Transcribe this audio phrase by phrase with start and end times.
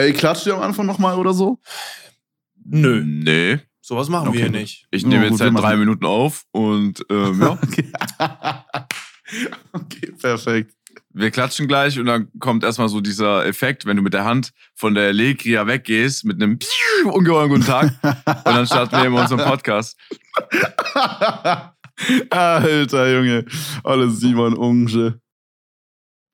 [0.00, 1.58] Ey, klatscht ihr am Anfang nochmal oder so?
[2.64, 3.02] Nö.
[3.04, 3.58] Nee.
[3.82, 4.38] Sowas machen Okay.
[4.38, 4.86] wir hier nicht.
[4.90, 7.92] Ich nehme jetzt seit machen- drei Minuten auf und ähm, ja, Okay.
[9.72, 10.74] okay, perfekt.
[11.12, 14.52] wir klatschen gleich und dann kommt erstmal so dieser Effekt, wenn du mit der Hand
[14.74, 16.58] von der Legria weggehst mit einem
[17.04, 19.98] ungeheuren guten Tag und dann starten wir immer unseren Podcast.
[22.30, 23.44] Alter Junge,
[23.84, 25.20] alle Simon Unge.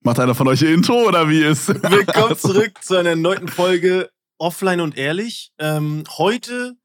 [0.06, 1.66] Macht einer von euch ihr Intro oder wie ist?
[1.90, 4.08] Willkommen zurück zu einer neuen Folge
[4.38, 5.50] Offline und Ehrlich.
[5.58, 6.76] Ähm, heute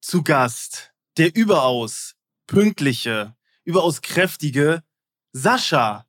[0.00, 2.16] zu Gast der überaus
[2.48, 4.82] pünktliche, überaus kräftige
[5.32, 6.04] Sascha.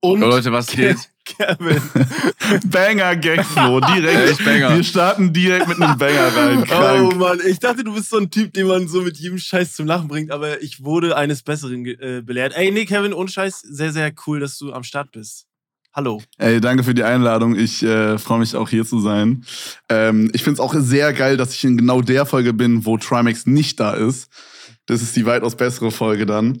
[0.00, 0.96] Und Ja, Leute, was geht?
[1.24, 1.82] Kevin.
[2.70, 4.30] Banger Gag Flo, direkt.
[4.30, 4.76] Echt Banger.
[4.76, 6.62] Wir starten direkt mit einem Banger rein.
[6.62, 7.16] Oh Krank.
[7.16, 9.86] Mann, ich dachte, du bist so ein Typ, den man so mit jedem Scheiß zum
[9.86, 12.54] Lachen bringt, aber ich wurde eines Besseren äh, belehrt.
[12.54, 15.47] Ey, nee, Kevin, ohne Scheiß, sehr, sehr cool, dass du am Start bist.
[15.98, 16.22] Hallo.
[16.36, 17.56] Ey, danke für die Einladung.
[17.56, 19.44] Ich äh, freue mich auch hier zu sein.
[19.88, 22.96] Ähm, ich finde es auch sehr geil, dass ich in genau der Folge bin, wo
[22.98, 24.30] Trimax nicht da ist.
[24.86, 26.60] Das ist die weitaus bessere Folge dann.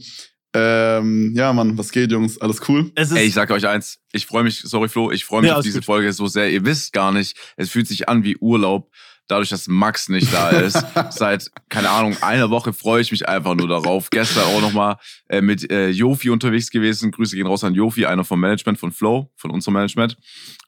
[0.54, 2.40] Ähm, ja, Mann, was geht, Jungs?
[2.40, 2.90] Alles cool?
[2.96, 5.50] Es ist Ey, ich sag euch eins, ich freue mich, sorry Flo, ich freue mich
[5.50, 5.84] Ja, auf diese gut.
[5.84, 6.50] Folge so sehr.
[6.50, 8.90] Ihr wisst gar nicht, es fühlt sich an wie Urlaub.
[9.28, 13.54] Dadurch, dass Max nicht da ist, seit, keine Ahnung, einer Woche freue ich mich einfach
[13.54, 14.10] nur darauf.
[14.10, 14.96] Gestern auch nochmal
[15.28, 17.10] äh, mit äh, Jofi unterwegs gewesen.
[17.10, 20.16] Grüße gehen raus an Jofi, einer vom Management von Flow, von unserem Management.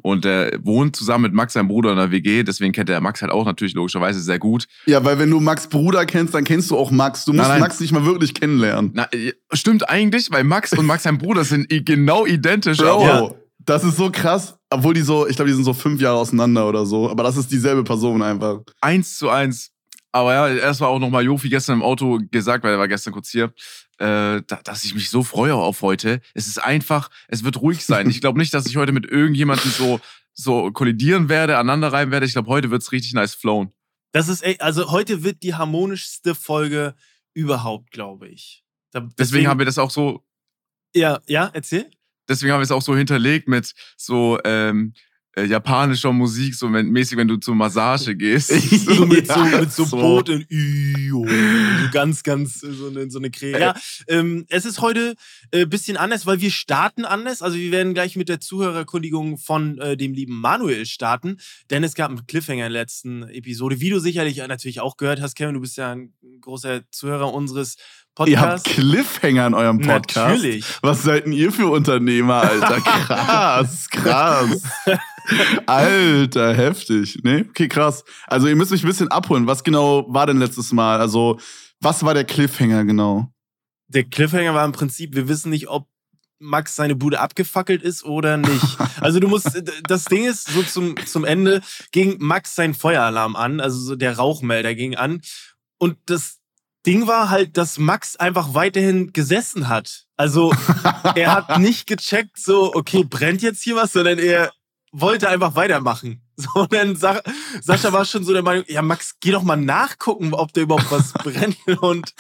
[0.02, 2.42] Und der wohnt zusammen mit Max, seinem Bruder, in der WG.
[2.42, 4.66] Deswegen kennt er Max halt auch natürlich logischerweise sehr gut.
[4.86, 7.24] Ja, weil wenn du Max Bruder kennst, dann kennst du auch Max.
[7.24, 7.60] Du musst Nein, nein.
[7.60, 8.90] Max nicht mal wirklich kennenlernen.
[8.94, 12.78] Na, äh, stimmt eigentlich, weil Max und Max, sein Bruder, sind genau identisch.
[12.78, 14.56] Bro, aber- das ist so krass.
[14.70, 17.10] Obwohl die so, ich glaube, die sind so fünf Jahre auseinander oder so.
[17.10, 18.60] Aber das ist dieselbe Person einfach.
[18.80, 19.72] Eins zu eins.
[20.12, 23.12] Aber ja, erst war auch nochmal Jofi gestern im Auto gesagt, weil er war gestern
[23.12, 23.52] kurz hier,
[23.98, 26.20] äh, da, dass ich mich so freue auf heute.
[26.34, 28.08] Es ist einfach, es wird ruhig sein.
[28.10, 30.00] Ich glaube nicht, dass ich heute mit irgendjemandem so,
[30.32, 32.26] so kollidieren werde, aneinander reiben werde.
[32.26, 33.72] Ich glaube, heute wird's richtig nice flown.
[34.12, 36.94] Das ist, ey, also heute wird die harmonischste Folge
[37.34, 38.64] überhaupt, glaube ich.
[38.90, 40.24] Da, Deswegen haben wir das auch so,
[40.94, 41.88] Ja, ja, erzähl.
[42.30, 44.94] Deswegen haben wir es auch so hinterlegt mit so ähm,
[45.36, 48.50] äh, japanischer Musik, so wenn, mäßig, wenn du zur Massage gehst.
[48.90, 49.96] So mit, so, mit so, so.
[49.96, 51.24] Boot und so
[51.92, 53.58] ganz, ganz äh, so eine, so eine Krähe.
[53.58, 53.74] Ja,
[54.08, 55.14] ähm, es ist heute
[55.52, 57.42] ein äh, bisschen anders, weil wir starten anders.
[57.42, 61.38] Also wir werden gleich mit der Zuhörerkundigung von äh, dem lieben Manuel starten,
[61.70, 65.20] denn es gab einen Cliffhanger in der letzten Episode, wie du sicherlich natürlich auch gehört
[65.20, 67.76] hast, Kevin, du bist ja ein großer Zuhörer unseres
[68.26, 68.64] Ihr habt.
[68.64, 70.36] Cliffhanger in eurem Podcast.
[70.36, 70.64] Natürlich.
[70.82, 72.80] Was seid denn ihr für Unternehmer, Alter?
[72.80, 74.62] Krass, krass.
[75.66, 77.20] Alter, heftig.
[77.22, 78.04] Nee, okay, krass.
[78.26, 79.46] Also ihr müsst mich ein bisschen abholen.
[79.46, 81.00] Was genau war denn letztes Mal?
[81.00, 81.38] Also,
[81.80, 83.32] was war der Cliffhanger genau?
[83.88, 85.88] Der Cliffhanger war im Prinzip, wir wissen nicht, ob
[86.40, 88.78] Max seine Bude abgefackelt ist oder nicht.
[89.00, 93.60] Also du musst, das Ding ist, so zum, zum Ende ging Max sein Feueralarm an,
[93.60, 95.22] also so der Rauchmelder ging an.
[95.78, 96.39] Und das
[96.86, 100.06] Ding war halt, dass Max einfach weiterhin gesessen hat.
[100.16, 100.52] Also
[101.14, 104.50] er hat nicht gecheckt, so, okay, brennt jetzt hier was, sondern er
[104.92, 106.22] wollte einfach weitermachen.
[106.40, 107.20] So, und dann Sa
[107.60, 110.90] Sascha war schon so der Meinung, ja, Max, geh doch mal nachgucken, ob da überhaupt
[110.90, 111.58] was brennt.
[111.82, 112.14] Und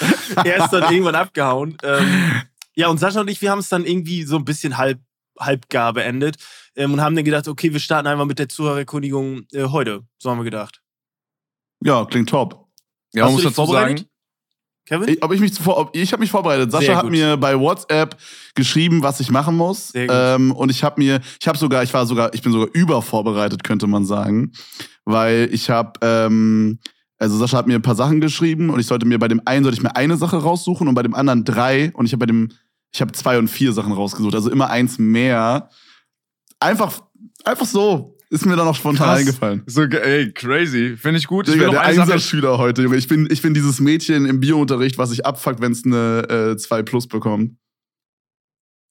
[0.44, 1.78] er ist dann irgendwann abgehauen.
[1.82, 2.42] Ähm,
[2.74, 5.00] ja, und Sascha und ich, wir haben es dann irgendwie so ein bisschen halb,
[5.38, 6.36] halbgar beendet
[6.76, 10.02] ähm, und haben dann gedacht, okay, wir starten einfach mit der Zuhörerkundigung äh, heute.
[10.18, 10.82] So haben wir gedacht.
[11.82, 12.68] Ja, klingt top.
[13.14, 14.04] Ja, Hast man muss dazu sagen,
[14.90, 15.08] Kevin?
[15.08, 16.72] Ich, ob ich mich zuvor, ich habe mich vorbereitet.
[16.72, 18.16] Sascha hat mir bei WhatsApp
[18.56, 19.92] geschrieben, was ich machen muss.
[19.94, 23.62] Ähm, und ich habe mir, ich habe sogar, ich war sogar, ich bin sogar übervorbereitet,
[23.62, 24.50] könnte man sagen,
[25.04, 26.80] weil ich habe, ähm,
[27.18, 29.62] also Sascha hat mir ein paar Sachen geschrieben und ich sollte mir bei dem einen
[29.62, 32.26] sollte ich mir eine Sache raussuchen und bei dem anderen drei und ich habe bei
[32.26, 32.50] dem,
[32.92, 35.68] ich habe zwei und vier Sachen rausgesucht, also immer eins mehr.
[36.58, 37.00] Einfach,
[37.44, 39.18] einfach so ist mir dann auch spontan Krass.
[39.18, 39.62] eingefallen.
[39.66, 40.96] so, ey, crazy.
[40.96, 41.48] Finde ich gut.
[41.48, 42.96] Ich Digga, noch der Einserschüler heute, Junge.
[42.96, 46.56] Ich bin, ich bin dieses Mädchen im Biounterricht, was sich abfuckt, wenn es eine äh,
[46.56, 47.56] 2 Plus bekommt.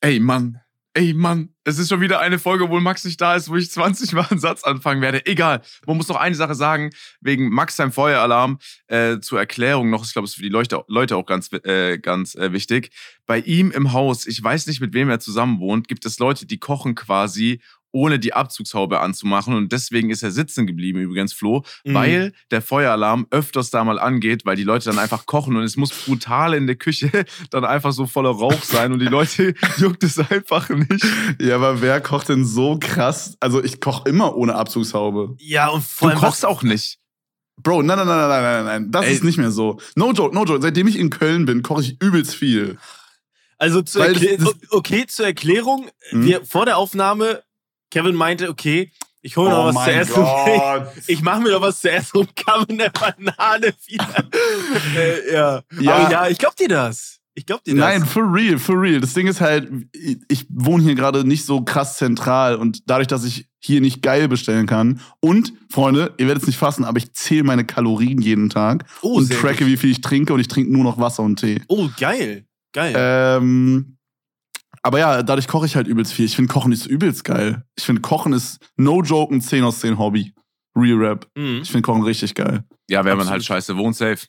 [0.02, 0.60] Ey, Mann.
[0.94, 1.50] Ey, Mann.
[1.64, 4.26] Es ist schon wieder eine Folge, wo Max nicht da ist, wo ich 20 Mal
[4.30, 5.26] einen Satz anfangen werde.
[5.26, 5.62] Egal.
[5.86, 6.90] Man muss noch eine Sache sagen,
[7.22, 10.84] wegen Max seinem Feueralarm, äh, zur Erklärung noch, ich glaube, es ist für die Leute,
[10.88, 12.90] Leute auch ganz, äh, ganz äh, wichtig.
[13.28, 16.48] Bei ihm im Haus, ich weiß nicht, mit wem er zusammen wohnt, gibt es Leute,
[16.48, 21.64] die kochen quasi ohne die Abzugshaube anzumachen und deswegen ist er sitzen geblieben übrigens Flo,
[21.84, 21.94] Mhm.
[21.94, 25.76] weil der Feueralarm öfters da mal angeht, weil die Leute dann einfach kochen und es
[25.78, 27.10] muss brutal in der Küche
[27.52, 31.06] dann einfach so voller Rauch sein und die Leute juckt es einfach nicht.
[31.42, 33.36] Ja, aber wer kocht denn so krass?
[33.40, 35.36] Also ich koche immer ohne Abzugshaube.
[35.40, 36.98] Ja, und vor Du allem, was, kochst auch nicht.
[37.62, 38.92] Bro, nein, nein, nein, nein, nein, nein, nein.
[38.92, 39.14] Das Ey.
[39.14, 39.80] ist nicht mehr so.
[39.96, 40.62] No joke, no joke.
[40.62, 42.78] Seitdem ich in Köln bin, koche ich übelst viel.
[43.58, 44.38] Also zur Weil
[44.70, 46.26] okay, zur Erklärung, Mhm.
[46.26, 47.42] wir vor der Aufnahme,
[47.92, 48.92] Kevin meinte, okay,
[49.22, 50.14] Ich hole noch Oh was zu essen.
[50.16, 50.88] Gott.
[51.08, 54.30] Ich mache mir noch was zu essen und kann mit der Banane wieder.
[54.98, 55.62] äh, ja.
[55.80, 55.94] Ja.
[55.94, 57.18] Aber ja, ich glaub dir das.
[57.36, 57.80] Ich glaub dir das.
[57.80, 59.00] Nein, for real, for real.
[59.02, 63.08] Das Ding ist halt, ich- ich wohne hier gerade nicht so krass zentral und dadurch,
[63.08, 66.98] dass ich hier nicht geil bestellen kann und, Freunde, ihr werdet es nicht fassen, aber
[66.98, 69.68] ich zähle meine Kalorien jeden Tag oh, und tracke, gut.
[69.68, 71.62] wie viel ich trinke und ich trinke nur noch Wasser und Tee.
[71.68, 72.46] Oh, geil.
[72.72, 72.94] Geil.
[72.98, 73.98] Ähm,
[74.84, 76.26] aber ja, dadurch koche ich halt übelst viel.
[76.26, 77.64] Ich finde Kochen ist übelst geil.
[77.78, 80.34] Ich finde Kochen ist no joke ein 10 aus 10 Hobby.
[80.76, 81.28] Real Rap.
[81.36, 81.62] Mhm.
[81.64, 82.64] Ich finde Kochen richtig geil.
[82.90, 84.28] Ja, wenn man halt scheiße wohnt, safe.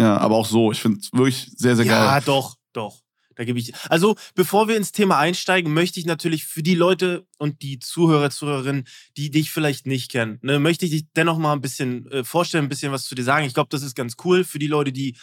[0.00, 0.72] Ja, aber auch so.
[0.72, 2.22] Ich finde es wirklich sehr, sehr Ja, geil.
[2.26, 3.00] doch, doch.
[3.36, 3.72] Da gebe ich.
[3.88, 8.30] Also, bevor wir ins Thema einsteigen, möchte ich natürlich für die Leute und die Zuhörer,
[8.30, 8.84] Zuhörerinnen,
[9.16, 12.66] die dich vielleicht nicht kennen, ne, möchte ich dich dennoch mal ein bisschen äh, vorstellen,
[12.66, 13.44] ein bisschen was zu dir sagen.
[13.44, 15.16] Ich glaube, das ist ganz cool für die Leute, die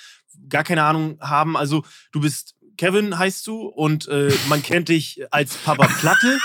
[0.50, 1.56] gar keine Ahnung haben.
[1.56, 6.40] Also, du bist Kevin heißt du und äh, man kennt dich als Papa Platte.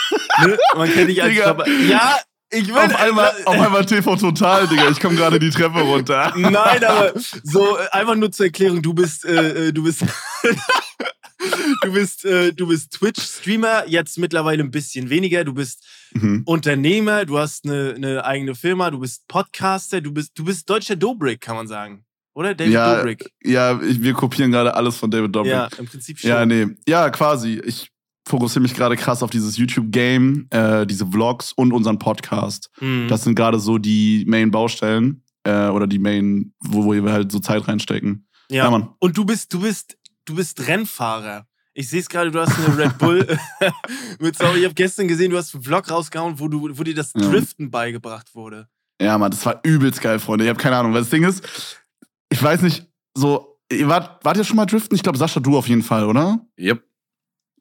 [0.45, 0.59] ne?
[0.77, 1.55] Man kennt dich als Digga.
[1.55, 1.69] Papa.
[1.89, 2.17] Ja,
[2.51, 2.77] ich will.
[2.77, 4.89] Auf einmal, auf einmal TV Total, Digga.
[4.91, 6.33] Ich komme gerade die Treppe runter.
[6.37, 7.13] Nein, aber
[7.43, 10.05] so äh, einfach nur zur Erklärung, du bist, äh, äh, du bist,
[11.83, 15.45] du bist, äh, du bist Twitch-Streamer, jetzt mittlerweile ein bisschen weniger.
[15.45, 15.85] Du bist
[16.15, 16.45] Mhm.
[16.47, 20.97] Unternehmer, du hast eine, eine eigene Firma, du bist Podcaster, du bist, du bist deutscher
[20.97, 22.06] Dobrik, kann man sagen.
[22.37, 22.55] Oder?
[22.55, 23.31] David Ja, Dobrik.
[23.43, 25.53] Ja, wir kopieren gerade alles von David Dobrik.
[25.53, 26.29] Ja, im Prinzip schon.
[26.29, 26.67] Ja, nee.
[26.87, 27.61] Ja, quasi.
[27.65, 27.91] Ich
[28.29, 32.69] fokussiere mich gerade krass auf dieses YouTube-Game, äh, diese Vlogs und unseren Podcast.
[32.79, 33.09] Mhm.
[33.09, 37.39] Das sind gerade so die Main-Baustellen äh, oder die Main, wo, wo wir halt so
[37.39, 38.27] Zeit reinstecken.
[38.51, 38.65] ja.
[38.65, 38.91] Ja, Mann.
[38.99, 39.97] Und du bist, du bist,
[40.27, 41.47] du bist Rennfahrer.
[41.73, 43.27] Ich sehe es gerade, du hast eine Red Bull
[44.21, 46.95] mit Sorry, ich habe gestern gesehen, du hast einen Vlog rausgehauen, wo du, wo dir
[46.95, 47.23] das Ja.
[47.31, 48.69] Driften beigebracht wurde.
[49.01, 50.45] Ja, Mann, das war übelst geil, Freunde.
[50.45, 51.43] Ich habe keine Ahnung, weil das Ding ist,
[52.31, 54.95] ich weiß nicht, so, ihr wart, wart ihr schon mal driften?
[54.97, 56.41] Ich glaube, Sascha, du auf jeden Fall, oder?
[56.59, 56.83] Yep.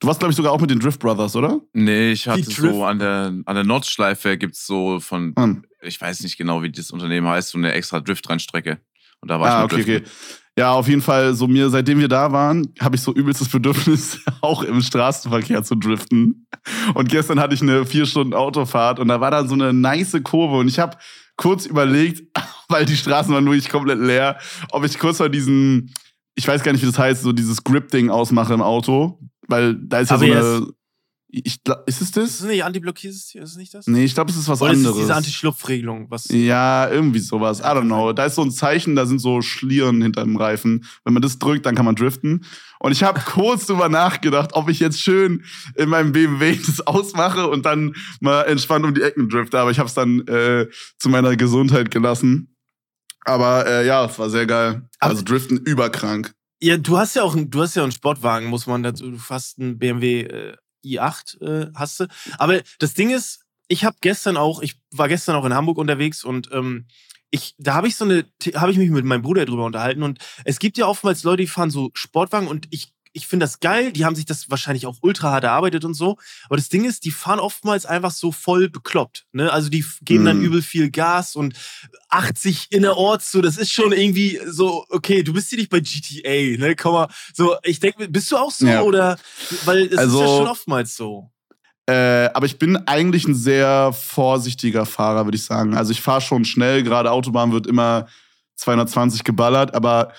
[0.02, 1.62] Du warst, glaube ich, sogar auch mit den Drift Brothers, oder?
[1.74, 5.66] Nee, ich hatte Drift- so an der, an der Nordschleife gibt's so von, Mann.
[5.82, 8.80] ich weiß nicht genau, wie das Unternehmen heißt, so eine extra Driftrennstrecke.
[9.22, 10.00] Und da war Ah, ich okay, mit okay.
[10.02, 10.12] Driften.
[10.58, 13.50] Ja, auf jeden Fall, so mir, seitdem wir da waren, habe ich so übelst das
[13.50, 16.48] Bedürfnis, auch im Straßenverkehr zu driften.
[16.94, 20.16] Und gestern hatte ich eine vier Stunden Autofahrt und da war dann so eine nice
[20.24, 20.98] Kurve und ich habe
[21.38, 22.24] kurz überlegt,
[22.68, 24.38] weil die Straßen waren wirklich komplett leer,
[24.72, 25.94] ob ich kurz mal diesen,
[26.36, 29.20] ich weiß gar nicht, wie das heißt, so dieses Grip-Ding ausmache im Auto.
[29.48, 30.36] Weil da ist ja so ABS.
[30.36, 30.68] eine.
[31.28, 32.48] Ich, glaub- ist es Ist es das?
[32.48, 33.42] nicht Anti-Blockiersystem?
[33.44, 33.88] Ist es nicht das?
[33.88, 35.02] Nee, ich glaube, es ist was Oder ist es anderes.
[35.04, 36.10] diese Anti-Schlupfregelung?
[36.10, 36.28] Was?
[36.30, 37.60] Ja, irgendwie sowas.
[37.60, 38.14] I don't know.
[38.14, 40.86] Da ist so ein Zeichen, da sind so Schlieren hinter dem Reifen.
[41.04, 42.46] Wenn man das drückt, dann kann man driften.
[42.80, 45.44] Und ich habe kurz drüber nachgedacht, ob ich jetzt schön
[45.76, 49.60] in meinem BMW das ausmache und dann mal entspannt um die Ecken drifte.
[49.60, 50.68] Aber ich habe es dann äh,
[51.00, 52.56] zu meiner Gesundheit gelassen.
[53.26, 54.88] Aber äh, ja, es war sehr geil.
[55.00, 56.34] Also driften überkrank.
[56.62, 59.20] Ja, du hast ja auch einen, du hast ja einen Sportwagen, muss man dazu, du
[59.30, 60.56] hast einen BMW äh,
[60.86, 62.08] i8 äh, hast du.
[62.38, 66.24] Aber das Ding ist, ich habe gestern auch, ich war gestern auch in Hamburg unterwegs
[66.24, 66.86] und ähm,
[67.32, 70.20] ich, da habe ich so eine, habe ich mich mit meinem Bruder drüber unterhalten und
[70.46, 73.94] es gibt ja oftmals Leute, die fahren so Sportwagen und ich, ich finde das geil,
[73.94, 76.18] die haben sich das wahrscheinlich auch ultra hart erarbeitet und so.
[76.48, 79.26] Aber das Ding ist, die fahren oftmals einfach so voll bekloppt.
[79.32, 79.52] Ne?
[79.52, 80.44] Also die geben dann Mhm.
[80.46, 81.54] übel viel Gas und
[82.10, 86.58] 80 innerorts, so, das ist schon irgendwie so, okay, du bist hier nicht bei GTA,
[86.60, 86.76] ne?
[86.76, 88.82] Komm mal, so, ich denke, bist du auch so Ja.
[88.82, 89.18] oder?
[89.64, 91.32] Weil es ist Also- ja schon oftmals so.
[91.88, 95.76] Äh, aber ich bin eigentlich ein sehr vorsichtiger Fahrer, würde ich sagen.
[95.78, 98.08] Also ich fahre schon schnell, gerade Autobahn wird immer
[98.56, 100.12] 220 geballert, aber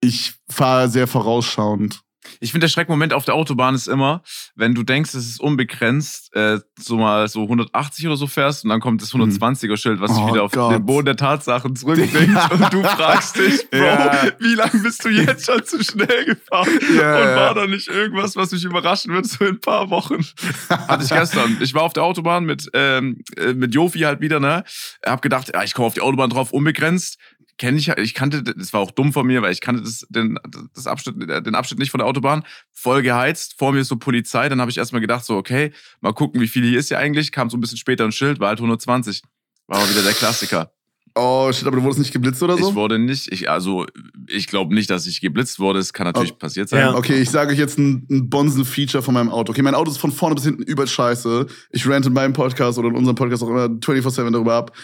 [0.00, 2.00] ich fahre sehr vorausschauend.
[2.40, 4.20] Ich finde, der Schreckmoment auf der Autobahn ist immer,
[4.56, 8.70] wenn du denkst, es ist unbegrenzt, äh, so mal so 180 oder so fährst und
[8.70, 10.72] dann kommt das 120er-Schild, was dich Oh wieder auf Gott.
[10.74, 14.26] den Boden der Tatsachen zurückbringt und du fragst dich, Bro, Ja.
[14.40, 16.68] wie lange bist du jetzt schon zu schnell gefahren?
[16.96, 20.26] Ja, und war da nicht irgendwas, was mich überraschen wird, so in ein paar Wochen?
[20.68, 21.56] Hatte ich gestern.
[21.60, 24.64] Ich war auf der Autobahn mit, ähm, äh, mit Jofi halt wieder, ne?
[25.04, 27.18] Hab gedacht, ja, ich komme auf die Autobahn drauf, unbegrenzt.
[27.58, 30.38] Kenne ich, ich kannte, das war auch dumm von mir, weil ich kannte das, den,
[30.74, 32.44] das Abschnitt, den Abschnitt nicht von der Autobahn.
[32.72, 34.48] Voll geheizt, vor mir ist so Polizei.
[34.50, 37.32] Dann habe ich erstmal gedacht, so, okay, mal gucken, wie viel hier ist hier eigentlich.
[37.32, 39.22] Kam so ein bisschen später ein Schild, war halt 120.
[39.68, 40.70] War aber wieder der Klassiker.
[41.18, 42.68] Oh shit, aber du wurdest nicht geblitzt oder so?
[42.68, 43.86] Ich wurde nicht, ich, also,
[44.28, 45.78] ich glaube nicht, dass ich geblitzt wurde.
[45.78, 46.36] Es kann natürlich Oh.
[46.36, 46.80] passiert sein.
[46.80, 46.94] Ja.
[46.94, 49.52] Okay, ich sage euch jetzt ein, ein Bonzen-Feature von meinem Auto.
[49.52, 51.46] Okay, mein Auto ist von vorne bis hinten übel scheiße.
[51.70, 54.76] Ich rante in meinem Podcast oder in unserem Podcast auch immer 24-7 darüber ab.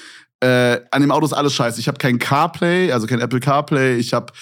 [0.42, 1.78] Äh, an dem Auto ist alles scheiße.
[1.78, 3.96] Ich habe kein CarPlay, also kein Apple CarPlay.
[3.96, 4.32] Ich habe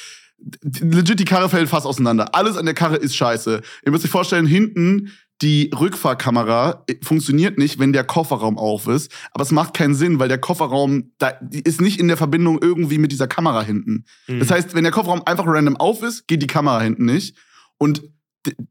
[0.80, 2.35] legit die Karre fällt fast auseinander.
[2.35, 3.61] Alles an der Karre ist scheiße.
[3.85, 9.12] Ihr müsst euch vorstellen, hinten die Rückfahrkamera äh, funktioniert nicht, wenn der Kofferraum auf ist.
[9.33, 12.99] Aber es macht keinen Sinn, weil der Kofferraum da, ist nicht in der Verbindung irgendwie
[12.99, 14.04] mit dieser Kamera hinten.
[14.26, 14.38] Mhm.
[14.38, 17.37] Das heißt, wenn der Kofferraum einfach random auf ist, geht die Kamera hinten nicht.
[17.78, 18.02] Und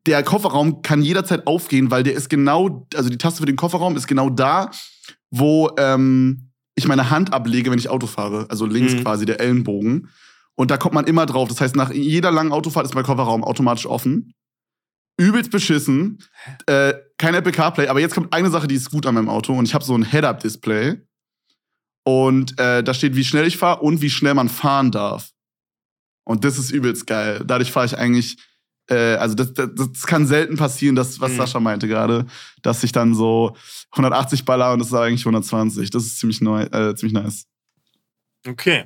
[0.08, 3.96] der Kofferraum kann jederzeit aufgehen, weil der ist genau, also die Taste für den Kofferraum
[3.96, 4.72] ist genau da,
[5.30, 6.49] wo ähm,
[6.80, 8.48] ich meine Hand ablege, wenn ich Auto fahre.
[8.50, 9.04] Also links Mhm.
[9.04, 10.10] quasi der Ellenbogen.
[10.56, 11.48] Und da kommt man immer drauf.
[11.48, 14.34] Das heißt, nach jeder langen Autofahrt ist mein Kofferraum automatisch offen.
[15.18, 16.20] Übelst beschissen.
[16.66, 17.88] Äh, kein Apple CarPlay.
[17.88, 19.54] Aber jetzt kommt eine Sache, die ist gut an meinem Auto.
[19.54, 21.02] Und ich habe so ein Head-Up-Display.
[22.06, 25.30] Und äh, da steht, wie schnell ich fahre und wie schnell man fahren darf.
[26.26, 27.44] Und das ist übelst geil.
[27.46, 28.38] Dadurch fahre ich eigentlich,
[28.90, 31.38] äh, also das, das, das kann selten passieren, das, was Mhm.
[31.38, 32.26] Sascha meinte gerade,
[32.62, 33.56] dass ich dann so
[33.92, 35.90] 180 baller und das ist eigentlich 120.
[35.90, 37.46] Das ist ziemlich, neu, äh, ziemlich nice.
[38.48, 38.86] Okay.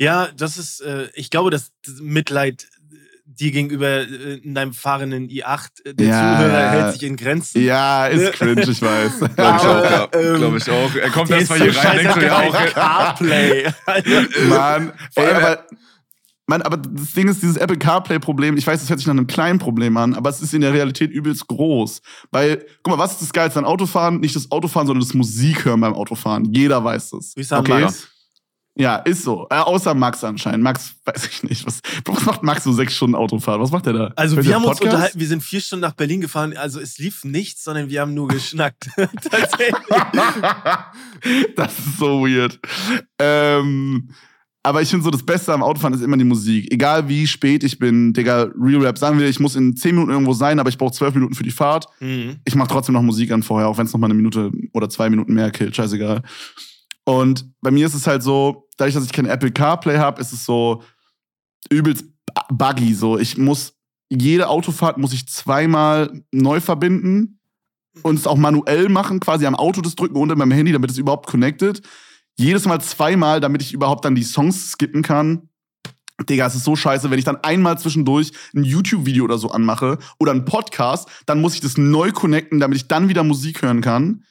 [0.00, 5.28] Ja, das ist, äh, ich glaube, das Mitleid äh, dir gegenüber äh, in deinem fahrenden
[5.28, 6.70] i8, äh, der Ja, Zuhörer ja.
[6.70, 7.62] hält sich in Grenzen.
[7.62, 9.18] Ja, ist cringe, ich weiß.
[9.18, 10.08] Glaube ich auch, ja.
[10.12, 10.94] Ähm, Glaube ich auch.
[10.94, 12.66] Er kommt Der erst ist mal so hier rein, denkt so, ja, auch.
[12.74, 13.72] CarPlay.
[14.48, 15.66] Mann, ey, aber,
[16.48, 19.26] Mann, aber das Ding ist, dieses Apple CarPlay-Problem, ich weiß, das hört sich nach einem
[19.26, 22.00] kleinen Problem an, aber es ist in der Realität übelst groß.
[22.30, 24.20] Weil, guck mal, was ist das Geilste an Autofahren?
[24.20, 26.52] Nicht das Autofahren, sondern das Musikhören beim Autofahren.
[26.54, 27.36] Jeder weiß das.
[27.36, 27.82] Wie sagen Okay?
[27.82, 28.08] Max?
[28.78, 29.46] Ja, ist so.
[29.50, 30.62] Äh, außer Max anscheinend.
[30.62, 31.66] Max, weiß ich nicht.
[31.66, 33.60] Was, was macht Max so sechs Stunden Autofahrt?
[33.60, 34.12] Was macht der da?
[34.14, 34.94] Also Hört wir haben uns Podcast?
[34.94, 38.14] unterhalten, wir sind vier Stunden nach Berlin gefahren, also es lief nichts, sondern wir haben
[38.14, 38.88] nur geschnackt.
[38.96, 39.74] Tatsächlich.
[41.56, 42.60] das ist so weird.
[43.18, 44.10] Ähm,
[44.62, 46.72] aber ich finde so, das Beste am Autofahren ist immer die Musik.
[46.72, 50.12] Egal wie spät ich bin, Digga, Real Rap, sagen wir, ich muss in 10 Minuten
[50.12, 51.86] irgendwo sein, aber ich brauche 12 Minuten für die Fahrt.
[52.00, 52.36] Mhm.
[52.44, 54.88] Ich mache trotzdem noch Musik an vorher, auch wenn es noch mal eine Minute oder
[54.88, 56.22] zwei Minuten mehr killt, scheißegal.
[57.04, 60.32] Und bei mir ist es halt so, dadurch, dass ich kein Apple CarPlay habe, ist
[60.32, 60.82] es so
[61.70, 62.04] übelst
[62.50, 62.94] buggy.
[62.94, 63.74] So, ich muss
[64.10, 67.40] jede Autofahrt muss ich zweimal neu verbinden
[68.02, 70.90] und es auch manuell machen, quasi am Auto das drücken und in meinem Handy, damit
[70.90, 71.82] es überhaupt connected.
[72.40, 75.48] Jedes Mal zweimal, damit ich überhaupt dann die Songs skippen kann.
[76.28, 79.98] Digga, es ist so scheiße, wenn ich dann einmal zwischendurch ein YouTube-Video oder so anmache
[80.20, 83.80] oder einen Podcast, dann muss ich das neu connecten, damit ich dann wieder Musik hören
[83.80, 84.24] kann.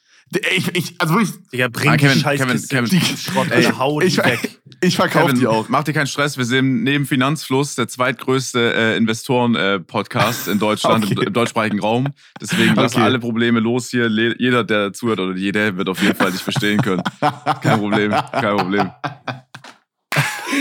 [0.56, 3.18] Ich, ich, also wirklich, Digga, bring Ah, die Kevin, Scheißkiste Kevin, die Kevin.
[3.18, 4.60] Schrott, Ey, hau die ich, weg.
[4.82, 5.70] ich verkaufe Kevin, die auch.
[5.70, 6.38] Mach dir keinen Stress.
[6.38, 11.14] Wir sind neben Finanzfluss der zweitgrößte äh, Investoren-Podcast in Deutschland, Okay.
[11.22, 12.08] im, im deutschsprachigen Raum.
[12.42, 13.06] Deswegen lassen Okay.
[13.06, 14.10] alle Probleme los hier.
[14.10, 17.02] Le jeder, der zuhört oder jeder, wird auf jeden Fall dich verstehen können.
[17.62, 18.92] Kein Problem, kein Problem.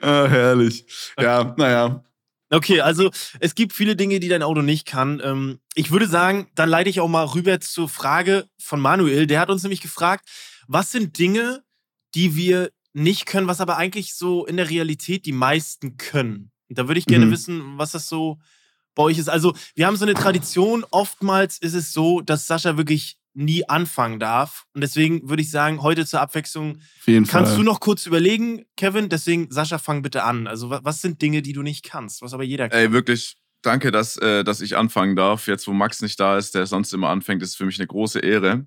[0.00, 0.84] ah, herrlich.
[1.20, 2.02] Ja, naja.
[2.50, 3.10] Okay, also
[3.40, 5.20] es gibt viele Dinge, die dein Auto nicht kann.
[5.24, 9.26] Ähm, ich würde sagen, dann leite ich auch mal rüber zur Frage von Manuel.
[9.26, 10.28] Der hat uns nämlich gefragt,
[10.68, 11.64] was sind Dinge,
[12.14, 16.50] die wir nicht können, was aber eigentlich so in der Realität die meisten können.
[16.68, 17.30] Und da würde ich gerne Mhm.
[17.32, 18.38] wissen, was das so
[18.94, 19.28] bei euch ist.
[19.28, 24.18] Also wir haben so eine Tradition, oftmals ist es so, dass Sascha wirklich nie anfangen
[24.18, 24.64] darf.
[24.74, 27.56] Und deswegen würde ich sagen, heute zur Abwechslung Kannst Fall.
[27.56, 29.08] du noch kurz überlegen, Kevin?
[29.08, 30.46] Deswegen, Sascha, fang bitte an.
[30.46, 32.78] Also, wa- was sind Dinge, die du nicht kannst, was aber jeder kann?
[32.78, 35.46] Ey, wirklich, danke, dass, äh, dass ich anfangen darf.
[35.48, 38.18] Jetzt, wo Max nicht da ist, der sonst immer anfängt, ist für mich eine große
[38.20, 38.66] Ehre.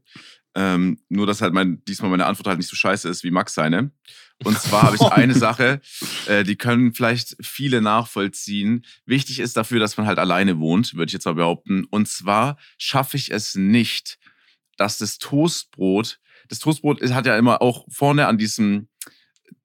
[0.55, 3.53] Ähm, nur, dass halt mein, diesmal meine Antwort halt nicht so scheiße ist wie Max
[3.53, 3.91] seine.
[4.43, 5.79] Und zwar habe ich eine Sache,
[6.27, 8.85] äh, die können vielleicht viele nachvollziehen.
[9.05, 11.85] Wichtig ist dafür, dass man halt alleine wohnt, würde ich jetzt mal behaupten.
[11.89, 14.17] Und zwar schaffe ich es nicht,
[14.79, 18.87] dass das Toastbrot, das Toastbrot hat ja immer auch vorne an diesem,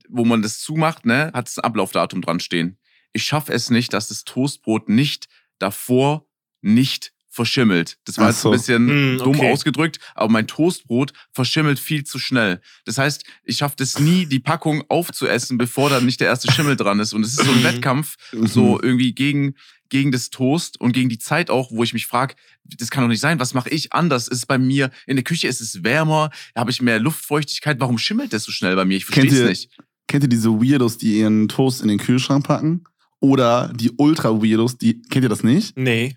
[0.09, 2.78] wo man das zumacht, ne, hat es ein Ablaufdatum dran stehen.
[3.12, 5.28] Ich schaffe es nicht, dass das Toastbrot nicht
[5.59, 6.26] davor
[6.62, 7.99] nicht verschimmelt.
[8.04, 8.50] Das war Ach jetzt so.
[8.50, 9.52] ein bisschen dumm okay.
[9.52, 12.61] ausgedrückt, aber mein Toastbrot verschimmelt viel zu schnell.
[12.85, 16.76] Das heißt, ich schaffe es nie, die Packung aufzuessen, bevor dann nicht der erste Schimmel
[16.76, 17.12] dran ist.
[17.12, 17.64] Und es ist so ein.
[17.64, 18.47] Wettkampf, Mhm.
[18.47, 19.54] so irgendwie gegen,
[19.95, 22.35] gegen das Toast und gegen die Zeit auch, wo ich mich frage,
[22.65, 24.27] das kann doch nicht sein, was mache ich anders?
[24.27, 27.97] Ist es bei mir, in der Küche ist es wärmer, habe ich mehr Luftfeuchtigkeit, warum
[27.97, 28.97] schimmelt das so schnell bei mir?
[28.97, 29.71] Ich verstehe Kennt es ihr- nicht.
[30.09, 32.83] Kennt ihr diese Weirdos, die ihren Toast in den Kühlschrank packen?
[33.21, 35.01] Oder die Ultra-Weirdos, die.
[35.03, 35.77] Kennt ihr das nicht?
[35.79, 36.17] Nee.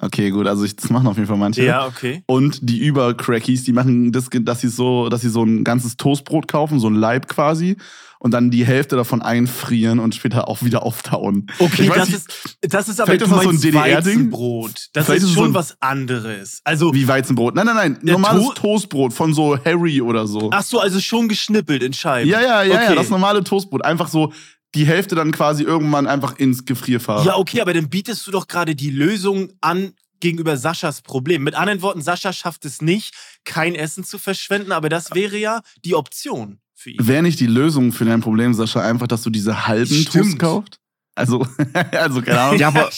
[0.00, 1.62] Okay, gut, also ich, das machen auf jeden Fall manche.
[1.62, 2.22] Ja, okay.
[2.26, 6.48] Und die Übercrackies, die machen das, dass sie so, dass sie so ein ganzes Toastbrot
[6.48, 7.76] kaufen, so ein Leib quasi,
[8.18, 11.46] und dann die Hälfte davon einfrieren und später auch wieder auftauen.
[11.58, 13.74] Okay, Ich weiß das nicht, ist, das ist aber ist das so ein?
[13.74, 14.88] Weizenbrot.
[14.92, 16.60] Das Vielleicht ist schon so ein- was anderes.
[16.64, 17.54] Also, Wie Weizenbrot.
[17.54, 17.98] Nein, nein, nein.
[18.02, 20.50] Normales To- Toastbrot von so Harry oder so.
[20.52, 22.28] ach so, also schon geschnippelt in Scheiben.
[22.30, 22.94] ja, ja, ja, ja, okay.
[22.96, 23.84] das normale Toastbrot.
[23.84, 24.32] Einfach so
[24.74, 27.24] die Hälfte dann quasi irgendwann einfach ins Gefrierfach.
[27.24, 31.42] Ja, okay, aber dann bietest du doch gerade die Lösung an gegenüber Saschas Problem.
[31.42, 35.60] Mit anderen Worten, Sascha schafft es nicht, kein Essen zu verschwenden, aber das wäre ja
[35.84, 37.06] die Option für ihn.
[37.06, 40.12] Wäre nicht die Lösung für dein Problem, Sascha, einfach, dass du diese halben Stimmt.
[40.12, 40.80] Toast kaufst?
[41.14, 41.46] Also,
[41.92, 42.58] also keine Ahnung.
[42.58, 42.90] Ja, aber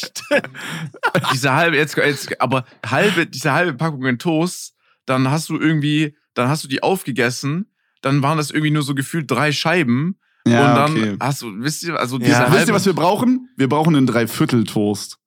[1.33, 4.75] diese halbe, jetzt, jetzt, aber halbe, diese halbe Packung in Toast,
[5.07, 8.95] dann hast du irgendwie, dann hast du die aufgegessen, dann waren das irgendwie nur so
[8.95, 10.19] gefühlt drei Scheiben.
[10.47, 11.17] Ja, und dann okay.
[11.21, 12.25] hast du, wisst ihr, also Ja.
[12.25, 13.49] diese Wisst ihr, was wir brauchen?
[13.57, 15.19] Wir brauchen einen Dreiviertel-Toast.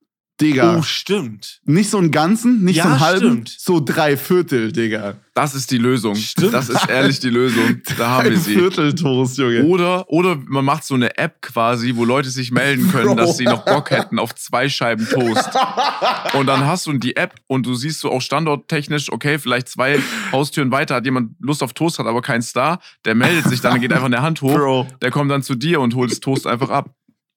[0.41, 0.77] Digga.
[0.79, 1.61] Oh, stimmt.
[1.65, 3.55] Nicht so einen ganzen, nicht Ja, so einen halben, stimmt.
[3.57, 5.15] so drei Viertel, Digga.
[5.33, 6.15] Das ist die Lösung.
[6.15, 6.53] Stimmt.
[6.53, 7.81] Das ist ehrlich die Lösung.
[7.97, 8.53] Da haben wir sie.
[8.55, 9.63] Viertel Toast, Junge.
[9.63, 13.15] Oder, oder man macht so eine App quasi, wo Leute sich melden können, Bro.
[13.15, 15.49] dass sie noch Bock hätten auf zwei Scheiben Toast.
[16.33, 19.99] Und dann hast du die App und du siehst so auch standorttechnisch, okay, vielleicht zwei
[20.31, 22.79] Haustüren weiter hat jemand Lust auf Toast, hat aber keinen Star.
[23.05, 24.53] Der meldet sich dann, der geht einfach eine Hand hoch.
[24.55, 24.87] Bro.
[25.01, 26.89] Der kommt dann zu dir und holt das Toast einfach ab.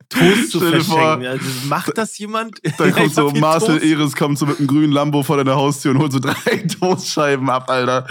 [0.08, 1.26] Toast zu dir vor, verschenken.
[1.26, 2.60] Also, macht das jemand?
[2.78, 3.84] Dann kommt so Marcel Toast.
[3.84, 6.34] Eres kommt so mit einem grünen Lambo vor deiner Haustür und holt so drei
[6.80, 8.06] Toastscheiben ab, Alter.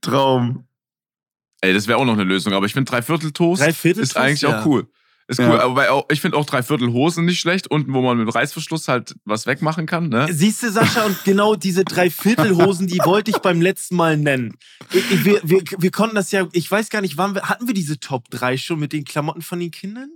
[0.00, 0.66] Traum.
[1.60, 2.52] Ey, das wäre auch noch eine Lösung.
[2.52, 4.60] Aber ich finde Dreiviertel Toast Dreiviertel ist Toast, eigentlich ja.
[4.60, 4.88] auch cool.
[5.28, 5.48] Ist Ja.
[5.50, 7.68] cool, aber bei, auch- ich finde auch Dreiviertel Hosen nicht schlecht.
[7.68, 10.08] Unten, wo man mit Reißverschluss halt was wegmachen kann.
[10.08, 10.28] Ne?
[10.30, 14.54] Siehst du, Sascha, und genau diese Dreiviertelhosen, die wollte ich beim letzten Mal nennen.
[14.92, 17.66] Ich, ich, wir, wir, wir konnten das ja, ich weiß gar nicht, waren wir, hatten
[17.66, 20.10] wir diese Top 3 schon mit den Klamotten von den Kindern?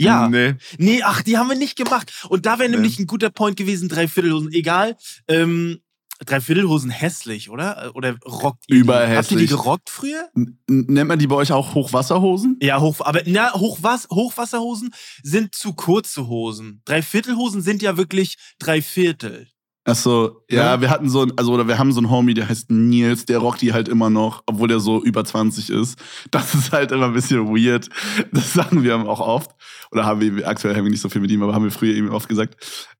[0.00, 0.28] Ja.
[0.28, 0.54] Nee.
[0.78, 2.26] Nee, ach, die haben wir nicht gemacht.
[2.28, 2.76] Und da wäre Nee.
[2.76, 4.52] nämlich ein guter Point gewesen, Dreiviertelhosen.
[4.52, 4.96] Egal.
[5.26, 5.80] Ähm,
[6.24, 7.92] Dreiviertelhosen hässlich, oder?
[7.94, 8.88] Oder rockt ihr die?
[8.90, 9.50] Habt ihr die Überhässlich.
[9.50, 10.28] gerockt früher?
[10.34, 12.58] N nennt man die bei euch auch Hochwasserhosen?
[12.60, 14.90] Ja, hoch, aber na, Hochwas Hochwasserhosen
[15.22, 16.82] sind zu kurze Hosen.
[16.86, 19.46] Dreiviertelhosen sind ja wirklich Dreiviertel.
[19.88, 20.80] Achso, ja, Ja.
[20.82, 23.38] wir hatten so ein, also oder wir haben so einen Homie, der heißt Nils, der
[23.38, 25.98] rockt die halt immer noch, obwohl der so über 20 ist.
[26.30, 27.88] Das ist halt immer ein bisschen weird.
[28.32, 29.50] Das sagen wir auch oft.
[29.90, 31.94] Oder haben wir, aktuell haben wir nicht so viel mit ihm, aber haben wir früher
[31.94, 32.56] ihm oft gesagt.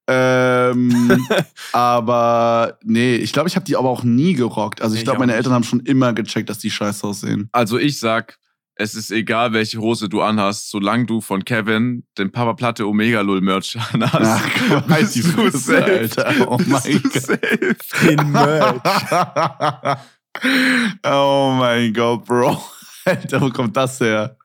[0.07, 1.27] Ähm,
[1.73, 4.81] aber nee, ich glaube, ich habe die aber auch nie gerockt.
[4.81, 5.35] Also ich ich glaube, meine.
[5.35, 7.51] Eltern haben schon immer gecheckt, dass die scheiße aussehen.
[7.53, 8.39] Also ich sag,
[8.81, 13.23] es ist egal, welche Hose du anhast, solange du von Kevin den Papa Platte Omega
[13.23, 14.15] Lull Merch anhast.
[14.23, 15.85] Ach, die bist du Fresse, safe.
[15.85, 16.49] Alter.
[16.49, 17.13] Oh mein Gott.
[17.13, 17.77] safe.
[18.07, 18.81] Den Merch.
[21.05, 22.63] oh mein Gott, Bro.
[23.05, 24.39] Alter, wo kommt das her?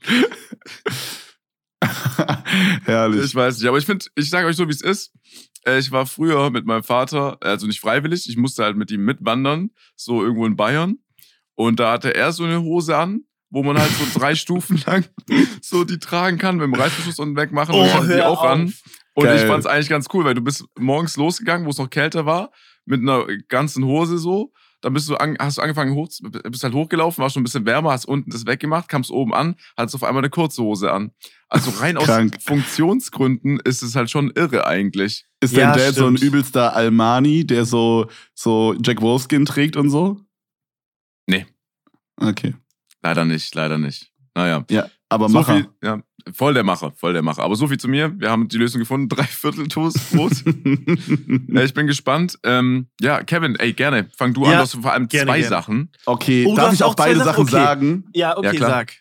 [2.84, 3.24] Herrlich.
[3.24, 5.12] Ich weiß nicht, aber ich finde, ich sage euch so, wie es ist.
[5.66, 9.04] Äh, Ich war früher mit meinem Vater, also nicht freiwillig, ich musste halt mit ihm
[9.04, 10.98] mitwandern, so irgendwo in Bayern.
[11.56, 15.04] Und da hatte er so eine Hose an, wo man halt so drei Stufen lang
[15.60, 17.74] so die tragen kann, mit dem Reißverschluss unten wegmachen.
[17.74, 18.72] und ich hatte die auch an.
[19.14, 19.36] Und Geil.
[19.36, 22.24] ich fand es eigentlich ganz cool, weil du bist morgens losgegangen, wo es noch kälter
[22.26, 22.50] war,
[22.86, 24.52] mit einer ganzen Hose so.
[24.80, 26.08] Dann bist du an, hast du angefangen hoch,
[26.50, 29.54] bist halt hochgelaufen, war schon ein bisschen wärmer, hast unten das weggemacht, kamst oben an,
[29.76, 31.12] hattest auf einmal eine kurze Hose an.
[31.48, 32.38] Also rein aus Krank.
[32.42, 35.26] Funktionsgründen ist es halt schon irre eigentlich.
[35.40, 36.32] Ist Ja, dein Dad so ein stimmt.
[36.32, 40.18] übelster Almani, der so, so Jack Wolfskin trägt und so?
[41.28, 41.46] Nee.
[42.16, 42.54] Okay.
[43.02, 44.10] Leider nicht, leider nicht.
[44.34, 44.64] Naja.
[44.70, 45.54] Ja, aber so Macher.
[45.56, 46.00] viel, ja,
[46.32, 47.42] voll der Macher, voll der Macher.
[47.42, 48.18] Aber so viel zu mir.
[48.18, 49.08] Wir haben die Lösung gefunden.
[49.10, 50.32] Dreiviertel Toastbrot.
[51.48, 52.38] ja, ich bin gespannt.
[52.44, 54.08] Ähm, ja, Kevin, ey, gerne.
[54.16, 54.52] Fang du an.
[54.52, 55.48] Ja, Du hast vor allem gerne, zwei gerne.
[55.50, 55.90] Sachen.
[56.06, 57.26] okay, Oh, darf ich auch beide Sachen?
[57.26, 57.50] Sachen Okay.
[57.52, 58.04] sagen?
[58.14, 58.70] Ja, okay, Ja, klar.
[58.70, 58.92] sag.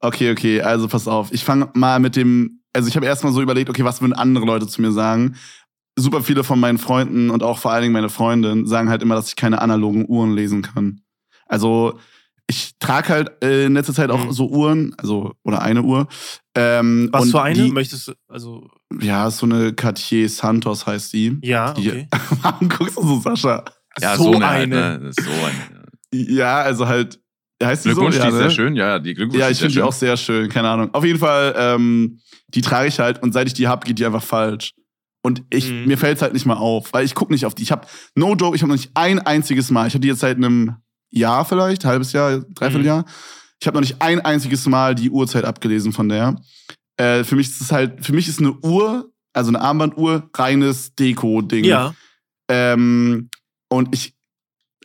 [0.00, 1.32] Okay, okay, also pass auf.
[1.32, 4.44] Ich fange mal mit dem, also ich habe erstmal so überlegt, okay, was würden andere
[4.44, 5.36] Leute zu mir sagen?
[5.96, 9.14] Super viele von meinen Freunden und auch vor allen Dingen meine Freundin sagen halt immer,
[9.14, 11.00] dass ich keine analogen Uhren lesen kann.
[11.46, 11.98] Also
[12.46, 14.32] ich trage halt äh, in letzter Zeit auch Mhm.
[14.32, 16.06] so Uhren, also oder eine Uhr.
[16.56, 17.54] Ähm, Was und für eine?
[17.64, 18.68] Die, Möchtest du, also,
[19.00, 21.38] ja, so eine Cartier Santos heißt die.
[21.42, 22.08] ja, Die- okay.
[22.42, 23.64] Warum guckst du so, Sascha?
[24.00, 24.46] Ja, so, so, eine.
[24.46, 24.82] eine.
[24.84, 25.12] Halt, ne?
[25.12, 25.84] So eine.
[26.12, 27.18] Ja, also halt,
[27.62, 27.94] heißt die so?
[27.96, 28.40] Glückwunsch, ja, die ist ne?
[28.40, 28.76] sehr schön.
[28.76, 30.92] Ja, ja, die Glückwunsch Ja, die ich finde die auch sehr schön, keine Ahnung.
[30.94, 34.06] Auf jeden Fall, ähm, die trage ich halt und seit ich die hab, geht die
[34.06, 34.74] einfach falsch.
[35.22, 35.86] Und ich, Mhm.
[35.86, 37.62] mir fällt es halt nicht mal auf, weil ich gucke nicht auf die.
[37.62, 40.20] Ich habe, no joke, ich habe noch nicht ein einziges Mal, ich habe die jetzt
[40.20, 40.76] seit einem
[41.18, 43.04] Jahr vielleicht, halbes Jahr, Dreivierteljahr.
[43.60, 46.36] Ich habe noch nicht ein einziges Mal die Uhrzeit abgelesen von der.
[46.96, 50.94] Äh, für mich ist es halt, für mich ist eine Uhr, also eine Armbanduhr, reines
[50.94, 51.64] Deko-Ding.
[51.64, 51.94] Ja.
[52.48, 53.30] Ähm,
[53.68, 54.14] und ich,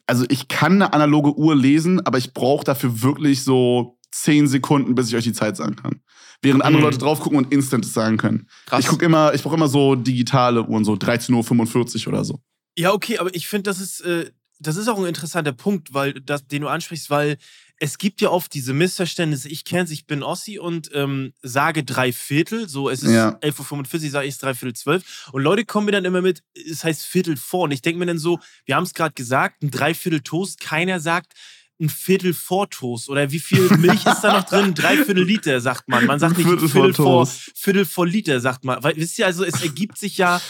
[0.08, 4.96] also ich kann eine analoge Uhr lesen, aber ich brauche dafür wirklich so zehn Sekunden,
[4.96, 6.02] bis ich euch die Zeit sagen kann.
[6.42, 6.86] Während andere Mhm.
[6.86, 8.48] Leute drauf gucken und instant es sagen können.
[8.66, 8.80] Krass.
[8.80, 12.40] Ich gucke immer, ich brauche immer so digitale Uhren, so 13.45 Uhr oder so.
[12.78, 16.14] Ja, okay, aber ich finde, das ist, äh, das ist auch ein interessanter Punkt, weil
[16.14, 17.38] das, den du ansprichst, weil
[17.82, 19.48] es gibt ja oft diese Missverständnisse.
[19.48, 23.38] Ich kenn's, ich bin Ossi und ähm, sage drei Viertel, so es ist Ja.
[23.42, 25.30] 11.45 Uhr, sage ich es drei Viertel zwölf.
[25.32, 27.64] Und Leute kommen mir dann immer mit, es heißt Viertel vor.
[27.64, 31.00] Und ich denke mir dann so, wir haben es gerade gesagt, ein Dreiviertel Toast, keiner
[31.00, 31.34] sagt
[31.80, 33.08] ein Viertel vor Toast.
[33.08, 34.66] Oder wie viel Milch ist da noch drin?
[34.66, 36.06] Ein Dreiviertel Liter, sagt man.
[36.06, 37.26] Man sagt nicht Viertel Viertel, vor.
[37.56, 38.84] Viertel vor Liter, sagt man.
[38.84, 40.42] Weil, wisst ihr, also es ergibt sich ja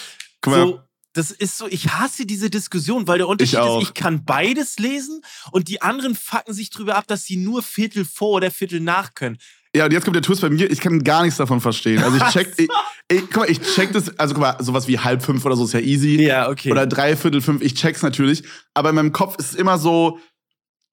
[0.43, 0.81] so,
[1.13, 3.81] das ist so, ich hasse diese Diskussion, weil der Unterschied auch.
[3.81, 7.63] ist, ich kann beides lesen und die anderen fucken sich drüber ab, dass sie nur
[7.63, 9.37] Viertel vor oder Viertel nach können.
[9.75, 12.03] ja, und jetzt kommt der Twist bei mir, ich kann gar nichts davon verstehen.
[12.03, 12.69] Also ich check, ich,
[13.11, 15.65] ich, guck mal, ich check das, also guck mal, sowas wie halb fünf oder so
[15.65, 16.21] ist ja easy.
[16.21, 16.71] Ja, okay.
[16.71, 18.43] Oder dreiviertel fünf, ich check's natürlich.
[18.73, 20.19] Aber in meinem Kopf ist es immer so,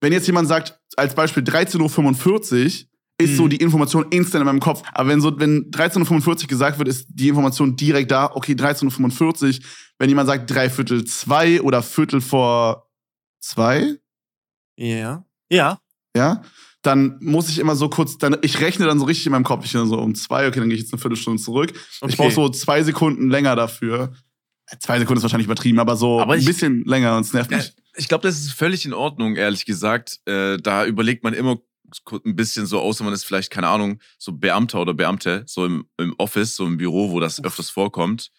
[0.00, 2.86] wenn jetzt jemand sagt, als Beispiel 13.45 Uhr,
[3.18, 3.50] ist so Mhm.
[3.50, 4.82] die Information instant in meinem Kopf.
[4.92, 9.60] Aber wenn so, wenn 13.45 Uhr gesagt wird, ist die Information direkt da, okay, 13.45
[9.60, 9.66] Uhr.
[9.98, 12.90] Wenn jemand sagt dreiviertel zwei oder Viertel vor
[13.40, 13.94] zwei,
[14.78, 15.24] Ja.
[15.50, 15.80] Ja.
[16.16, 16.42] ja,
[16.82, 19.64] dann muss ich immer so kurz, dann, ich rechne dann so richtig in meinem Kopf.
[19.64, 21.72] Ich bin so um zwei, okay, dann gehe ich jetzt eine Viertelstunde zurück.
[22.00, 22.10] Okay.
[22.12, 24.12] Ich brauche so zwei Sekunden länger dafür.
[24.80, 27.50] Zwei Sekunden ist wahrscheinlich übertrieben, aber so Aber ein ich- bisschen länger und es nervt
[27.50, 27.72] mich.
[27.96, 30.18] ich glaube, das ist völlig in Ordnung, ehrlich gesagt.
[30.26, 31.56] Äh, da überlegt man immer
[32.24, 35.88] ein bisschen so, außer man ist vielleicht, keine Ahnung, so Beamter oder Beamte, so im,
[35.98, 38.30] im Office, so im Büro, wo das öfters vorkommt.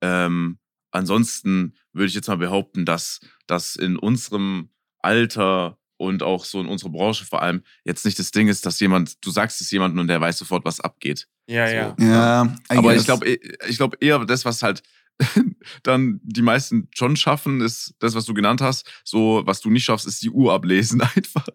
[0.00, 0.58] Ähm,
[0.90, 6.66] ansonsten würde ich jetzt mal behaupten, dass das in unserem Alter und auch so in
[6.66, 10.00] unserer Branche vor allem jetzt nicht das Ding ist, dass jemand, du sagst es jemandem
[10.00, 11.28] und der weiß sofort, was abgeht.
[11.48, 11.74] Ja, So.
[11.74, 11.96] ja.
[11.98, 14.82] Ja, I Aber ich glaube, ich glaube eher das, was halt
[15.82, 18.86] dann die meisten schon schaffen, ist das, was du genannt hast.
[19.04, 21.46] So, was du nicht schaffst, ist die Uhr ablesen einfach.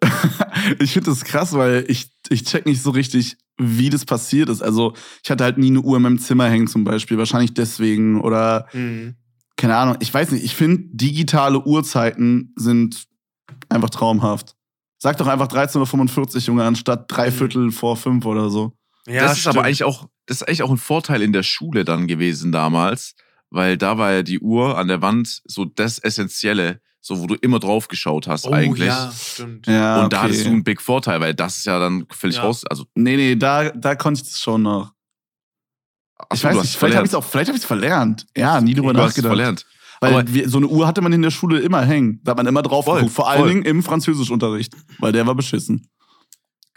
[0.78, 4.62] ich finde das krass, weil ich, ich check nicht so richtig, wie das passiert ist.
[4.62, 7.18] Also, ich hatte halt nie eine Uhr in meinem Zimmer hängen zum Beispiel.
[7.18, 8.20] Wahrscheinlich deswegen.
[8.20, 9.14] Oder, Mhm.
[9.56, 10.44] keine Ahnung, ich weiß nicht.
[10.44, 13.04] Ich finde, digitale Uhrzeiten sind
[13.68, 14.56] einfach traumhaft.
[14.98, 17.34] Sag doch einfach 13.45 Uhr, Junge, anstatt drei Mhm.
[17.34, 18.72] Viertel vor fünf oder so.
[19.06, 19.56] Ja, das ist stimmt.
[19.56, 23.14] aber eigentlich auch, das ist eigentlich auch ein Vorteil in der Schule dann gewesen damals,
[23.54, 27.34] weil da war ja die Uhr an der Wand so das Essentielle, so wo du
[27.36, 28.88] immer drauf geschaut hast oh, eigentlich.
[28.88, 29.66] ja, stimmt.
[29.66, 30.26] Ja, Und da okay.
[30.28, 32.42] hattest du einen Big Vorteil, weil das ist ja dann völlig Ja.
[32.42, 32.64] raus.
[32.66, 34.92] Also, Nee, nee, da, da konnte ich das schon noch.
[36.18, 37.08] ach Ich weiß nicht, vielleicht habe ich verlernt.
[37.08, 38.26] es auch, vielleicht habe ich es verlernt.
[38.36, 39.28] Ja, nie drüber nachgedacht.
[39.30, 39.66] verlernt.
[40.00, 42.20] Weil Aber- wir, so eine Uhr hatte man in der Schule immer hängen.
[42.24, 43.14] Da hat man immer drauf Voll, geguckt.
[43.14, 43.48] Vor allen voll.
[43.48, 44.74] Dingen im Französischunterricht.
[44.98, 45.88] Weil der war beschissen.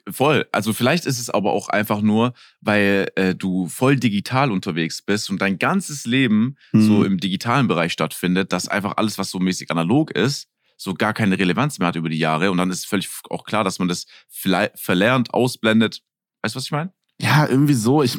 [0.10, 0.48] Voll.
[0.52, 5.30] Also vielleicht ist es aber auch einfach nur, weil äh, du voll digital unterwegs bist
[5.30, 7.06] und dein ganzes Leben so Hm.
[7.06, 11.38] im digitalen Bereich stattfindet, dass einfach alles, was so mäßig analog ist, so gar keine
[11.38, 12.52] Relevanz mehr hat über die Jahre.
[12.52, 16.02] Und dann ist völlig auch klar, dass man das vielleicht verlernt, ausblendet.
[16.42, 16.94] Weißt du, was ich meine?
[17.20, 18.04] Ja, irgendwie so.
[18.04, 18.18] Ich,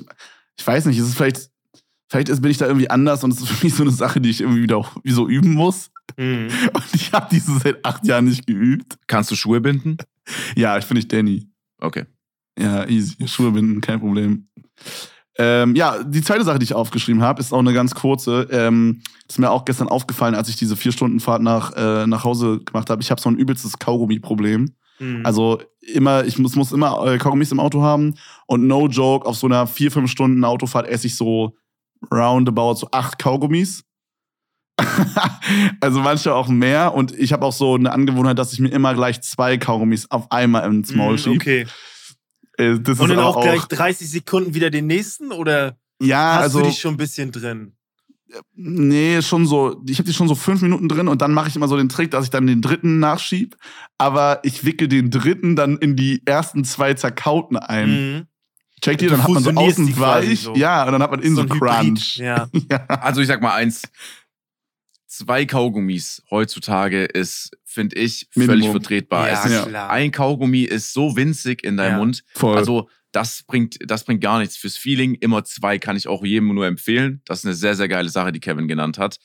[0.58, 1.50] ich weiß nicht, es ist vielleicht,
[2.08, 4.20] vielleicht ist, bin ich da irgendwie anders und es ist für mich so eine Sache,
[4.20, 5.90] die ich irgendwie wieder auch wie so üben muss.
[6.16, 6.48] Mhm.
[6.72, 8.98] Und ich habe diese seit acht Jahren nicht geübt.
[9.06, 9.98] Kannst du Schuhe binden?
[10.56, 11.47] Ja, ich bin nicht Danny.
[11.80, 12.04] Okay.
[12.58, 13.26] Ja, easy.
[13.28, 14.48] Schuhe binden, kein Problem.
[15.40, 18.48] Ähm, ja, die zweite Sache, die ich aufgeschrieben habe, ist auch eine ganz kurze.
[18.50, 22.24] Ähm, ist mir auch gestern aufgefallen, als ich diese vier Stunden Fahrt nach, äh, nach
[22.24, 23.02] Hause gemacht habe.
[23.02, 24.74] Ich habe so ein übelstes Kaugummi-Problem.
[24.98, 25.24] Mhm.
[25.24, 28.14] Also immer, ich muss, muss immer äh, Kaugummis im Auto haben
[28.46, 31.56] und no joke, auf so einer vier, fünf Stunden Autofahrt esse ich so
[32.12, 33.84] roundabout so acht Kaugummis.
[35.80, 38.94] also manche auch mehr und ich habe auch so eine Angewohnheit, dass ich mir immer
[38.94, 41.36] gleich zwei Kaugummis auf einmal ins Maul Mhm, schiebe.
[41.36, 41.66] Okay.
[42.56, 46.42] Äh, Das Und dann aber auch gleich 30 Sekunden wieder den nächsten oder ja, hast
[46.42, 47.72] also du dich schon ein bisschen drin?
[48.54, 51.56] nee, schon so, ich habe die schon so fünf Minuten drin und dann mache ich
[51.56, 53.56] immer so den Trick, dass ich dann den dritten nachschieb,
[53.96, 57.90] aber ich wickel den dritten dann in die ersten zwei zerkauten ein.
[58.16, 58.26] Mhm.
[58.80, 60.54] Checkt ihr, dann hat man so außen weich, so.
[60.54, 62.16] ja, und dann hat man innen so, Hybrid, Crunch.
[62.18, 62.48] Ja.
[62.70, 62.84] Ja.
[62.86, 63.82] Also ich sag mal eins.
[65.18, 68.70] Zwei Kaugummis heutzutage ist, finde ich, völlig Minimum.
[68.72, 69.28] vertretbar.
[69.28, 69.74] Ja, es ist.
[69.74, 71.98] Ein Kaugummi ist so winzig in deinem Ja.
[71.98, 72.22] Mund.
[72.34, 72.56] Voll.
[72.56, 74.56] Also das bringt, das bringt gar nichts.
[74.56, 77.20] Fürs Feeling immer zwei kann ich auch jedem nur empfehlen.
[77.24, 79.18] Das ist eine sehr, sehr geile Sache, die Kevin genannt hat.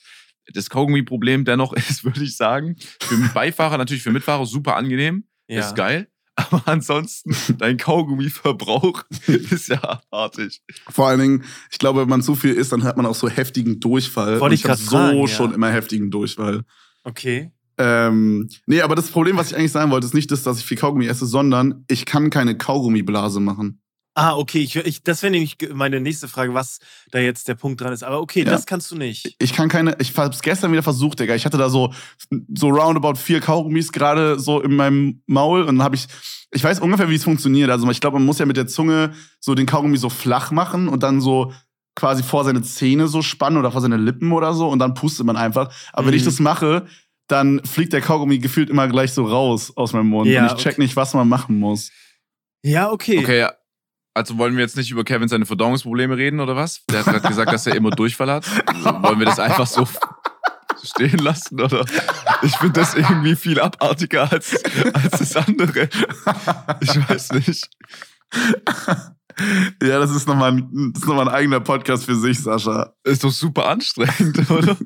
[0.52, 5.60] Das Kaugummi-Problem dennoch ist, würde ich sagen, für Beifahrer, natürlich für Mitfahrer super angenehm, ja.
[5.60, 6.08] ist geil.
[6.50, 10.62] Aber ansonsten, dein Kaugummi-Verbrauch ist ja abartig.
[10.88, 13.28] Vor allen Dingen, ich glaube, wenn man zu viel isst, dann hat man auch so
[13.28, 14.40] heftigen Durchfall.
[14.40, 15.28] Wollte ich grad so fragen, ja.
[15.28, 16.64] schon immer heftigen Durchfall.
[17.04, 17.52] Okay.
[17.78, 20.64] Ähm, nee, aber das Problem, was ich eigentlich sagen wollte, ist nicht das, dass ich
[20.64, 23.80] viel Kaugummi esse, sondern ich kann keine Kaugummiblase machen.
[24.16, 24.60] Ah, okay.
[24.60, 26.78] Ich, ich, das wäre nämlich meine nächste Frage, was
[27.10, 28.04] da jetzt der Punkt dran ist.
[28.04, 28.50] Aber okay, Ja.
[28.52, 29.34] das kannst du nicht.
[29.40, 31.34] Ich kann keine, ich hab's gestern wieder versucht, Digga.
[31.34, 31.92] Ich hatte da so,
[32.54, 36.06] so roundabout vier Kaugummis gerade so in meinem Maul und dann habe ich,
[36.52, 37.70] ich weiß ungefähr, wie es funktioniert.
[37.70, 40.86] Also ich glaube, man muss ja mit der Zunge so den Kaugummi so flach machen
[40.88, 41.52] und dann so
[41.96, 45.26] quasi vor seine Zähne so spannen oder vor seine Lippen oder so und dann pustet
[45.26, 45.72] man einfach.
[45.92, 46.26] Aber wenn ich Mhm.
[46.26, 46.86] das mache,
[47.26, 50.62] dann fliegt der Kaugummi gefühlt immer gleich so raus aus meinem Mund Ja, und ich
[50.62, 50.82] check okay.
[50.82, 51.90] nicht, was man machen muss.
[52.62, 53.18] Ja, okay.
[53.18, 53.46] Okay,
[54.14, 56.84] also wollen wir jetzt nicht über Kevin seine Verdauungsprobleme reden oder was?
[56.86, 58.46] Der hat gerade gesagt, dass er immer Durchfall hat.
[58.66, 59.86] Also wollen wir das einfach so
[60.82, 61.84] stehen lassen oder?
[62.42, 64.62] Ich finde das irgendwie viel abartiger als,
[64.94, 65.88] als das andere.
[66.80, 67.68] Ich weiß nicht.
[69.82, 72.94] Ja, das ist nochmal ein, das ist noch mal ein eigener Podcast für sich, Sascha.
[73.02, 74.76] Ist doch super anstrengend, oder?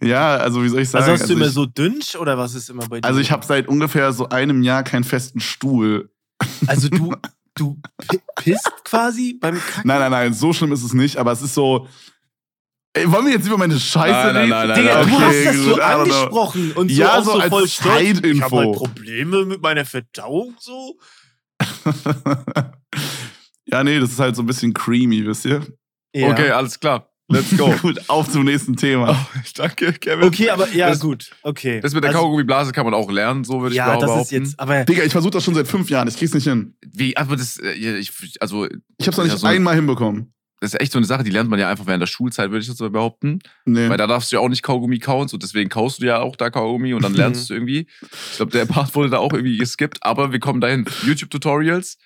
[0.00, 1.04] Ja, also wie soll ich sagen?
[1.04, 3.08] also hast du immer ich, so dünsch oder was ist immer bei dir?
[3.08, 6.10] also ich habe seit ungefähr so einem Jahr keinen festen Stuhl.
[6.66, 7.14] Also du,
[7.54, 9.82] du pi- pisst quasi beim Kacken?
[9.88, 11.86] Nein, nein, nein, so schlimm ist es nicht, aber es ist so.
[12.94, 14.50] Ey, wollen wir jetzt über meine Scheiße Nein, nein, reden?
[14.50, 17.38] nein, nein, Digga, du Okay, hast das so angesprochen und so, Ja, auch so so,
[17.40, 18.20] als voll stolz.
[18.22, 20.98] Ich habe halt Probleme mit meiner Verdauung so.
[23.66, 25.64] Ja, nee, das ist halt so ein bisschen creamy, wisst ihr?
[26.14, 26.28] Ja.
[26.30, 27.08] Okay, alles klar.
[27.32, 27.70] Let's go.
[27.82, 29.10] Gut, auf zum nächsten Thema.
[29.34, 30.24] Oh, danke, Kevin.
[30.28, 31.30] Okay, aber ja, Das- gut.
[31.42, 31.80] Okay.
[31.80, 34.04] Das mit der Also, Kaugummiblase kann man auch lernen, so würde ich Ja, mal das
[34.10, 34.20] behaupten.
[34.22, 36.08] ist jetzt, aber Digga, ich versuche das schon seit fünf Jahren.
[36.08, 36.76] Ich krieg's nicht hin.
[36.86, 38.66] Wie, aber das, äh, ich, also,
[38.98, 40.32] Ich hab's noch nicht so- einmal hinbekommen.
[40.60, 42.62] das ist echt so eine Sache, die lernt man ja einfach während der Schulzeit, würde
[42.62, 43.40] ich jetzt so behaupten.
[43.64, 43.88] Nee.
[43.88, 46.36] Weil da darfst du ja auch nicht Kaugummi kauen, so deswegen kaust du ja auch
[46.36, 47.88] da Kaugummi und dann lernst du irgendwie.
[48.30, 50.84] Ich glaube, der Part wurde da auch irgendwie geskippt, aber wir kommen dahin.
[51.04, 51.98] YouTube-Tutorials.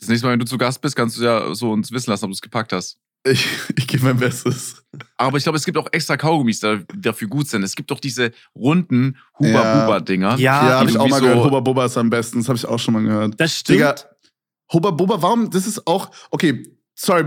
[0.00, 2.24] Das nächste Mal, wenn du zu Gast bist, kannst du ja so uns wissen lassen,
[2.24, 2.98] ob du es gepackt hast.
[3.24, 4.82] Ich, ich gebe mein Bestes.
[5.18, 7.62] Aber ich glaube, es gibt auch extra Kaugummis, die dafür gut sind.
[7.62, 10.38] Es gibt doch diese runden Huba-Buba-Dinger.
[10.38, 11.44] ja, ja, habe ich auch mal so- gehört.
[11.44, 12.38] Hubba Bubba ist am besten.
[12.38, 13.34] Das habe ich auch schon mal gehört.
[13.38, 13.78] das stimmt.
[13.78, 13.94] Digga,
[14.72, 15.50] Hubba Bubba, warum?
[15.50, 16.10] Das ist auch.
[16.30, 16.62] Okay,
[16.94, 17.24] sorry,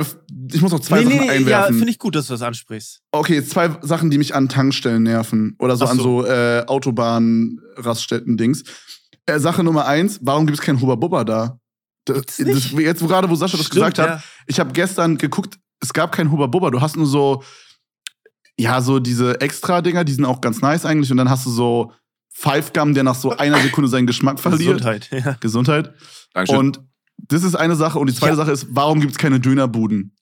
[0.52, 1.76] ich muss noch zwei nee, Sachen nee, ja, einwerfen.
[1.76, 3.02] finde ich gut, dass du das ansprichst.
[3.12, 5.56] okay, zwei Sachen, die mich an Tankstellen nerven.
[5.60, 6.24] Oder so Ach an so.
[6.24, 8.64] so äh, Autobahn-Raststätten-Dings.
[9.26, 11.60] Äh, Sache Nummer eins, warum gibt es kein Hubba Bubba da?
[12.06, 14.24] Das, das, jetzt, gerade, wo Sascha das Stimmt, gesagt hat, ja.
[14.48, 16.72] ich habe gestern geguckt, es gab kein Hubba Bubba.
[16.72, 17.44] Du hast nur so,
[18.58, 21.12] ja, so diese Extra-Dinger, die sind auch ganz nice eigentlich.
[21.12, 21.92] Und dann hast du so
[22.34, 24.80] Five Gum, der nach so einer Sekunde seinen Geschmack verliert.
[24.80, 25.10] Gesundheit.
[25.12, 25.38] Ja.
[25.40, 25.94] Gesundheit.
[26.34, 26.58] Dankeschön.
[26.58, 26.82] Und
[27.18, 28.00] das ist eine Sache.
[28.00, 28.38] Und die zweite Ja.
[28.38, 30.16] Sache ist, warum gibt es keine Dönerbuden?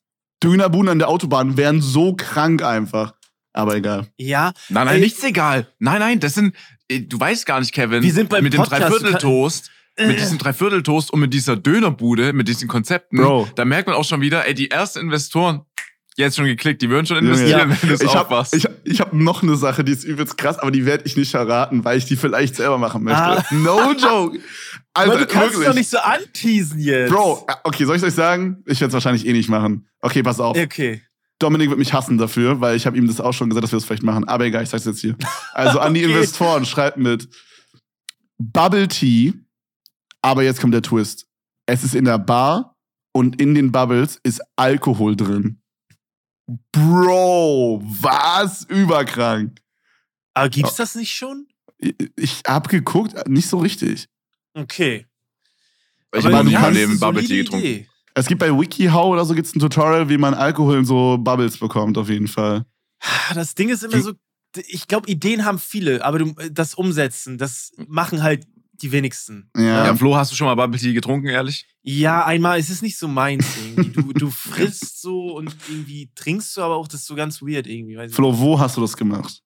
[0.43, 3.13] Dönerbuden an der Autobahn wären so krank einfach.
[3.53, 4.07] Aber egal.
[4.17, 5.01] ja, nein, nein, Ey.
[5.01, 5.67] nichts egal.
[5.79, 6.55] Nein, nein, das sind,
[6.87, 8.01] äh, du weißt gar nicht, Kevin.
[8.01, 9.71] Wir sind beim mit Podcast, du Dreivierteltoast.
[9.99, 10.15] Mit Äh.
[10.15, 13.49] diesem Dreivierteltoast und mit dieser Dönerbude, mit diesen Konzepten, Bro.
[13.55, 15.61] da merkt man auch schon wieder, ey, die ersten Investoren,
[16.17, 17.77] jetzt schon geklickt, die würden schon investieren, Ja.
[17.81, 18.53] wenn du es Ich habe aufpasst.
[18.55, 21.31] ich, ich hab noch eine Sache, die ist übelst krass, aber die werde ich nicht
[21.31, 23.21] verraten, weil ich die vielleicht selber machen möchte.
[23.21, 23.45] Ah.
[23.51, 24.39] No joke.
[24.93, 25.67] aber Alter, du kannst es wirklich.
[25.67, 27.11] doch nicht so anteasen jetzt.
[27.11, 28.63] Bro, äh, okay, soll ich euch sagen?
[28.65, 29.87] Ich werde es wahrscheinlich eh nicht machen.
[30.01, 30.57] Okay, pass auf.
[30.57, 31.01] Okay.
[31.39, 33.77] Dominik wird mich hassen dafür, weil ich habe ihm das auch schon gesagt, dass wir
[33.77, 34.27] das vielleicht machen.
[34.27, 35.15] Aber egal, ich sag's jetzt hier.
[35.53, 36.13] Also an die Okay.
[36.13, 37.27] Investoren, schreibt mit
[38.37, 39.33] Bubble Tea,
[40.21, 41.27] aber jetzt kommt der Twist.
[41.65, 42.75] Es ist in der Bar
[43.13, 45.61] und in den Bubbles ist Alkohol drin.
[46.71, 48.63] Bro, was?
[48.65, 49.59] Überkrank.
[50.33, 51.47] Aber gibt's das nicht schon?
[51.77, 54.07] Ich, ich hab geguckt, nicht so richtig.
[54.53, 55.05] Okay.
[56.15, 57.65] Ich habe kannst- Leben Bubble Tea getrunken.
[57.65, 57.87] Idee.
[58.13, 61.57] Es gibt bei WikiHow oder so gibt's ein Tutorial, wie man Alkohol in so Bubbles
[61.57, 62.65] bekommt, auf jeden Fall.
[63.33, 64.11] Das Ding ist immer so,
[64.67, 69.49] ich glaube, Ideen haben viele, aber du, das Umsetzen, das machen halt die wenigsten.
[69.55, 69.85] Ja.
[69.87, 71.67] Ja, Flo, hast du schon mal Bubble Tea getrunken, ehrlich?
[71.83, 73.91] Ja, einmal, es ist nicht so meins irgendwie.
[73.91, 77.67] Du, du frisst so und irgendwie trinkst du aber auch, das ist so ganz weird
[77.67, 78.09] irgendwie.
[78.09, 79.41] Flo, wo hast du das gemacht?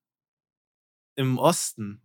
[1.16, 2.02] Im Osten.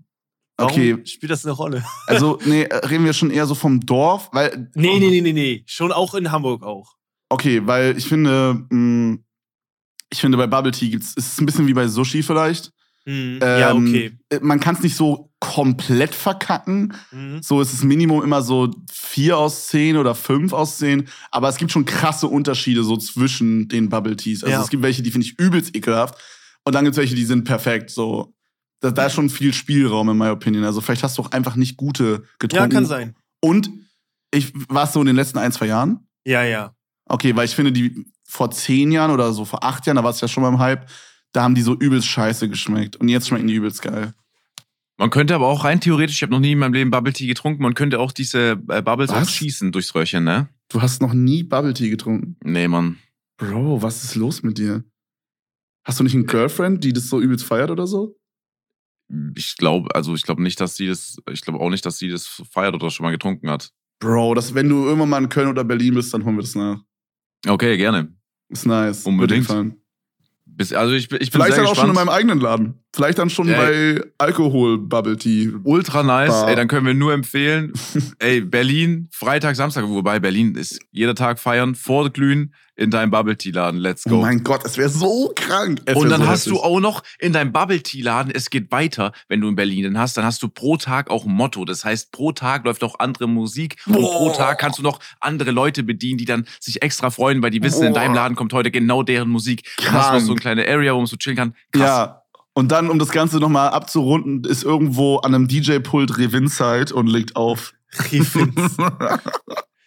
[0.57, 1.07] Warum Okay.
[1.07, 1.85] spielt das eine Rolle?
[2.07, 4.71] Also, nee, reden wir schon eher so vom Dorf, weil.
[4.75, 5.63] Nee, nee, nee, nee, nee.
[5.67, 6.97] Schon auch in Hamburg auch.
[7.31, 9.19] Okay, weil ich finde, mh,
[10.13, 12.73] ich finde, bei Bubble Tea gibt's, es ist ein bisschen wie bei Sushi vielleicht.
[13.07, 14.19] Hm, ja, Ähm, okay.
[14.29, 16.93] äh, Man kann es nicht so komplett verkacken.
[17.13, 17.43] Mhm.
[17.43, 21.09] So ist das Minimum immer so vier aus zehn oder fünf aus zehn.
[21.31, 24.45] Aber es gibt schon krasse Unterschiede so zwischen den Bubble Teas.
[24.45, 24.63] Also Ja.
[24.63, 26.17] es gibt welche, die finde ich übelst ekelhaft.
[26.65, 27.91] Und dann gibt es welche, die sind perfekt.
[27.91, 28.35] So.
[28.81, 30.65] Da, da ist schon viel Spielraum, in my opinion.
[30.65, 32.71] Also vielleicht hast du auch einfach nicht gute Ja, getrunken.
[32.71, 33.15] kann sein.
[33.41, 33.71] Und
[34.33, 36.07] ich war es so in den letzten ein, zwei Jahren.
[36.27, 36.75] Ja, ja.
[37.07, 40.11] Okay, weil ich finde, die vor zehn Jahren oder so vor acht Jahren, da war
[40.11, 40.87] es ja schon beim Hype,
[41.33, 42.97] da haben die so übelst scheiße geschmeckt.
[42.97, 44.15] Und jetzt schmecken die übelst geil.
[44.99, 47.27] Man könnte aber auch rein theoretisch, ich habe noch nie in meinem Leben Bubble Tea
[47.27, 49.29] getrunken, man könnte auch diese äh, Bubbles Was?
[49.29, 50.51] auch schießen durchs Röhrchen, ne?
[50.69, 52.37] Du hast noch nie Bubble Tea getrunken.
[52.45, 52.99] Nee, Mann.
[53.39, 54.85] Bro, was ist los mit dir?
[55.85, 58.15] Hast du nicht einen Girlfriend, die das so übelst feiert oder so?
[59.35, 62.11] Ich glaube, also ich glaube nicht, dass sie das, ich glaube auch nicht, dass sie
[62.11, 63.73] das feiert oder schon mal getrunken hat.
[64.01, 66.55] Bro, das, wenn du irgendwann mal in Köln oder Berlin bist, dann holen wir das
[66.55, 66.83] nach.
[67.49, 68.15] Okay, gerne.
[68.49, 69.05] Ist nice.
[69.07, 69.49] Unbedingt.
[70.57, 72.07] Bis, also ich, bin- ich bin Vielleicht sehr dann auch schon in gespannt.
[72.09, 72.80] meinem eigenen Laden.
[72.95, 75.53] Vielleicht dann schon Ja, bei Alkohol Bubble Tea.
[75.63, 76.49] Ultra nice, Bar.
[76.49, 77.73] ey, dann können wir nur empfehlen.
[78.19, 83.51] ey, Berlin, Freitag, Samstag, wobei Berlin ist jeder Tag feiern, vorglühen in deinem Bubble Tea
[83.53, 83.79] Laden.
[83.79, 84.21] Let's Oh go.
[84.23, 85.83] mein Gott, es wäre so krank.
[85.85, 86.65] Es Und dann so hast du heftig.
[86.65, 89.99] auch noch in deinem Bubble Tea Laden, es geht weiter, wenn du in Berlin den
[89.99, 91.65] hast, dann hast du pro Tag auch ein Motto.
[91.65, 94.33] Das heißt, pro Tag läuft auch andere Musik und pro Boah.
[94.37, 97.85] Tag kannst du noch andere Leute bedienen, die dann sich extra freuen, weil die wissen,
[97.87, 98.01] in Boah.
[98.01, 99.63] deinem Laden kommt heute genau deren Musik.
[99.85, 100.23] Dann hast du noch Krank.
[100.27, 101.55] so eine kleine Area, wo man so chillen kann.
[101.71, 101.83] Krass.
[101.87, 102.17] Ja.
[102.53, 107.37] Und dann, um das Ganze nochmal abzurunden, ist irgendwo an einem DJ-Pult Revinside und legt
[107.37, 107.73] auf.
[108.11, 108.77] Revins.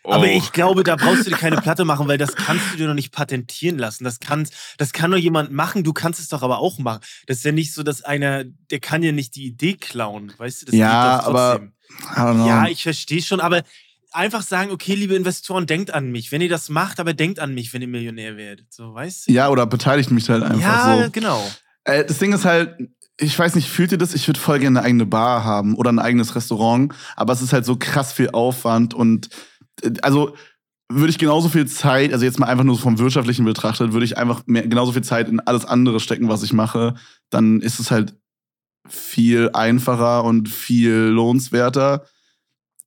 [0.05, 0.11] Oh.
[0.11, 2.87] Aber ich glaube, da brauchst du dir keine Platte machen, weil das kannst du dir
[2.87, 4.03] noch nicht patentieren lassen.
[4.03, 4.45] Das kann,
[4.77, 6.99] das kann nur jemand machen, du kannst es doch aber auch machen.
[7.25, 10.63] Das ist ja nicht so, dass einer, der kann ja nicht die Idee klauen, weißt
[10.63, 10.65] du?
[10.65, 12.35] Das Ja, geht doch aber- trotzdem.
[12.35, 12.47] Know.
[12.47, 13.63] Ja, ich verstehe schon, aber
[14.11, 16.33] einfach sagen, okay, liebe Investoren, denkt an mich.
[16.33, 18.73] Wenn ihr das macht, aber denkt an mich, wenn ihr Millionär werdet.
[18.73, 19.31] So, weißt du?
[19.31, 21.11] ja, oder beteiligt mich halt einfach ja so.
[21.11, 21.49] genau.
[21.85, 22.77] Äh, das Ding ist halt,
[23.19, 24.13] ich weiß nicht, fühlt ihr das?
[24.13, 27.53] Ich würde voll gerne eine eigene Bar haben oder ein eigenes Restaurant, aber es ist
[27.53, 29.29] halt so krass viel Aufwand und
[29.81, 30.35] äh, also
[30.91, 34.17] würde ich genauso viel Zeit, also jetzt mal einfach nur vom Wirtschaftlichen betrachtet, würde ich
[34.17, 36.95] einfach mehr, genauso viel Zeit in alles andere stecken, was ich mache,
[37.29, 38.15] dann ist es halt
[38.87, 42.05] viel einfacher und viel lohnenswerter.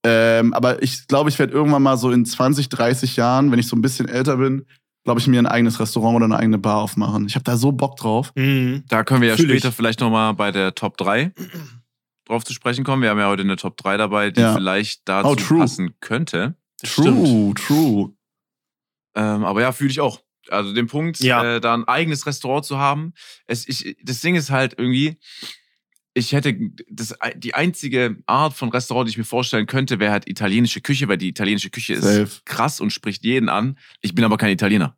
[0.04, 3.66] Ähm, aber ich glaube, ich werde irgendwann mal so in 20, 30 Jahren, wenn ich
[3.66, 4.66] so ein bisschen älter bin,
[5.06, 7.26] glaube ich, mir ein eigenes Restaurant oder eine eigene Bar aufmachen.
[7.26, 8.32] Ich habe da so Bock drauf.
[8.34, 8.84] Mhm.
[8.88, 9.60] Da können wir ja Fühl ich.
[9.60, 11.32] später vielleicht nochmal bei der Top 3
[12.26, 13.02] drauf zu sprechen kommen.
[13.02, 14.54] Wir haben ja heute eine Top 3 dabei, die Ja.
[14.54, 15.60] vielleicht dazu Oh, true.
[15.60, 16.56] passen könnte.
[16.80, 17.24] Das stimmt.
[17.26, 18.12] True, true.
[19.14, 20.20] Ähm, aber ja, fühle ich auch.
[20.50, 21.56] Also den Punkt, Ja.
[21.56, 23.14] äh, da ein eigenes Restaurant zu haben.
[23.46, 25.18] Es, ich, das Ding ist halt irgendwie,
[26.16, 26.56] ich hätte
[26.88, 31.08] das, die einzige Art von Restaurant, die ich mir vorstellen könnte, wäre halt italienische Küche,
[31.08, 32.30] weil die italienische Küche ist Safe.
[32.46, 33.76] krass und spricht jeden an.
[34.00, 34.96] Ich bin aber kein Italiener.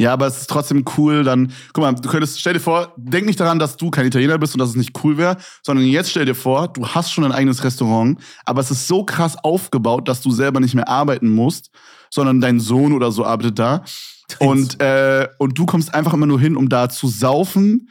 [0.00, 3.26] Ja, aber es ist trotzdem cool, dann, guck mal, du könntest, stell dir vor, denk
[3.26, 6.10] nicht daran, dass du kein Italiener bist und dass es nicht cool wäre, sondern jetzt
[6.10, 10.06] stell dir vor, du hast schon ein eigenes Restaurant, aber es ist so krass aufgebaut,
[10.06, 11.70] dass du selber nicht mehr arbeiten musst,
[12.10, 13.84] sondern dein Sohn oder so arbeitet da.
[14.40, 17.88] Und, äh, und du kommst einfach immer nur hin, um da zu saufen,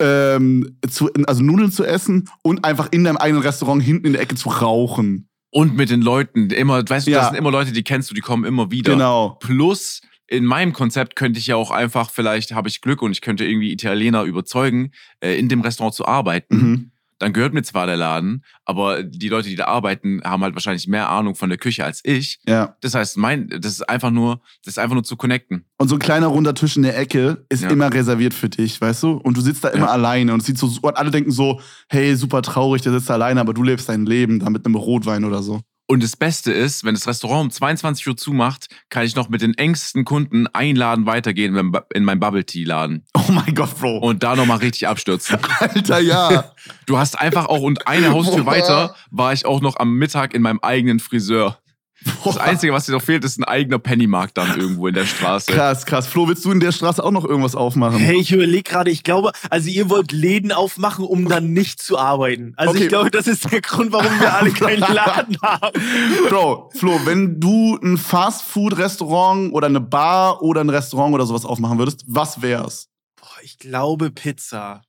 [0.00, 4.22] ähm, zu, also Nudeln zu essen und einfach in deinem eigenen Restaurant hinten in der
[4.22, 5.28] Ecke zu rauchen.
[5.50, 7.18] Und mit den Leuten, immer, weißt du, Ja.
[7.20, 8.92] das sind immer Leute, die kennst du, die kommen immer wieder.
[8.92, 9.38] Genau.
[9.40, 13.22] Plus, in meinem Konzept könnte ich ja auch einfach, vielleicht habe ich Glück und ich
[13.22, 16.56] könnte irgendwie Italiener überzeugen, äh, in dem Restaurant zu arbeiten.
[16.56, 16.90] Mhm.
[17.18, 20.86] Dann gehört mir zwar der Laden, aber die Leute, die da arbeiten, haben halt wahrscheinlich
[20.86, 22.38] mehr Ahnung von der Küche als ich.
[22.46, 22.76] Ja.
[22.80, 25.64] Das heißt, mein, das ist einfach nur, das ist einfach nur zu connecten.
[25.78, 27.70] Und so ein kleiner runder Tisch in der Ecke ist Ja.
[27.70, 29.12] immer reserviert für dich, weißt du?
[29.12, 29.92] Und du sitzt da immer Ja.
[29.92, 33.14] alleine und es sieht so, und alle denken so, hey, super traurig, der sitzt da
[33.14, 35.60] alleine, aber du lebst dein Leben da mit einem Rotwein oder so.
[35.90, 39.40] Und das Beste ist, wenn das Restaurant um 22 Uhr zumacht, kann ich noch mit
[39.40, 43.78] den engsten Kunden einladen weitergehen in mein- in meinen Bubble Tea Laden Oh mein Gott,
[43.78, 43.96] Bro.
[44.00, 45.38] und da nochmal richtig abstürzen.
[45.60, 46.52] Alter, ja.
[46.84, 48.52] Du hast einfach auch und eine Haustür Boah.
[48.52, 51.58] weiter war ich auch noch am Mittag in meinem eigenen Friseur.
[52.04, 52.40] Das Boah.
[52.40, 55.50] Einzige, was dir noch fehlt, ist ein eigener Pennymarkt dann irgendwo in der Straße.
[55.52, 56.06] Krass, krass.
[56.06, 57.98] Flo, willst du in der Straße auch noch irgendwas aufmachen?
[57.98, 61.98] Hey, ich überlege gerade, ich glaube, also ihr wollt Läden aufmachen, um dann nicht zu
[61.98, 62.52] arbeiten.
[62.56, 62.84] Also Okay.
[62.84, 65.80] ich glaube, das ist der Grund, warum wir alle keinen Laden haben.
[66.28, 71.78] Bro, Flo, wenn du ein Fast-Food-Restaurant oder eine Bar oder ein Restaurant oder sowas aufmachen
[71.78, 72.88] würdest, was wär's?
[73.20, 74.82] Boah, ich glaube Pizza.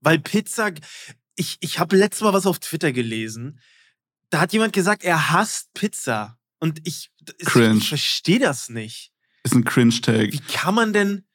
[0.00, 0.70] Weil Pizza,
[1.34, 3.58] ich, ich habe letztes Mal was auf Twitter gelesen.
[4.32, 6.38] Da hat jemand gesagt, er hasst Pizza.
[6.58, 7.10] Und ich,
[7.44, 7.76] Cringe.
[7.76, 9.12] ich verstehe das nicht.
[9.44, 10.32] Ist ein Cringe-Tag.
[10.32, 11.26] Wie kann man denn,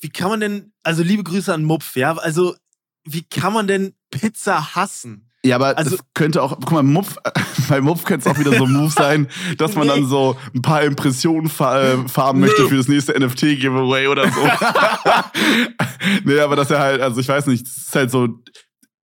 [0.00, 2.56] wie kann man denn, also liebe Grüße an Mupf, ja, also
[3.04, 5.28] wie kann man denn Pizza hassen?
[5.44, 7.16] Ja, aber Also- es könnte auch, guck mal, Mupf,
[7.68, 9.28] bei Mupf könnte es auch wieder so ein Move sein,
[9.58, 9.92] dass man Nee.
[9.94, 14.40] dann so ein paar Impressionen fa äh, farben möchte für das nächste NFT-Giveaway oder so.
[16.24, 18.28] nee, aber dass er halt, also ich weiß nicht, das ist halt so.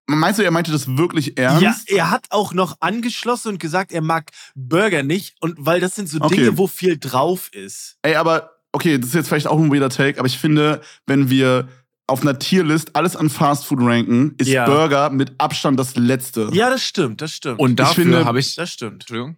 [0.10, 1.62] Meinst du, er meinte das wirklich ernst?
[1.62, 5.96] Ja, er hat auch noch angeschlossen und gesagt, er mag Burger nicht und weil das
[5.96, 6.36] sind so Okay.
[6.38, 7.98] Dinge, wo viel drauf ist.
[8.02, 11.30] Ey, aber, okay, das ist jetzt vielleicht auch ein weirder Take, aber ich finde, wenn
[11.30, 11.68] wir
[12.08, 14.66] auf einer Tierlist alles an Fastfood ranken, ist Ja.
[14.66, 16.50] Burger mit Abstand das Letzte.
[16.54, 17.60] Ja, das stimmt, das stimmt.
[17.60, 18.56] Und dafür finde- habe ich.
[18.56, 19.04] das stimmt.
[19.04, 19.38] Entschuldigung.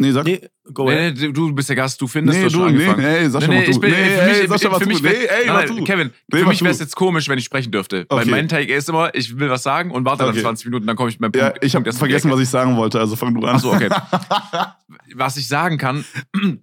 [0.00, 0.24] Nee, sag.
[0.26, 0.40] Nee,
[0.72, 1.16] go ahead.
[1.16, 3.04] Nee, nee, du bist der Gast, du findest Nee, das schon du, nee, angefangen.
[3.04, 3.70] ey, Sascha, Nee, nee, mach du.
[3.72, 4.88] ich bin, nee, für ey, mich, Sascha, für du.
[4.88, 5.84] mich Nee, wär- ey, nein, nein, du.
[5.84, 8.06] Kevin, Nee, für mich wäre es jetzt komisch, wenn ich sprechen dürfte.
[8.08, 8.30] Weil Okay.
[8.30, 10.34] mein Take ist immer, ich will was sagen und warte Okay.
[10.34, 11.64] dann 20 Minuten, dann komme ich mit meinem Ja, Punkt.
[11.64, 13.56] ich habe vergessen, was ich sagen wollte, also fang du an.
[13.56, 13.88] Achso, okay.
[15.14, 16.04] was ich sagen kann,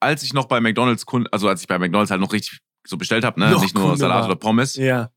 [0.00, 2.96] als ich noch bei McDonalds, Kund- also als ich bei McDonalds halt noch richtig so
[2.96, 3.50] bestellt habe, ne?
[3.50, 4.26] Noch nicht nur Kunde Salat war.
[4.26, 5.10] oder Pommes, Ja.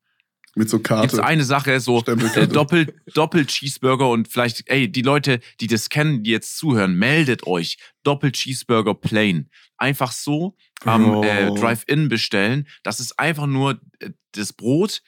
[0.59, 1.23] Mit so Karte.
[1.23, 6.31] eine Sache, so äh, Doppel, Doppel-Cheeseburger und vielleicht, ey, die Leute, die das kennen, die
[6.31, 7.77] jetzt zuhören, meldet euch.
[8.03, 9.49] Doppel-Cheeseburger plain.
[9.77, 11.23] Einfach so am Bro.
[11.23, 12.67] äh, Drive-In bestellen.
[12.83, 15.01] Das ist einfach nur äh, das Brot,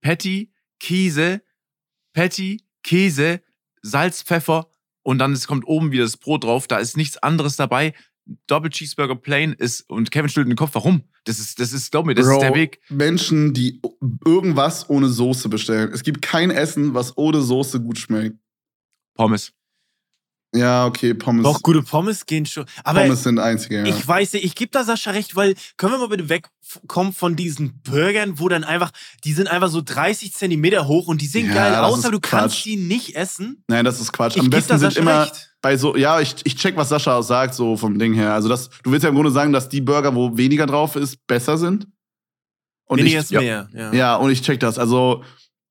[0.00, 1.42] Patty, Käse,
[2.14, 3.42] Patty, Käse,
[3.82, 4.70] Salz, Pfeffer
[5.02, 6.68] und dann es kommt oben wieder das Brot drauf.
[6.68, 7.92] Da ist nichts anderes dabei.
[8.46, 10.74] Doppel Cheeseburger Plain ist und Kevin schüttelt den Kopf.
[10.74, 11.02] Warum?
[11.24, 12.80] Das ist, das ist, glaub mir, das Bro, ist der Weg.
[12.88, 13.80] Menschen, die
[14.24, 15.90] irgendwas ohne Soße bestellen.
[15.92, 18.36] Es gibt kein Essen, was ohne Soße gut schmeckt.
[19.14, 19.52] Pommes.
[20.54, 21.42] Ja, okay, Pommes.
[21.42, 22.64] Doch, gute Pommes gehen schon.
[22.84, 23.84] Aber Pommes sind einzige, ja.
[23.84, 27.36] ich weiß nicht, ich gebe da Sascha recht, weil können wir mal bitte wegkommen von
[27.36, 28.90] diesen Burgern, wo dann einfach,
[29.24, 32.20] die sind einfach so 30 Zentimeter hoch und die sehen Ja, geil aus, aber du
[32.20, 32.30] Quatsch.
[32.40, 33.64] kannst die nicht essen.
[33.68, 34.36] Nein, das ist Quatsch.
[34.36, 35.56] Ich Am gebe besten sind Sascha immer recht.
[35.60, 38.32] bei so, ja, ich, ich check, was Sascha sagt, so vom Ding her.
[38.32, 41.26] Also das, du willst ja im Grunde sagen, dass die Burger, wo weniger drauf ist,
[41.26, 41.86] besser sind.
[42.88, 43.68] Und Weniger ich, ist mehr.
[43.74, 43.92] Ja.
[43.92, 44.78] Ja, und ich check das.
[44.78, 45.24] Also,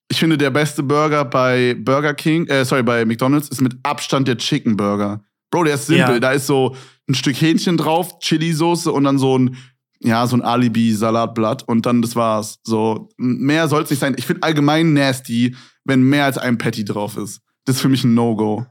[0.09, 4.27] ich finde, der beste Burger bei Burger King, äh, sorry, bei McDonalds ist mit Abstand
[4.27, 5.23] der Chicken Burger.
[5.51, 6.15] Bro, der ist simpel.
[6.15, 6.19] Ja.
[6.19, 6.75] Da ist so
[7.09, 9.57] ein Stück Hähnchen drauf, Chili-Soße und dann so ein,
[9.99, 12.59] ja, so ein Alibi-Salatblatt und dann das war's.
[12.63, 14.15] So, mehr soll's nicht sein.
[14.17, 17.41] Ich finde allgemein nasty, wenn mehr als ein Patty drauf ist.
[17.65, 18.65] Das ist für mich ein No-Go.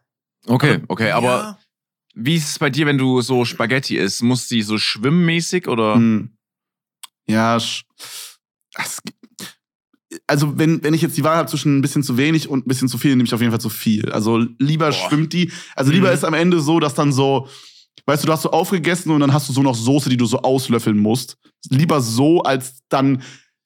[0.46, 1.58] Okay, okay, aber Ja.
[2.16, 4.22] Wie ist es bei dir, wenn du so Spaghetti isst?
[4.22, 5.94] Muss die so schwimmmäßig oder?
[5.96, 6.36] Hm.
[7.26, 7.82] Ja, sch-
[8.76, 9.02] es-
[10.26, 12.68] also wenn, wenn ich jetzt die Wahl habe zwischen ein bisschen zu wenig und ein
[12.68, 14.10] bisschen zu viel, nehme ich auf jeden Fall zu viel.
[14.12, 14.92] Also lieber Boah.
[14.92, 15.50] schwimmt die.
[15.76, 16.14] Also lieber Mhm.
[16.14, 17.48] ist am Ende so, dass dann so,
[18.06, 20.26] weißt du, du hast so aufgegessen und dann hast du so noch Soße, die du
[20.26, 21.36] so auslöffeln musst.
[21.70, 23.22] Lieber so, als dann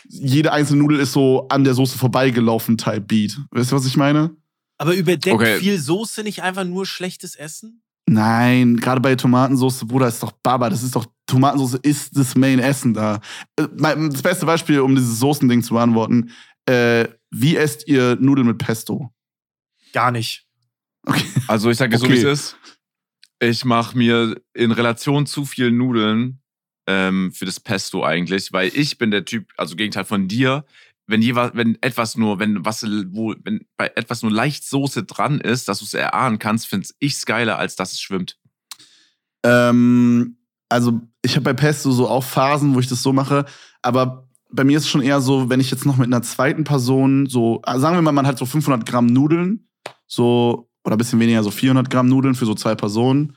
[0.09, 3.39] jede einzelne Nudel ist so an der Soße vorbeigelaufen, Type Beat.
[3.51, 4.31] Weißt du, was ich meine?
[4.79, 5.59] Aber überdeckt Okay.
[5.59, 7.83] viel Soße nicht einfach nur schlechtes Essen?
[8.11, 10.71] Nein, gerade bei Tomatensauce, Bruder, ist doch Baba.
[10.71, 13.21] Das ist doch, Tomatensauce ist das Main-Essen da.
[13.57, 16.31] Äh, Das beste Beispiel, um dieses Soßending zu beantworten,
[16.69, 19.13] äh, wie esst ihr Nudeln mit Pesto?
[19.93, 20.47] Gar nicht.
[21.07, 21.25] Okay.
[21.47, 22.15] Also ich sage dir so, Okay.
[22.15, 22.57] wie es ist.
[23.41, 26.43] Ich mache mir in Relation zu viel Nudeln
[26.87, 30.65] ähm, für das Pesto eigentlich, weil ich bin der Typ, also Gegenteil von dir,
[31.07, 35.41] wenn, jeweils, wenn etwas nur, wenn was, wo, wenn bei etwas nur leicht Soße dran
[35.41, 38.37] ist, dass du es erahnen kannst, finde ich es geiler, als dass es schwimmt.
[39.43, 40.37] Ähm,
[40.69, 43.47] also ich habe bei Pesto so auch Phasen, wo ich das so mache,
[43.81, 46.65] aber bei mir ist es schon eher so, wenn ich jetzt noch mit einer zweiten
[46.65, 49.69] Person so, ah, sagen wir mal, man hat so 500 Gramm Nudeln,
[50.07, 53.37] so, oder ein bisschen weniger, so 400 Gramm Nudeln für so zwei Personen,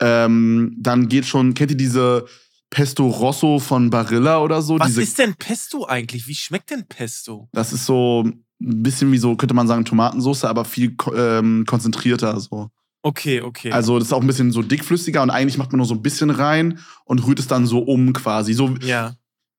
[0.00, 2.26] ähm, dann geht schon, kennt ihr diese
[2.70, 4.78] Pesto Rosso von Barilla oder so?
[4.78, 6.26] Was diese, ist denn Pesto eigentlich?
[6.26, 7.48] Wie schmeckt denn Pesto?
[7.52, 8.44] Das ist so ein
[8.82, 12.70] bisschen wie so, könnte man sagen, Tomatensauce, aber viel ähm, konzentrierter so.
[13.02, 13.72] Okay, okay.
[13.72, 16.02] Also das ist auch ein bisschen so dickflüssiger und eigentlich macht man nur so ein
[16.02, 18.52] bisschen rein und rührt es dann so um quasi.
[18.52, 19.14] So ja.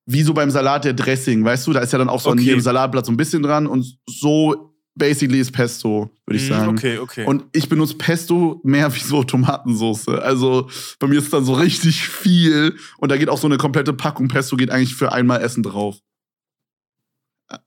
[0.05, 1.73] Wie so beim Salat der Dressing, weißt du?
[1.73, 2.47] Da ist ja dann auch so an Okay.
[2.47, 6.69] jedem Salatblatt so ein bisschen dran und so basically ist Pesto, würde ich Mm, sagen.
[6.77, 7.25] Okay, okay.
[7.25, 10.09] Und ich benutze Pesto mehr wie so Tomatensauce.
[10.09, 13.93] Also bei mir ist dann so richtig viel und da geht auch so eine komplette
[13.93, 15.97] Packung Pesto geht eigentlich für einmal Essen drauf.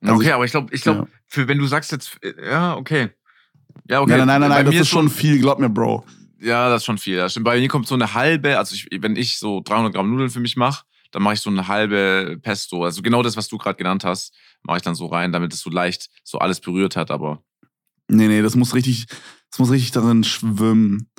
[0.00, 1.18] Also okay, ich- aber ich glaube, ich glaube, ja.
[1.26, 3.10] für wenn du sagst jetzt, ja, okay.
[3.88, 4.16] Ja, okay.
[4.16, 6.04] Nein, nein, nein, nein, das mir ist schon viel, glaub mir, Bro.
[6.40, 7.16] Ja, das ist schon viel.
[7.16, 7.44] Das stimmt.
[7.44, 10.40] Bei mir kommt so eine halbe, also ich, wenn ich so 300 Gramm Nudeln für
[10.40, 10.84] mich mache,
[11.14, 12.84] dann mache ich so eine halbe Pesto.
[12.84, 15.60] Also genau das, was du gerade genannt hast, mache ich dann so rein, damit es
[15.60, 17.10] so leicht so alles berührt hat.
[17.10, 17.42] Aber
[18.08, 19.06] Nee, nee, das muss richtig,
[19.50, 21.10] das muss richtig darin schwimmen.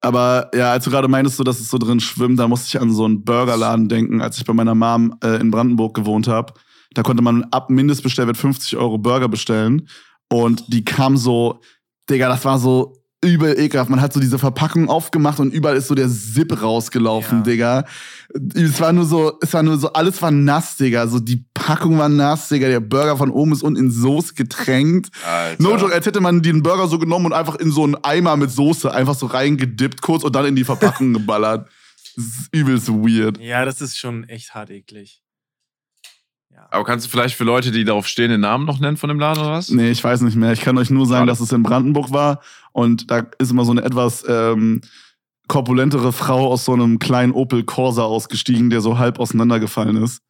[0.00, 2.80] Aber ja, als du gerade meintest, so, dass es so drin schwimmt, da musste ich
[2.80, 6.52] an so einen Burgerladen denken, als ich bei meiner Mom äh, in Brandenburg gewohnt habe.
[6.92, 9.88] Da konnte man ab Mindestbestellwert 50 Euro Burger bestellen.
[10.30, 11.60] Und die kam so,
[12.10, 13.90] Digga, das war so übel ekelhaft.
[13.90, 17.44] Man hat so diese Verpackung aufgemacht und überall ist so der Zip rausgelaufen, Ja.
[17.44, 17.84] Digga.
[18.54, 21.06] Es war nur so, es war nur so, alles war nass, Digga.
[21.06, 22.68] So die Packung war nass, Digga.
[22.68, 25.10] Der Burger von oben ist unten in Soße getränkt.
[25.26, 25.62] Alter.
[25.62, 28.36] No joke, als hätte man den Burger so genommen und einfach in so einen Eimer
[28.36, 31.68] mit Soße einfach so reingedippt kurz und dann in die Verpackung geballert.
[32.16, 33.38] Das ist übelst weird.
[33.40, 35.20] ja, das ist schon echt hart eklig.
[36.74, 39.20] Aber kannst du vielleicht für Leute, die darauf stehen, den Namen noch nennen von dem
[39.20, 39.70] Laden oder was?
[39.70, 40.52] Nee, ich weiß nicht mehr.
[40.52, 42.40] Ich kann euch nur sagen, dass es in Brandenburg war
[42.72, 44.80] und da ist immer so eine etwas ähm,
[45.46, 50.20] korpulentere Frau aus so einem kleinen Opel Corsa ausgestiegen, der so halb auseinandergefallen ist.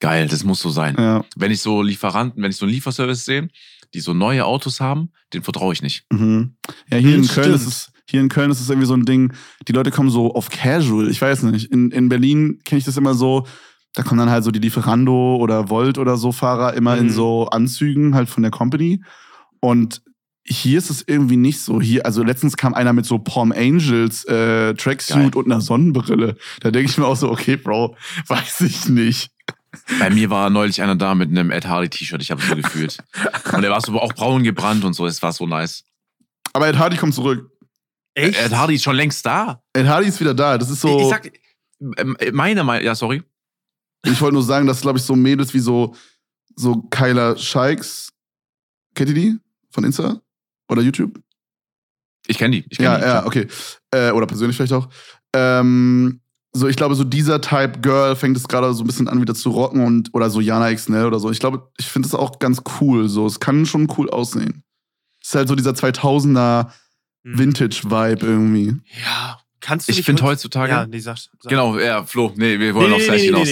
[0.00, 0.94] Geil, das muss so sein.
[0.98, 1.24] Ja.
[1.36, 3.48] Wenn ich so Lieferanten, wenn ich so einen Lieferservice sehe,
[3.94, 6.04] die so neue Autos haben, den vertraue ich nicht.
[6.12, 6.56] Mhm.
[6.90, 7.72] Ja, hier in Das Köln ist stimmt.
[7.72, 7.92] es.
[8.10, 9.32] Hier in Köln ist es irgendwie so ein Ding,
[9.66, 11.10] die Leute kommen so auf Casual.
[11.10, 11.70] Ich weiß nicht.
[11.70, 13.46] In, in Berlin kenne ich das immer so,
[13.94, 17.10] da kommen dann halt so die Lieferando oder Volt oder so Fahrer immer in Mhm.
[17.10, 19.02] so Anzügen halt von der Company.
[19.60, 20.02] Und
[20.44, 21.80] hier ist es irgendwie nicht so.
[21.80, 25.34] Hier, also letztens kam einer mit so Palm Angels äh, Tracksuit Geil.
[25.34, 26.36] und einer Sonnenbrille.
[26.60, 27.96] Da denke ich mir auch so, okay, Bro,
[28.28, 29.30] weiß ich nicht.
[29.98, 32.56] Bei mir war neulich einer da mit einem Ed Hardy T-Shirt, ich habe es so
[32.56, 32.98] gefühlt.
[33.52, 35.84] Und der war so auch braun gebrannt und so, es war so nice.
[36.54, 37.50] Aber Ed Hardy kommt zurück.
[38.14, 38.40] Echt?
[38.40, 39.62] Ed Hardy ist schon längst da.
[39.74, 40.56] Ed Hardy ist wieder da.
[40.56, 40.96] Das ist so.
[40.96, 41.30] Ich, ich sag,
[41.98, 43.22] ähm, meiner Meinung, ja, sorry.
[44.04, 45.94] Ich wollte nur sagen, dass, glaube ich, so Mädels wie so,
[46.56, 48.10] so Kyla Shikes,
[48.94, 49.38] kennt ihr die?
[49.70, 50.20] Von Insta?
[50.68, 51.20] Oder YouTube?
[52.26, 52.64] Ich kenne die.
[52.70, 53.04] Ich kenn Ja, die.
[53.04, 53.46] ja, okay.
[53.90, 54.88] Äh, oder persönlich vielleicht auch.
[55.34, 56.20] Ähm,
[56.52, 59.34] so, ich glaube, so dieser Type Girl fängt es gerade so ein bisschen an, wieder
[59.34, 61.30] zu rocken und, oder so Jana XNL oder so.
[61.30, 63.08] Ich glaube, ich finde es auch ganz cool.
[63.08, 64.62] So, es kann schon cool aussehen.
[65.22, 66.70] Es ist halt so dieser 2000er
[67.24, 67.38] Hm.
[67.38, 68.76] Vintage-Vibe irgendwie.
[69.04, 69.38] Ja.
[69.60, 70.70] Kannst du Ich finde heut- heutzutage.
[70.72, 71.30] Ja, nee, sag, sag.
[71.50, 73.48] Genau, ja, Flo, nee, wir wollen aufs Gleiche hinaus.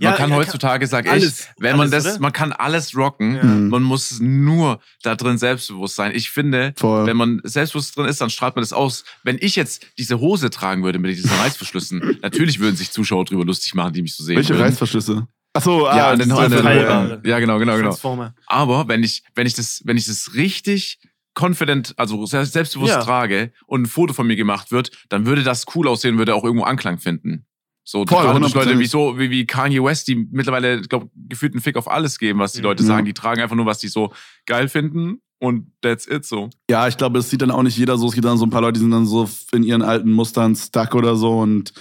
[0.00, 2.22] Man kann ja, heutzutage, sag ich, alles, wenn man alles, das, oder?
[2.22, 3.42] man kann alles rocken, Ja.
[3.44, 3.68] Mhm.
[3.68, 6.12] man muss nur da drin selbstbewusst sein.
[6.14, 7.06] Ich finde, Voll.
[7.06, 9.04] wenn man selbstbewusst drin ist, dann strahlt man das aus.
[9.22, 13.44] Wenn ich jetzt diese Hose tragen würde mit diesen Reißverschlüssen, natürlich würden sich Zuschauer drüber
[13.44, 14.62] lustig machen, die mich so sehen Welche würden.
[14.62, 15.26] Reißverschlüsse?
[15.54, 17.20] Achso, Ja, ah, an den, ist den, so- Teilbare.
[17.24, 18.30] ja, genau, genau, genau.
[18.46, 20.98] Aber wenn ich, wenn ich das, wenn ich das richtig
[21.38, 23.02] confident, also se- selbstbewusst Ja.
[23.02, 26.44] trage und ein Foto von mir gemacht wird, dann würde das cool aussehen, würde auch
[26.44, 27.44] irgendwo Anklang finden.
[27.84, 28.78] So, Voll, gerade durch Leute 100%.
[28.78, 32.38] wie so, wie, wie Kanye West, die mittlerweile, glaube gefühlt einen Fick auf alles geben,
[32.38, 32.86] was die Leute Mhm.
[32.86, 33.06] sagen.
[33.06, 34.12] Die tragen einfach nur, was die so
[34.46, 36.48] geil finden und that's it so.
[36.70, 38.06] Ja, ich glaube, es sieht dann auch nicht jeder so.
[38.06, 40.54] Es gibt dann so ein paar Leute, die sind dann so in ihren alten Mustern
[40.54, 41.40] stuck oder so.
[41.40, 41.72] Und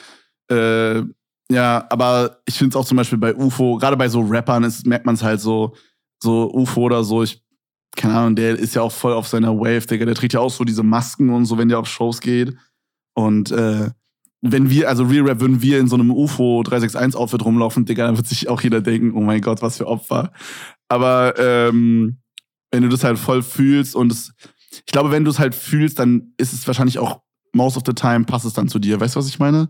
[0.49, 1.03] äh,
[1.51, 4.87] ja, aber ich finde es auch zum Beispiel bei UFO, gerade bei so Rappern, ist,
[4.87, 5.75] merkt man es halt so,
[6.23, 7.21] so UFO oder so.
[7.23, 7.43] Ich,
[7.95, 10.05] keine Ahnung, der ist ja auch voll auf seiner Wave, Digga.
[10.05, 12.55] Der trägt ja auch so diese Masken und so, wenn der auf Shows geht.
[13.13, 13.89] Und äh,
[14.41, 18.07] wenn wir, also Real Rap, würden wir in so einem UFO 361 Outfit rumlaufen, Digga,
[18.07, 20.31] dann wird sich auch jeder denken, oh mein Gott, was für Opfer.
[20.89, 22.17] Aber ähm,
[22.71, 24.33] wenn du das halt voll fühlst und es,
[24.71, 27.21] ich glaube, wenn du es halt fühlst, dann ist es wahrscheinlich auch
[27.53, 28.99] most of the time passt es dann zu dir.
[28.99, 29.69] Weißt du, was ich meine?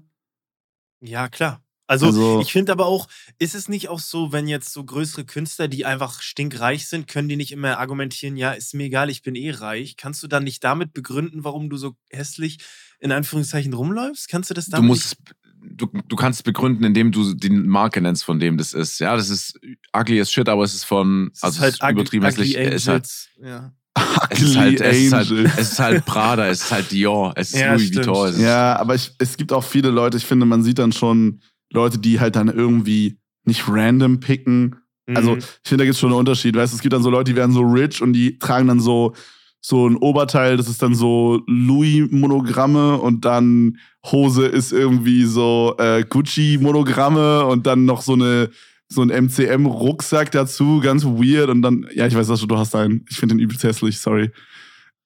[1.01, 1.61] Ja, klar.
[1.87, 5.25] Also, Also- ich finde aber auch, ist es nicht auch so, wenn jetzt so größere
[5.25, 9.23] Künstler, die einfach stinkreich sind, können die nicht immer argumentieren, ja, ist mir egal, ich
[9.23, 9.97] bin eh reich.
[9.97, 12.59] Kannst du dann nicht damit begründen, warum du so hässlich
[13.01, 14.29] in Anführungszeichen rumläufst?
[14.29, 15.17] Kannst du das Du damit musst es,
[15.61, 18.99] du, du kannst es begründen, indem du die Marke nennst, von dem das ist.
[18.99, 19.59] Ja, das ist
[19.95, 21.29] ugly as shit, aber es ist von?
[21.33, 22.57] Es also ist es ist übertrieben hässlich.
[22.57, 23.09] Es ist halt,
[23.43, 23.73] ja.
[24.29, 27.53] es ist halt, es ist halt, es ist halt Prada, es ist halt Dior, es
[27.53, 28.29] ist Ja, Louis stimmt, Vuitton.
[28.29, 30.93] Es ist, Ja, aber ich, es gibt auch viele Leute, ich finde, man sieht dann
[30.93, 31.41] schon
[31.73, 34.75] Leute, die halt dann irgendwie nicht random picken.
[35.13, 35.39] Also, Mhm.
[35.39, 36.55] ich finde, da gibt es schon einen Unterschied.
[36.55, 38.79] Weißt du, es gibt dann so Leute, die werden so rich und die tragen dann
[38.79, 39.13] so,
[39.61, 46.03] so ein Oberteil, das ist dann so Louis-Monogramme und dann Hose ist irgendwie so äh,
[46.03, 48.49] Gucci-Monogramme und dann noch so eine
[48.91, 51.49] so ein MCM-Rucksack dazu, ganz weird.
[51.49, 53.05] Und dann, ja, ich weiß, dass du, hast einen.
[53.09, 54.31] Ich finde den übelst hässlich, sorry.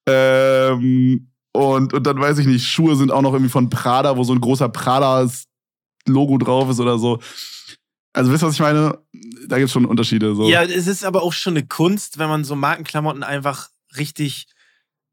[0.08, 4.24] Ähm, und, und dann weiß ich nicht, Schuhe sind auch noch irgendwie von Prada, wo
[4.24, 7.20] so ein großer Prada-Logo drauf ist oder so.
[8.12, 8.98] Also wisst ihr, was ich meine?
[9.46, 10.34] Da gibt es schon Unterschiede.
[10.34, 10.48] So.
[10.48, 14.46] Ja, es ist aber auch schon eine Kunst, wenn man so Markenklamotten einfach richtig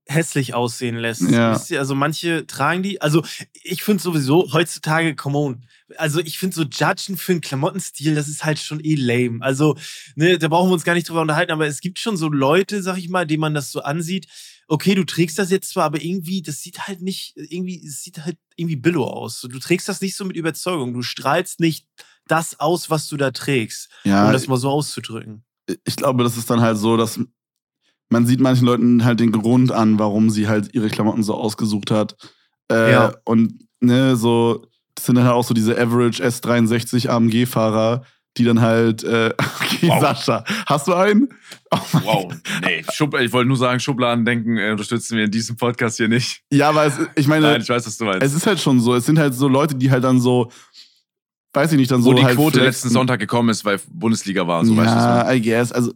[0.05, 1.21] hässlich aussehen lässt.
[1.29, 1.59] Ja.
[1.77, 3.01] Also manche tragen die.
[3.01, 3.23] Also
[3.63, 5.65] ich finde sowieso heutzutage, come on.
[5.97, 9.41] Also ich finde so Judgen für einen Klamottenstil, das ist halt schon eh lame.
[9.41, 9.77] Also,
[10.15, 12.83] ne, da brauchen wir uns gar nicht drüber unterhalten, aber es gibt schon so Leute,
[12.83, 14.27] sag ich mal, denen man das so ansieht.
[14.67, 18.25] Okay, du trägst das jetzt zwar, aber irgendwie, das sieht halt nicht, irgendwie, es sieht
[18.25, 19.41] halt irgendwie billo aus.
[19.41, 20.93] Du trägst das nicht so mit Überzeugung.
[20.93, 21.87] Du strahlst nicht
[22.27, 25.43] das aus, was du da trägst, ja um das mal so auszudrücken.
[25.85, 27.19] ich glaube, das ist dann halt so, dass
[28.13, 31.91] man sieht manchen Leuten halt den Grund an, warum sie halt ihre Klamotten so ausgesucht
[31.91, 32.15] hat.
[32.71, 33.13] Äh, Ja.
[33.25, 38.03] Und ne, so, das sind dann halt auch so diese Average S63 AMG-Fahrer,
[38.37, 40.01] die dann halt, äh, okay, Wow.
[40.01, 41.27] Sascha, hast du einen?
[41.71, 42.33] Oh Wow,
[42.63, 42.83] nee.
[42.93, 46.41] Schub, ich wollte nur sagen, Schubladendenken äh, unterstützen wir in diesem Podcast hier nicht.
[46.51, 48.23] Ja, aber es, ich meine, Nein, ich weiß, was du meinst.
[48.23, 48.95] es ist halt schon so.
[48.95, 50.49] Es sind halt so Leute, die halt dann so,
[51.53, 52.65] weiß ich nicht, dann Wo so die halt Quote flexen.
[52.65, 54.97] letzten Sonntag gekommen ist, weil Bundesliga war, so weißt du.
[54.97, 55.71] ja, I guess.
[55.71, 55.93] Also,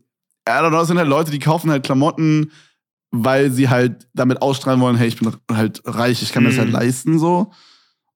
[0.48, 2.52] I don't know, es sind halt Leute, die kaufen halt Klamotten,
[3.12, 6.58] weil sie halt damit ausstrahlen wollen, hey, ich bin halt reich, ich kann mir das
[6.58, 6.74] halt Mhm.
[6.76, 7.52] leisten, so.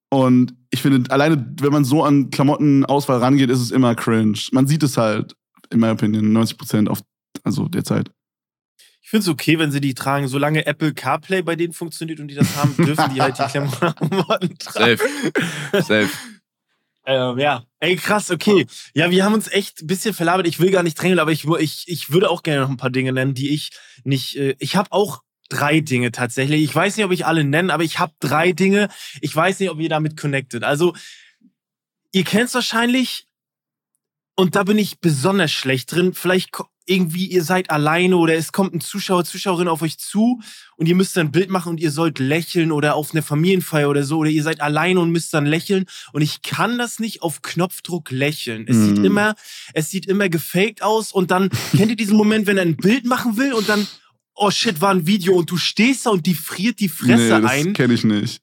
[0.09, 4.37] Und ich finde, alleine, wenn man so an Klamottenauswahl rangeht, ist es immer cringe.
[4.51, 5.35] Man sieht es halt,
[5.69, 7.01] in meiner Opinion, 90 Prozent auf,
[7.43, 8.11] also derzeit.
[9.01, 10.27] Ich finde es okay, wenn sie die tragen.
[10.27, 14.57] Solange Apple CarPlay bei denen funktioniert und die das haben, dürfen die halt die Klamotten
[14.57, 14.97] tragen.
[14.97, 14.99] Safe.
[15.81, 16.09] Safe.
[17.11, 17.63] Ähm, ja.
[17.79, 18.65] Ey, krass, okay.
[18.93, 20.47] Ja, wir haben uns echt ein bisschen verlabert.
[20.47, 22.89] Ich will gar nicht drängeln, aber ich, ich, ich würde auch gerne noch ein paar
[22.89, 23.71] Dinge nennen, die ich
[24.03, 24.37] nicht.
[24.37, 26.63] Äh, ich habe auch drei Dinge tatsächlich.
[26.63, 28.87] Ich weiß nicht, ob ich alle nenne, aber ich habe drei Dinge.
[29.19, 30.63] Ich weiß nicht, ob ihr damit connected.
[30.63, 30.95] Also,
[32.11, 33.27] ihr kennt es wahrscheinlich.
[34.41, 36.15] Und da bin ich besonders schlecht drin.
[36.15, 36.49] Vielleicht
[36.87, 40.41] irgendwie, ihr seid alleine oder es kommt ein Zuschauer, Zuschauerin auf euch zu
[40.77, 43.87] und ihr müsst dann ein Bild machen und ihr sollt lächeln oder auf einer Familienfeier
[43.87, 47.21] oder so oder ihr seid alleine und müsst dann lächeln und ich kann das nicht
[47.21, 48.65] auf Knopfdruck lächeln.
[48.67, 49.05] Es sieht Mhm.
[49.05, 49.35] immer,
[49.75, 53.05] es sieht immer gefaked aus und dann kennt ihr diesen Moment, wenn er ein Bild
[53.05, 53.85] machen will und dann
[54.33, 57.41] oh shit, war ein Video und du stehst da und die friert die Fresse nee,
[57.41, 57.73] das ein.
[57.73, 58.41] kenne ich nicht.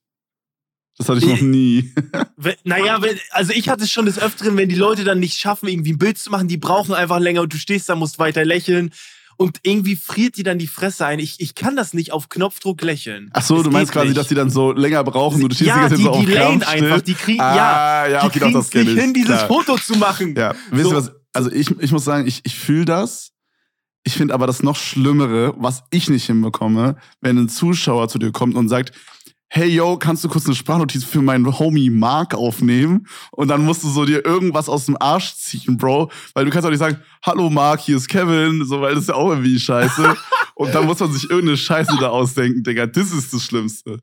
[0.99, 1.93] Das hatte ich noch nie.
[2.65, 5.93] Naja, also ich hatte es schon des Öfteren, wenn die Leute dann nicht schaffen, irgendwie
[5.93, 8.91] ein Bild zu machen, die brauchen einfach länger und du stehst da, musst weiter lächeln
[9.37, 11.21] und irgendwie friert die dann die Fresse ein.
[11.21, 13.31] Ich, ich kann das nicht auf Knopfdruck lächeln.
[13.33, 14.19] Ach so, Es du meinst quasi, nicht.
[14.19, 16.25] dass die dann so länger brauchen und du stehst ja, die ganze die, so auf
[16.25, 17.03] die Krampf einfach, still.
[17.03, 18.99] die kriegen, ah, ja, ja, die okay, doch, kriegen das nicht ich.
[19.01, 19.47] hin, dieses Klar.
[19.47, 20.35] Foto zu machen.
[20.37, 20.91] Ja, wisst So.
[20.91, 21.13] ihr was?
[21.33, 23.31] Also ich, ich muss sagen, ich, ich fühle das.
[24.05, 28.33] Ich finde aber das noch Schlimmere, was ich nicht hinbekomme, wenn ein Zuschauer zu dir
[28.33, 28.93] kommt und sagt,
[29.49, 33.07] hey yo, kannst du kurz eine Sprachnotiz für meinen Homie Mark aufnehmen?
[33.33, 36.11] Und dann musst du so dir irgendwas aus dem Arsch ziehen, Bro.
[36.35, 39.09] Weil du kannst auch nicht sagen, hallo Mark, hier ist Kevin, so, weil das ist
[39.09, 40.17] ja auch irgendwie scheiße.
[40.55, 42.87] und dann muss man sich irgendeine Scheiße da ausdenken, Digga.
[42.87, 44.01] Das ist das Schlimmste.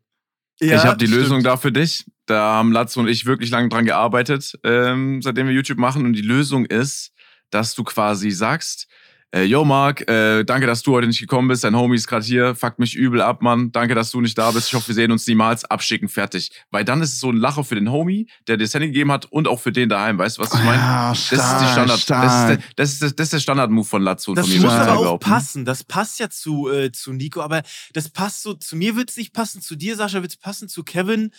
[0.59, 1.21] Ja, ich habe die stimmt.
[1.21, 2.05] Lösung da für dich.
[2.25, 6.05] Da haben Latz und ich wirklich lange dran gearbeitet, ähm, seitdem wir YouTube machen.
[6.05, 7.11] Und die Lösung ist,
[7.51, 8.87] dass du quasi sagst,
[9.31, 11.63] Äh, yo, Marc, äh, danke, dass du heute nicht gekommen bist.
[11.65, 12.55] Dein Homie ist gerade hier.
[12.55, 13.71] Fuckt mich übel ab, Mann.
[13.73, 14.69] Danke, dass du nicht da bist.
[14.69, 15.65] Ich hoffe, wir sehen uns niemals.
[15.65, 16.51] Abschicken, fertig.
[16.71, 19.11] Weil dann ist es so ein Lacher für den Homie, der dir das Handy gegeben
[19.11, 20.17] hat und auch für den daheim.
[20.17, 20.77] Weißt du, was ich meine?
[20.77, 22.09] Ja, Das ist die Standard.
[22.09, 24.55] Das ist, der, das, ist der, das ist der Standard-Move von Latzo und Das von
[24.55, 25.65] mir, muss muss aber auch passen.
[25.65, 27.61] Das passt ja zu, äh, zu Nico, aber
[27.93, 30.69] das passt so, zu mir wird es nicht passen, zu dir, Sascha, wird es passen,
[30.69, 31.31] zu Kevin.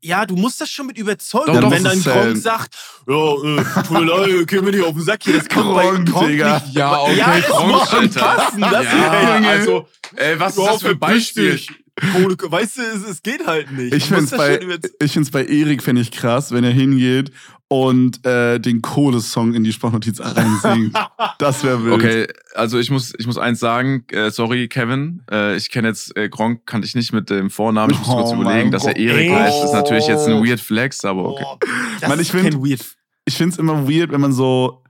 [0.00, 1.54] Ja, du musst das schon mit Überzeugung.
[1.54, 2.74] Doch, doch, wenn das dein ist, Gronk äh, sagt,
[3.06, 5.82] ja, äh, tut mir leid, gehen wir nicht auf den Sack hier, das kommt bei
[6.04, 6.54] Gronk, Digga.
[6.58, 6.74] nicht.
[6.74, 8.20] Ja, okay, ja, es Gronk, muss schon Alter.
[8.20, 8.60] passen.
[8.60, 9.48] Das Ja, Junge.
[9.48, 11.52] also, ey, was ist das für ein Beispiel?
[11.52, 11.68] dich.
[11.96, 13.94] Kohle, weißt du, es, es geht halt nicht.
[13.94, 14.60] Ich musst das bei,
[15.00, 17.30] ich bei Erik fände ich krass, wenn er hingeht
[17.68, 20.94] und äh, den Kohle-Song in die Sprachnotiz reinsingt.
[21.38, 21.94] das wäre wild.
[21.94, 26.14] Okay, also ich muss, ich muss eins sagen, äh, sorry Kevin, äh, ich kenne jetzt
[26.16, 28.96] äh, Gronk, kannte ich nicht mit dem Vornamen, ich muss Oh kurz überlegen, dass er.
[28.96, 31.44] Erik heißt, ist natürlich jetzt ein weird Flex, aber okay.
[31.44, 31.58] Boah,
[32.00, 32.84] das Mann, ich ist find- kein Weird.
[33.24, 34.84] Ich find's immer weird, wenn man so.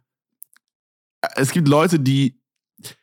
[1.37, 2.39] Es gibt Leute, die.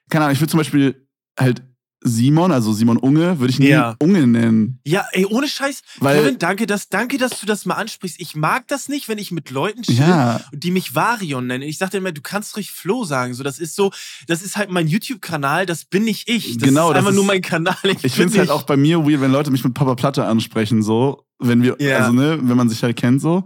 [0.10, 1.08] Keine Ahnung, ich würde zum Beispiel
[1.40, 1.64] halt
[2.04, 3.96] Simon, also Simon Unge, würde ich nie Ja.
[4.00, 4.80] Unge nennen.
[4.86, 5.82] Ja, ey, ohne Scheiß.
[6.00, 8.20] Weil- Kevin, danke dass, danke, dass du das mal ansprichst.
[8.20, 10.42] Ich mag das nicht, wenn ich mit Leuten chill, Ja.
[10.52, 11.64] die mich Varion nennen.
[11.64, 13.34] Ich sag dir immer, du kannst ruhig Flo sagen.
[13.34, 13.92] So, das ist so,
[14.28, 16.58] das ist halt mein YouTube-Kanal, das bin nicht ich.
[16.58, 17.76] Das Genau, ist das einfach ist- nur mein Kanal.
[17.84, 20.26] Ich bin finde es halt auch bei mir weird, wenn Leute mich mit Papa Platte
[20.26, 21.24] ansprechen, so.
[21.40, 21.98] Wenn wir, Ja.
[22.00, 23.44] also ne, wenn man sich halt kennt, so.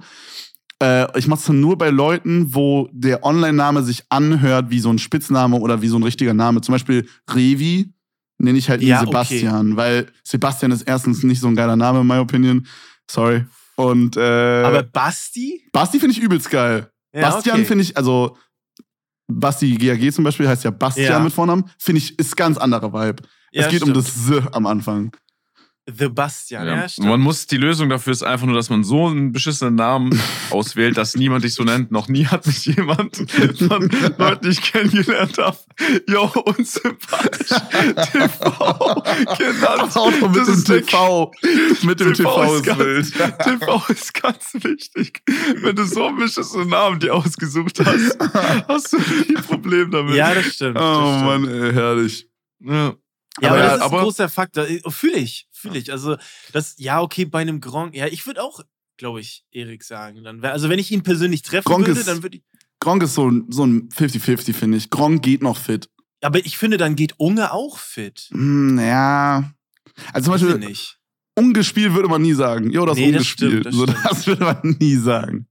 [0.80, 5.00] Äh, ich mach's dann nur bei Leuten, wo der Online-Name sich anhört wie so ein
[5.00, 6.62] Spitzname oder wie so ein richtiger Name.
[6.62, 7.92] Zum Beispiel Revi
[8.38, 9.08] nenne ich halt nie Ja, okay.
[9.08, 12.66] Sebastian, weil Sebastian ist erstens nicht so ein geiler Name, in my opinion.
[13.10, 13.46] Sorry.
[13.76, 15.68] Und äh, Aber Basti?
[15.72, 16.90] Basti finde ich übelst geil.
[17.14, 17.66] Ja, Bastian okay.
[17.66, 18.38] finde ich, also
[19.28, 21.20] Basti GAG zum Beispiel heißt ja Bastian Ja.
[21.20, 23.24] mit Vornamen, finde ich, ist ganz anderer Vibe.
[23.52, 23.98] Es geht um stimmt.
[23.98, 25.12] das S am Anfang.
[25.90, 26.90] The Bastian, ja, Ja.
[26.90, 27.08] stimmt.
[27.08, 30.20] Man muss, die Lösung dafür ist einfach nur, dass man so einen beschissenen Namen
[30.50, 31.92] auswählt, dass niemand dich so nennt.
[31.92, 33.16] Noch nie hat mich jemand
[33.58, 35.58] von Leuten, die ich kennengelernt habe,
[36.10, 37.58] yo, unsympathisch,
[38.12, 39.04] TV
[39.38, 39.96] genannt.
[39.96, 41.32] Auto mit Das dem ist der TV.
[41.84, 43.14] Mit dem TV ist ganz, wild.
[43.44, 45.22] TV ist ganz wichtig.
[45.62, 48.18] Wenn du so einen beschissenen Namen dir ausgesucht hast,
[48.68, 50.16] hast du nie ein Problem damit.
[50.16, 50.78] ja, das stimmt.
[50.78, 51.26] Oh das stimmt.
[51.26, 52.28] Mann, ey, herrlich.
[52.60, 52.94] Ja.
[53.40, 54.66] Ja, Aber aber, ja, das ist aber- ein großer Faktor.
[54.90, 55.92] Fühle ich, fühle ich.
[55.92, 56.18] Also,
[56.54, 58.62] das, ja, okay, bei einem Gronk, ja, ich würde auch,
[58.98, 60.24] glaube ich, Erik sagen.
[60.24, 62.44] Dann wär, also, wenn ich ihn persönlich treffen Gronk würde, ist- dann würde ich.
[62.80, 64.90] Gronk ist so, ein- so ein 50-50, finde ich.
[64.90, 65.90] Gronk geht noch fit.
[66.22, 68.28] Aber ich finde, dann geht Unge auch fit.
[68.32, 69.52] Hm, ja.
[70.14, 70.96] Also zum Beispiel, ich.
[71.36, 72.70] ungespielt würde man nie sagen.
[72.72, 73.52] Jo, das ist Nee, das ungespielt.
[73.52, 75.48] stimmt, das so, das würde man nie sagen.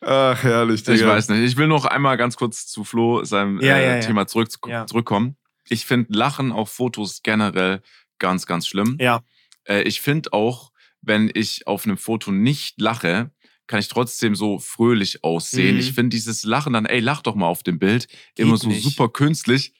[0.00, 0.94] Ach, herrlich, Digga.
[0.94, 1.40] Ich weiß nicht.
[1.40, 4.00] Ich will noch einmal ganz kurz zu Flo, seinem Ja, äh, ja, ja.
[4.00, 4.86] Thema zurück, Ja.
[4.86, 5.36] zurückkommen.
[5.68, 7.82] Ich finde Lachen auf Fotos generell
[8.22, 8.96] ganz, ganz schlimm.
[8.98, 9.22] Ja.
[9.64, 13.30] Äh, ich finde auch, wenn ich auf einem Foto nicht lache,
[13.66, 15.74] kann ich trotzdem so fröhlich aussehen.
[15.74, 15.80] Mhm.
[15.80, 18.06] Ich finde dieses Lachen dann, ey, lach doch mal auf dem Bild,
[18.36, 18.82] immer so nicht.
[18.82, 19.74] super künstlich.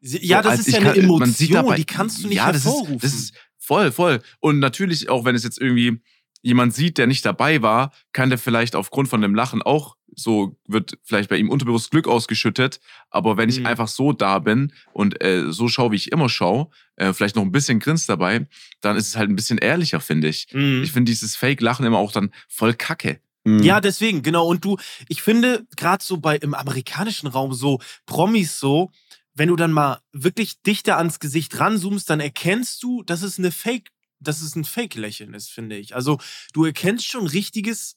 [0.00, 2.36] Ja, So, das ist ja eine kann- Emotion, man sieht dabei- die kannst du nicht
[2.36, 2.94] ja, das hervorrufen.
[2.96, 4.22] Ist, das ist voll, voll.
[4.40, 6.00] Und natürlich auch, wenn es jetzt irgendwie
[6.42, 10.56] jemand sieht, der nicht dabei war, kann der vielleicht aufgrund von dem Lachen auch so,
[10.66, 12.80] wird vielleicht bei ihm unterbewusst Glück ausgeschüttet.
[13.10, 13.66] Aber wenn ich Mhm.
[13.66, 17.42] einfach so da bin und äh, so schaue, wie ich immer schaue, äh, vielleicht noch
[17.42, 18.48] ein bisschen Grins dabei,
[18.80, 20.48] dann ist es halt ein bisschen ehrlicher, finde ich.
[20.52, 20.82] Mhm.
[20.82, 23.20] Ich finde dieses Fake-Lachen immer auch dann voll kacke.
[23.44, 23.62] Hm.
[23.62, 24.48] Ja, deswegen, genau.
[24.48, 24.76] Und du,
[25.08, 28.90] ich finde, gerade so bei im amerikanischen Raum, so Promis so,
[29.34, 33.52] wenn du dann mal wirklich dichter ans Gesicht ranzoomst, dann erkennst du, dass es eine
[33.52, 35.94] Fake, dass es ein Fake-Lächeln ist, finde ich.
[35.94, 36.18] Also
[36.54, 37.96] du erkennst schon richtiges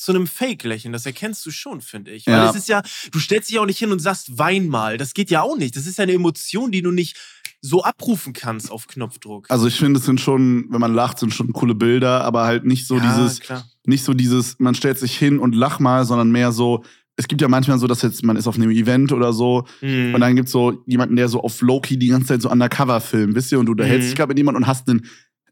[0.00, 0.92] zu einem Fake-Lächeln.
[0.92, 2.26] Das erkennst du schon, finde ich.
[2.26, 2.50] Weil Ja.
[2.50, 2.82] es ist ja,
[3.12, 4.96] du stellst dich auch nicht hin und sagst, wein mal.
[4.98, 5.76] Das geht ja auch nicht.
[5.76, 7.16] Das ist ja eine Emotion, die du nicht
[7.62, 9.46] so abrufen kannst auf Knopfdruck.
[9.50, 12.64] Also ich finde, es sind schon, wenn man lacht, sind schon coole Bilder, aber halt
[12.64, 13.66] nicht so ja, dieses, klar.
[13.84, 16.82] nicht so dieses, man stellt sich hin und lach mal, sondern mehr so,
[17.16, 20.14] es gibt ja manchmal so, dass jetzt man ist auf einem Event oder so Mhm.
[20.14, 23.34] und dann gibt's so jemanden, der so auf Loki die ganze Zeit so undercover filmt,
[23.34, 24.10] wisst ihr, und du unterhältst Mhm.
[24.12, 25.06] dich gerade mit jemandem und hast ein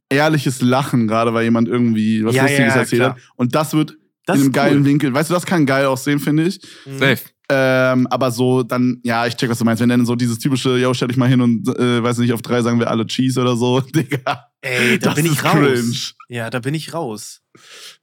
[0.09, 3.11] ehrliches Lachen, gerade weil jemand irgendwie was Ja, Lustiges ja, erzählt klar.
[3.16, 3.22] hat.
[3.36, 3.99] Und das wird
[4.29, 4.85] das in einem geilen cool.
[4.87, 6.61] Winkel, weißt du, das kann geil aussehen, finde ich.
[6.87, 6.99] Mhm.
[6.99, 7.20] Safe.
[7.51, 9.81] Ähm, aber so dann, ja, ich check, was du meinst.
[9.81, 12.43] Wenn dann so dieses typische, yo, stell dich mal hin und, äh, weiß nicht, auf
[12.43, 14.51] drei sagen wir alle Cheese oder so, Digga.
[14.61, 15.55] Ey, da das bin ich ist raus.
[15.55, 15.97] cringe.
[16.29, 17.41] Ja, da bin ich raus.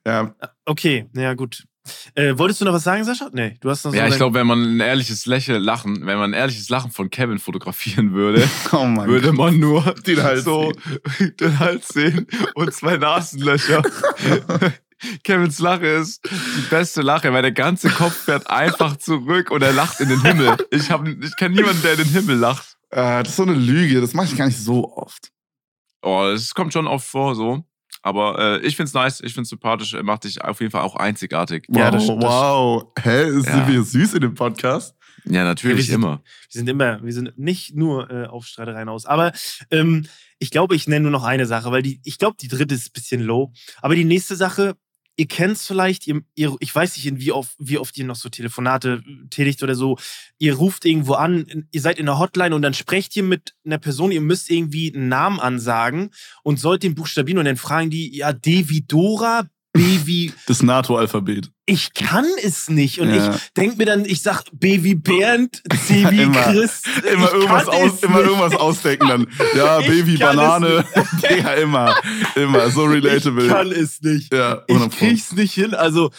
[0.06, 0.34] Ja,
[0.66, 1.64] Okay, ja gut.
[2.16, 3.30] Äh, wolltest du noch was sagen, Sascha?
[3.32, 6.18] Nee, du hast noch so Ja, ich glaube, wenn man ein ehrliches Lächeln, Lachen, wenn
[6.18, 9.36] man ein ehrliches Lachen von Kevin fotografieren würde, oh würde Gott.
[9.38, 10.72] man nur Den Hals so
[11.40, 13.84] den Hals sehen und zwei Nasenlöcher.
[15.24, 19.74] Kevins Lache ist die beste Lache, weil der ganze Kopf fährt einfach zurück und er
[19.74, 20.56] lacht in den Himmel.
[20.72, 22.78] Ich, hab- ich kenne niemanden, der in den Himmel lacht.
[22.92, 25.32] Äh, das ist so eine Lüge, das mache ich gar nicht so oft.
[26.02, 27.64] Oh, es kommt schon oft vor, so.
[28.02, 30.96] Aber äh, ich find's nice, ich find's sympathisch, er macht dich auf jeden Fall auch
[30.96, 31.66] einzigartig.
[31.70, 32.84] Ja, wow, das- das- wow.
[33.02, 33.54] Hä, ist Ja.
[33.54, 34.96] sind wir süß in dem Podcast?
[35.26, 36.18] Ja, natürlich Ja, wir sind- immer.
[36.52, 39.06] Wir sind immer, wir sind nicht nur äh, auf Streitereien aus.
[39.08, 39.34] Aber
[39.72, 40.06] ähm,
[40.38, 42.90] ich glaube, ich nenne nur noch eine Sache, weil die, ich glaube, die dritte ist
[42.90, 43.52] ein bisschen low.
[43.82, 44.76] Aber die nächste Sache,
[45.18, 48.16] ihr kennt es vielleicht, ihr, ihr, ich weiß nicht, wie oft, wie oft ihr noch
[48.16, 49.98] so Telefonate äh, tätigt oder so.
[50.38, 53.78] Ihr ruft irgendwo an, ihr seid in der Hotline und dann sprecht ihr mit einer
[53.78, 56.12] Person, ihr müsst irgendwie einen Namen ansagen
[56.44, 60.64] und sollt den buchstabieren und dann fragen die, ja, D wie Dora, B wie Das
[60.64, 61.52] NATO-Alphabet.
[61.66, 63.00] ich kann es nicht.
[63.00, 63.36] Und Ja.
[63.36, 66.88] ich denk mir dann, ich sag B wie Bernd, C wie Immer- Christ.
[67.12, 69.28] Immer irgendwas, aus, immer irgendwas ausdenken dann.
[69.56, 70.86] Ja, kann es Banane.
[71.30, 71.96] Digga, immer.
[72.36, 72.70] Immer.
[72.72, 73.44] So relatable.
[73.46, 74.34] Ich kann es nicht.
[74.34, 75.06] ja, Ich 100 Pro.
[75.06, 75.74] krieg's nicht hin.
[75.74, 76.12] Also,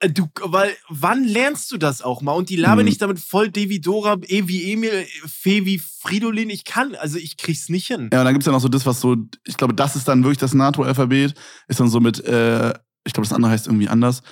[0.00, 2.32] äh, du, weil, wann lernst du das auch mal?
[2.32, 2.84] Und die labern Hm.
[2.86, 6.50] nicht damit voll D wie Dora, E wie Emil, F wie Fridolin.
[6.50, 8.10] Ich kann, also ich krieg's nicht hin.
[8.12, 10.24] Ja, und dann gibt's ja noch so das, was so, ich glaube, das ist dann
[10.24, 11.34] wirklich das NATO-Alphabet.
[11.68, 12.72] Ist dann so mit, äh,
[13.04, 14.22] ich glaube, das andere heißt irgendwie anders.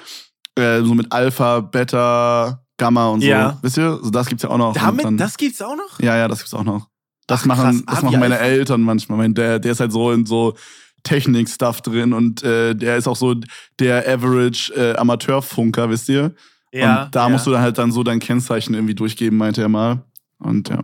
[0.55, 3.27] Äh, so mit Alpha, Beta, Gamma und so.
[3.27, 3.59] Ja.
[3.63, 3.99] Wisst ihr?
[4.03, 4.75] So das gibt's ja auch noch.
[4.75, 6.01] Damit, dann, das gibt's auch noch?
[6.01, 6.89] Ja, ja, das gibt's auch noch.
[7.27, 7.83] Das Ach, machen, krass.
[7.87, 8.47] das machen meine Alpha.
[8.47, 9.19] Eltern manchmal.
[9.19, 10.57] Mein Dad, der ist halt so in so
[11.03, 13.35] Technik-Stuff drin und äh, der ist auch so
[13.79, 16.35] der Average äh, Amateurfunker, wisst ihr?
[16.73, 17.05] Ja.
[17.05, 17.29] und da ja.
[17.29, 20.05] musst du dann halt dann so dein Kennzeichen irgendwie durchgeben, meinte er mal.
[20.39, 20.83] Und ja.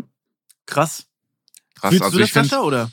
[0.66, 1.06] Krass.
[1.74, 1.90] Krass.
[1.90, 2.90] Fühlst Also du das, Sascha, oder?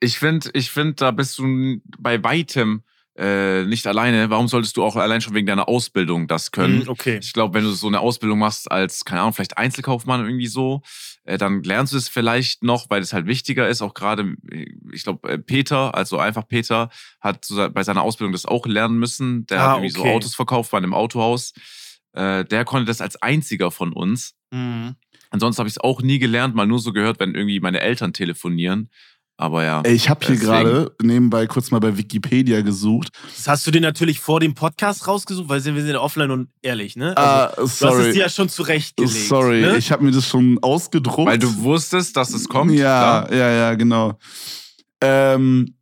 [0.00, 2.82] ich finde, ich finde, da bist du bei weitem
[3.16, 4.28] äh, nicht alleine.
[4.30, 6.82] Warum solltest du auch allein schon wegen deiner Ausbildung das können?
[6.82, 7.18] Hm, okay.
[7.22, 10.82] Ich glaube, wenn du so eine Ausbildung machst als, keine Ahnung, vielleicht Einzelkaufmann irgendwie so,
[11.24, 13.82] äh, dann lernst du es vielleicht noch, weil es halt wichtiger ist.
[13.82, 16.90] Auch gerade, äh, ich glaube, äh, Peter, also einfach Peter,
[17.20, 19.46] hat so bei seiner Ausbildung das auch lernen müssen.
[19.46, 20.08] Der Ah, hat irgendwie okay.
[20.08, 21.52] so Autos verkauft bei einem Autohaus.
[22.12, 24.34] Äh, der konnte das als einziger von uns.
[24.50, 24.96] Mhm.
[25.30, 28.12] Ansonsten habe ich es auch nie gelernt, mal nur so gehört, wenn irgendwie meine Eltern
[28.12, 28.88] telefonieren.
[29.36, 29.80] Aber ja.
[29.82, 33.08] Ey, ich habe hier gerade nebenbei kurz mal bei Wikipedia gesucht.
[33.36, 36.48] Das hast du dir natürlich vor dem Podcast rausgesucht, weil wir sind ja offline und
[36.62, 37.16] ehrlich, ne?
[37.16, 38.12] Ah, du hast es sorry.
[38.12, 39.28] dir ja schon zurechtgelegt.
[39.28, 39.76] Sorry, ne?
[39.76, 41.28] ich habe mir das schon ausgedruckt.
[41.28, 42.70] Weil du wusstest, dass es kommt.
[42.72, 43.32] Ja, klar.
[43.32, 44.18] ja, ja, genau.
[45.00, 45.74] Ähm,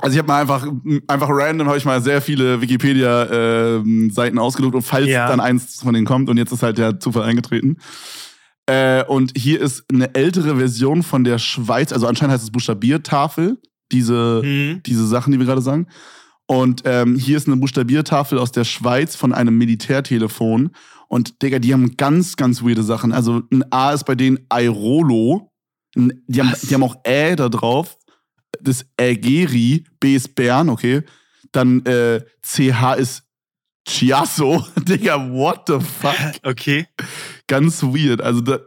[0.00, 0.66] also ich habe mal einfach,
[1.08, 5.28] einfach random habe ich mal sehr viele Wikipedia-Seiten ausgedruckt und falls Ja.
[5.28, 7.78] dann eins von denen kommt und jetzt ist halt der Zufall eingetreten.
[8.66, 13.58] Äh, und hier ist eine ältere Version von der Schweiz, also anscheinend heißt es Buchstabiertafel,
[13.92, 14.82] diese, Mhm.
[14.84, 15.86] diese Sachen, die wir gerade sagen.
[16.46, 20.70] Und ähm, hier ist eine Buchstabiertafel aus der Schweiz von einem Militärtelefon.
[21.08, 23.12] Und Digga, die haben ganz, ganz weirde Sachen.
[23.12, 25.52] Also ein A ist bei denen Airolo.
[25.96, 26.60] Die haben, Was?
[26.62, 27.96] die haben auch Ä da drauf.
[28.60, 29.84] Das Ägeri.
[30.00, 31.02] B ist Bern, okay.
[31.52, 33.22] Dann äh, CH ist
[33.88, 34.64] Chiasso.
[34.88, 36.14] Digga, what the fuck?
[36.44, 36.86] Okay.
[37.48, 38.20] Ganz weird.
[38.20, 38.58] Also da,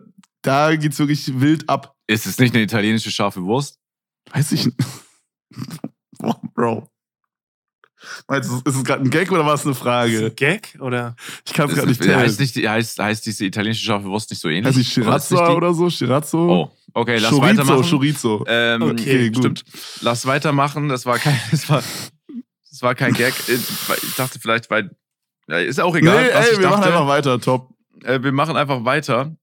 [0.42, 1.96] da geht's wirklich wild ab.
[2.08, 3.78] Ist es nicht eine italienische scharfe Wurst?
[4.32, 4.78] Weiß ich nicht.
[6.56, 6.88] Bro.
[8.30, 10.28] Meinst du, ist es gerade ein Gag oder war es eine Ist Frage?
[10.28, 11.16] ein Gag oder?
[11.46, 12.36] Ich kann es Ist, gerade nicht heißt, teilen.
[12.40, 14.68] nicht, die- heißt, heißt diese italienische scharfe Wurst nicht so ähnlich?
[14.68, 15.90] Heißt nicht ist nicht die- oder so?
[15.90, 16.38] Shirazzo?
[16.50, 17.90] Oh, okay, lass Chorizo, weitermachen.
[17.90, 18.46] Chorizo.
[18.48, 19.38] Ähm, Okay, Okay, gut.
[19.40, 19.64] Stimmt.
[20.02, 20.88] Lass weitermachen.
[20.88, 21.84] Das war kein, das war,
[22.70, 23.34] das war kein Gag.
[23.48, 24.92] Ich dachte vielleicht, weil.
[25.50, 26.30] Ja, ist ja auch Nee, egal.
[26.34, 26.94] was ey, ich wir machen dachte.
[26.94, 27.74] einfach weiter, top.
[28.04, 29.36] Äh, wir machen einfach weiter.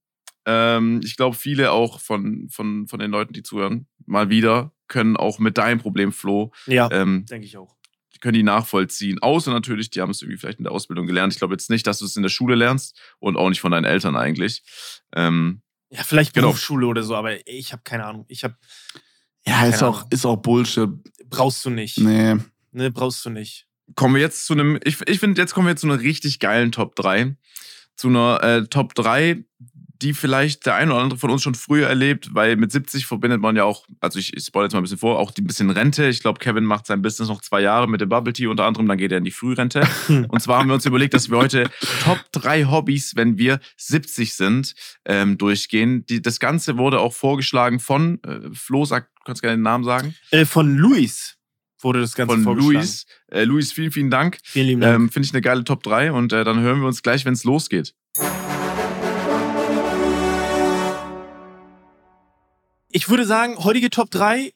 [0.45, 5.17] Ähm, ich glaube, viele auch von, von, von den Leuten, die zuhören, mal wieder, können
[5.17, 7.75] auch mit deinem Problem, Flo, Ja, ähm, denke ich auch.
[8.15, 9.19] die können die nachvollziehen.
[9.21, 11.33] Außer natürlich, die haben es irgendwie vielleicht in der Ausbildung gelernt.
[11.33, 13.73] Ich glaube jetzt nicht, dass du es in der Schule lernst und auch nicht von
[13.73, 14.63] deinen Eltern eigentlich.
[15.15, 16.49] Ähm, Ja, vielleicht Genau.
[16.49, 18.25] Berufsschule oder so, aber ich habe keine Ahnung.
[18.29, 18.57] Ich habe
[19.47, 20.89] Ja, ist auch, ist auch Bullshit.
[21.29, 21.99] brauchst du nicht.
[21.99, 22.37] Nee.
[22.73, 23.67] Ne, brauchst du nicht.
[23.97, 26.71] kommen wir jetzt zu einem, ich, ich finde, jetzt kommen wir zu einer richtig geilen
[26.73, 27.37] Top 3.
[27.97, 29.45] Zu einer äh, Top 3,
[30.03, 33.41] die vielleicht der ein oder andere von uns schon früher erlebt, weil mit 70 verbindet
[33.41, 35.71] man ja auch, also ich, ich spoilere jetzt mal ein bisschen vor, auch die bisschen
[35.71, 36.07] Rente.
[36.07, 38.89] Ich glaube, Kevin macht sein Business noch zwei Jahre mit dem Bubble Tea unter anderem,
[38.89, 39.87] dann geht er in die Frührente.
[40.09, 41.71] Und zwar haben wir uns überlegt, dass wir heute
[42.05, 44.75] Top 3 Hobbys, wenn wir 70 sind,
[45.05, 46.05] ähm, durchgehen.
[46.07, 49.85] Die, das Ganze wurde auch vorgeschlagen von äh, Flo, sag, kannst du gerne den Namen
[49.85, 50.15] sagen?
[50.31, 51.36] Äh, von Luis
[51.87, 52.59] wurde das Ganze Von.
[52.59, 53.07] Luis.
[53.29, 54.39] Äh, Luis, vielen, vielen Dank.
[54.43, 54.95] Vielen lieben Dank.
[54.97, 57.33] Ähm, Finde ich eine geile Top 3 und äh, dann hören wir uns gleich, wenn
[57.35, 57.95] es losgeht.
[62.91, 64.53] ich würde sagen, heutige Top 3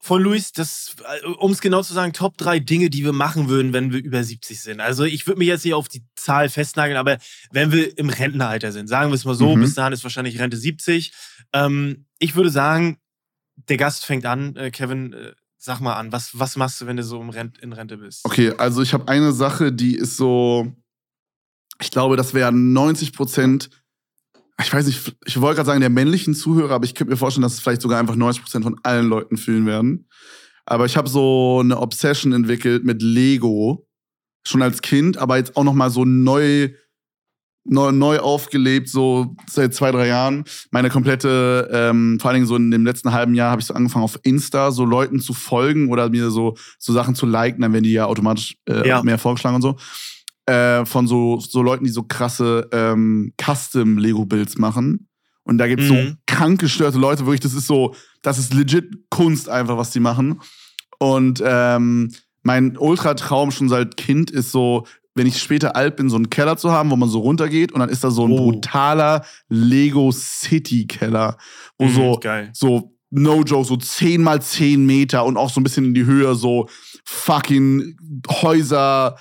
[0.00, 0.94] von Luis, das,
[1.38, 4.22] um es genau zu sagen, Top 3 Dinge, die wir machen würden, wenn wir über
[4.22, 4.80] 70 sind.
[4.80, 7.16] Also ich würde mich jetzt nicht auf die Zahl festnageln, aber
[7.50, 9.62] wenn wir im Rentenalter sind, sagen wir es mal so, Mhm.
[9.62, 11.12] bis dahin ist wahrscheinlich Rente 70.
[11.54, 12.98] Ähm, ich würde sagen,
[13.68, 14.54] der Gast fängt an.
[14.56, 17.98] Äh, Kevin, äh, sag mal an, was, was machst du, wenn du so in Rente
[17.98, 18.24] bist?
[18.24, 20.72] Okay, also ich habe eine Sache, die ist so,
[21.80, 23.68] ich glaube, das wären 90 Prozent,
[24.60, 27.42] ich weiß nicht, ich wollte gerade sagen der männlichen Zuhörer, aber ich könnte mir vorstellen,
[27.42, 30.08] dass es vielleicht sogar einfach 90 Prozent von allen Leuten fühlen werden.
[30.64, 33.88] Aber ich habe so eine Obsession entwickelt mit Lego,
[34.46, 36.70] schon als Kind, aber jetzt auch noch mal so neu,
[37.68, 40.44] neu, neu aufgelebt, so seit zwei, drei Jahren.
[40.70, 43.74] Meine komplette, ähm, vor allen Dingen so in dem letzten halben Jahr habe ich so
[43.74, 47.72] angefangen auf Insta so Leuten zu folgen oder mir so, so Sachen zu liken, dann
[47.72, 49.02] werden die ja automatisch äh, Ja.
[49.02, 49.76] mehr vorgeschlagen und so.
[50.46, 55.08] Äh, von so, so Leuten, die so krasse ähm, Custom-Lego-Builds machen.
[55.44, 56.16] Und da gibt's so Mhm.
[56.26, 60.40] krank gestörte Leute, wirklich, das ist so, das ist legit Kunst einfach, was die machen.
[60.98, 62.10] Und ähm,
[62.42, 64.86] mein Ultratraum schon seit Kind ist so,
[65.18, 67.80] wenn ich später alt bin, so einen Keller zu haben, wo man so runtergeht und
[67.80, 68.36] dann ist da so ein Oh.
[68.52, 71.36] brutaler Lego City Keller,
[71.78, 72.50] wo Mhm, so, geil.
[72.54, 76.04] so, no joke, so 10 mal 10 Meter und auch so ein bisschen in die
[76.06, 76.66] Höhe, so
[77.04, 77.96] fucking
[78.30, 79.16] Häuser,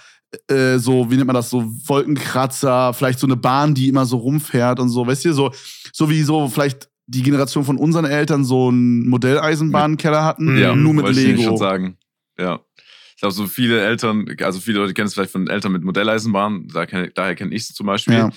[0.49, 4.17] äh, so, wie nennt man das, so Wolkenkratzer, vielleicht so eine Bahn, die immer so
[4.17, 5.51] rumfährt und so, weißt du, so,
[5.93, 10.93] so wie so vielleicht die Generation von unseren Eltern so einen Modelleisenbahnkeller hatten, Ja, nur
[10.93, 11.43] mit wollte ich Lego.
[11.43, 11.97] schon sagen.
[12.37, 12.59] Ja.
[13.18, 16.68] Ich glaube, so viele Eltern, also viele Leute kennen es vielleicht von Eltern mit Modelleisenbahn,
[16.72, 18.13] da kenn, daher kenne ich es zum Beispiel.
[18.13, 18.30] Ja,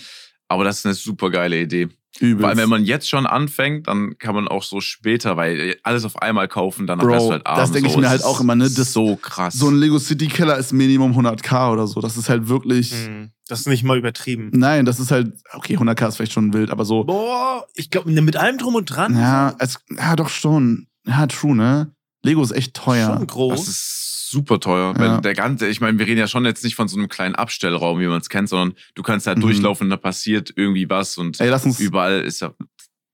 [0.49, 1.89] Aber das ist eine super geile Idee.
[2.19, 2.43] übelst.
[2.43, 6.23] Weil wenn man jetzt schon anfängt, dann kann man auch so später, weil alles auf
[6.23, 7.73] einmal kaufen, dann Bro, hast du halt das abends.
[7.73, 7.99] denk ich so.
[7.99, 9.53] mir Es halt ist auch immer, ne, das- so krass.
[9.53, 12.01] so ein Lego City Keller ist Minimum 100k oder so.
[12.01, 12.91] Das ist halt wirklich.
[12.93, 13.33] Mhm.
[13.49, 14.49] Das ist nicht mal übertrieben.
[14.55, 15.35] Nein, das ist halt.
[15.53, 17.05] Okay, 100k ist vielleicht schon wild, aber so.
[17.05, 19.15] Boah, ich glaube, mit allem drum und dran.
[19.15, 20.87] Ja, es, ja, doch schon.
[21.07, 21.93] Ja, true, ne?
[22.23, 23.15] Lego ist echt teuer.
[23.19, 23.59] Schon groß.
[23.59, 24.95] Das ist super teuer.
[24.97, 25.01] Ja.
[25.17, 27.35] Wenn der ganze, ich meine, wir reden ja schon jetzt nicht von so einem kleinen
[27.35, 29.43] Abstellraum, wie man es kennt, sondern du kannst halt Mhm.
[29.43, 32.53] durchlaufen und da passiert irgendwie was und Ey, lass uns, überall ist ja.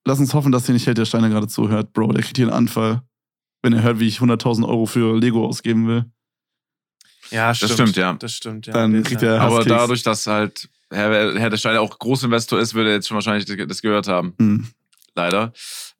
[0.04, 2.12] lass uns hoffen, dass hier nicht Held der Steine gerade zuhört, Bro.
[2.12, 3.02] Der kriegt hier einen Anfall.
[3.62, 6.04] Wenn er hört, wie ich 100.000 Euro für Lego ausgeben will.
[7.30, 8.12] ja, Das stimmt, ja.
[8.12, 8.72] Das stimmt, ja.
[8.72, 9.76] Dann kriegt er- Aber Hasskicks.
[9.76, 13.44] dadurch, dass halt Herr, Herr der Steine auch Großinvestor ist, würde er jetzt schon wahrscheinlich
[13.66, 14.34] das gehört haben.
[14.38, 14.66] Hm.
[15.16, 15.52] Leider.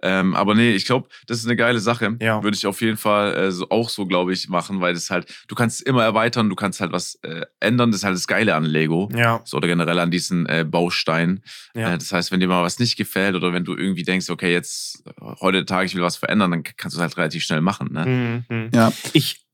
[0.06, 2.16] Ähm, aber nee, ich glaube, das ist eine geile Sache.
[2.20, 2.42] Ja.
[2.42, 5.26] Würde ich auf jeden Fall äh, so, auch so, glaube ich, machen, weil das halt,
[5.48, 7.90] du kannst immer erweitern, du kannst halt was äh, ändern.
[7.90, 9.08] Das ist halt das Geile an Lego.
[9.14, 11.42] Ja, So, oder generell an diesen äh, Bausteinen.
[11.74, 11.94] ja.
[11.94, 14.52] Äh, das heißt, wenn dir mal was nicht gefällt oder wenn du irgendwie denkst, okay,
[14.52, 17.60] jetzt äh, heute Tag, ich will was verändern, dann kannst du es halt relativ schnell
[17.60, 17.92] machen.
[17.92, 18.44] Ne?
[18.48, 18.70] Mhm, mhm.
[18.72, 18.92] Ja.
[19.12, 19.44] Ich,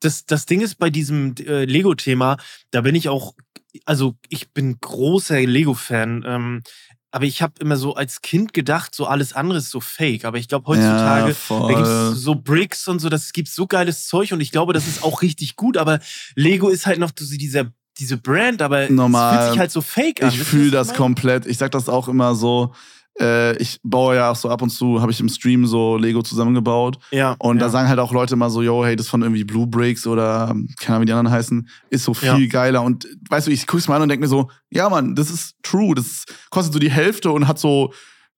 [0.00, 2.36] das, das Ding ist bei diesem äh, Lego-Thema,
[2.70, 3.34] da bin ich auch,
[3.84, 6.62] also ich bin großer Lego-Fan, ähm,
[7.10, 10.24] aber ich habe immer so als Kind gedacht, so alles andere ist so fake.
[10.24, 14.06] Aber ich glaube heutzutage, ja, da gibt's so Bricks und so, das gibt so geiles
[14.06, 16.00] Zeug und ich glaube, das ist auch richtig gut, aber
[16.34, 19.32] Lego ist halt noch so dieser, diese Brand, aber Normal.
[19.32, 20.28] es fühlt sich halt so fake an.
[20.28, 20.96] Ich fühle das mein?
[20.96, 21.46] komplett.
[21.46, 22.74] Ich sag das auch immer so.
[23.20, 26.22] Äh, ich baue ja auch so ab und zu, habe ich im Stream so Lego
[26.22, 26.98] zusammengebaut.
[27.10, 27.34] Ja.
[27.38, 27.64] Und ja.
[27.64, 30.54] da sagen halt auch Leute mal so, yo, hey, das von irgendwie Blue Bricks oder
[30.80, 32.46] keine Ahnung, wie die anderen heißen, ist so viel Ja.
[32.48, 32.82] geiler.
[32.82, 35.56] Und weißt du, ich guck's mal an und denk mir so, ja, Mann, das ist
[35.62, 35.94] true.
[35.94, 37.92] Das kostet so die Hälfte und hat so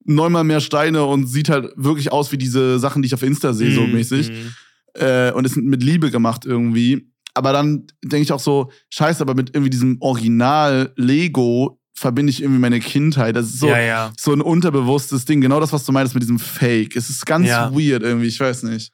[0.05, 3.53] neunmal mehr Steine und sieht halt wirklich aus wie diese Sachen, die ich auf Insta
[3.53, 4.31] sehe, so Mhm, mäßig.
[4.31, 4.55] mhm.
[4.95, 7.07] Äh, und ist mit Liebe gemacht irgendwie.
[7.35, 12.42] Aber dann denke ich auch so, scheiße, aber mit irgendwie diesem Original Lego verbinde ich
[12.42, 13.36] irgendwie meine Kindheit.
[13.36, 14.12] Das ist so, ja, ja.
[14.18, 15.40] so ein unterbewusstes Ding.
[15.40, 16.96] Genau das, was du meinst mit diesem Fake.
[16.96, 17.70] Es ist ganz Ja.
[17.72, 18.92] weird irgendwie, ich weiß nicht.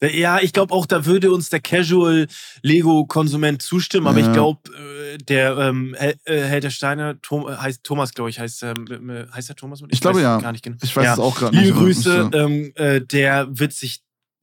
[0.00, 1.58] Ja, ich glaube auch, da würde uns der
[2.62, 4.26] Casual-Lego-Konsument zustimmen, aber Ja.
[4.26, 8.38] ich glaube, äh, der ähm, äh, Held der Steine, Tom, äh, heißt Thomas, glaube ich,
[8.38, 9.82] heißt, ähm, äh, heißt der Thomas?
[9.90, 10.38] Ich glaube, weiß ja.
[10.40, 10.76] Gar nicht genau.
[10.82, 11.12] Ich weiß ja.
[11.14, 11.78] es auch gerade Liebe nicht.
[11.78, 14.00] Grüße, Müsste- ähm, äh, der wird sich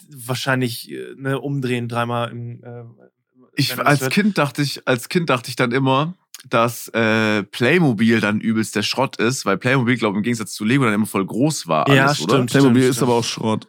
[0.10, 2.62] wahrscheinlich äh, ne, umdrehen dreimal im.
[2.64, 2.84] Äh,
[3.56, 4.10] Ich, er als.
[4.10, 6.16] Kind dachte ich, als Kind dachte ich dann immer,
[6.50, 10.64] dass äh, Playmobil dann übelst der Schrott ist, weil Playmobil, glaube ich, im Gegensatz zu
[10.66, 11.88] Lego dann immer voll groß war.
[11.94, 12.36] Ja, Alles, oder?
[12.36, 12.52] stimmt.
[12.52, 13.68] Playmobil stimmt, ist aber auch Schrott.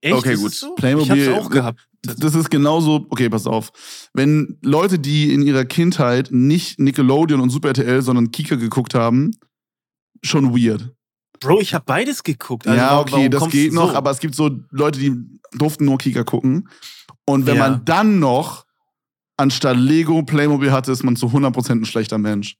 [0.00, 0.14] Echt?
[0.14, 0.52] Okay, Ist gut.
[0.52, 0.74] es So?
[0.76, 1.88] Playmobil- Ich hab's auch gehabt.
[2.02, 3.72] Das ist genauso, okay, pass auf.
[4.12, 9.30] Wenn Leute, die in ihrer Kindheit nicht Nickelodeon und Super RTL, sondern Kika geguckt haben,
[10.22, 10.92] schon weird.
[11.40, 12.66] Bro, ich habe beides geguckt.
[12.66, 13.96] Also ja, okay, das geht noch, so?
[13.96, 15.14] aber es gibt so Leute, die
[15.52, 16.68] durften nur Kika gucken.
[17.26, 17.68] Und wenn Ja.
[17.70, 18.66] man dann noch
[19.36, 22.56] anstatt Lego Playmobil hatte, ist man zu 100% ein schlechter Mensch.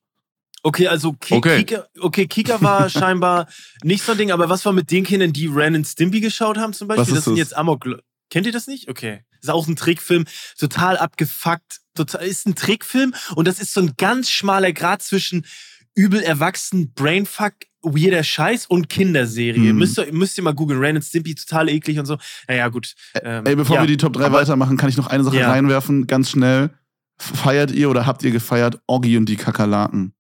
[0.63, 1.65] Okay, also Ki Okay.
[1.65, 3.49] Kika, okay, Kika war scheinbar
[3.83, 6.57] nicht so ein Ding, aber was war mit den Kindern, die Ren and Stimpy geschaut
[6.57, 7.03] haben zum Beispiel?
[7.03, 7.39] Was ist das sind das?
[7.39, 7.85] jetzt Amok.
[8.31, 8.89] Kennt ihr das nicht?
[8.89, 9.25] Okay.
[9.33, 10.25] Das ist auch ein Trickfilm,
[10.59, 11.81] total abgefuckt.
[11.95, 15.47] Total, ist ein Trickfilm und das ist so ein ganz schmaler Grad zwischen
[15.95, 17.55] übel erwachsen, Brainfuck,
[17.85, 19.73] weirder Scheiß und Kinderserie.
[19.73, 19.79] Mhm.
[19.79, 20.81] Müsst, ihr, müsst ihr mal googeln.
[20.81, 22.17] Ren and Stimpy, total eklig und so.
[22.49, 22.95] Naja, gut.
[23.23, 23.83] Ähm, Ey, bevor ja.
[23.83, 25.51] wir die Top 3 aber- weitermachen, kann ich noch eine Sache Ja.
[25.51, 26.71] reinwerfen, ganz schnell.
[27.19, 30.13] Feiert ihr oder habt ihr gefeiert Oggi und die Kakerlaken?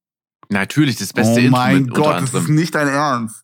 [0.48, 3.40] Natürlich, das beste oh mein unter Gott, das ist nicht dein Ernst.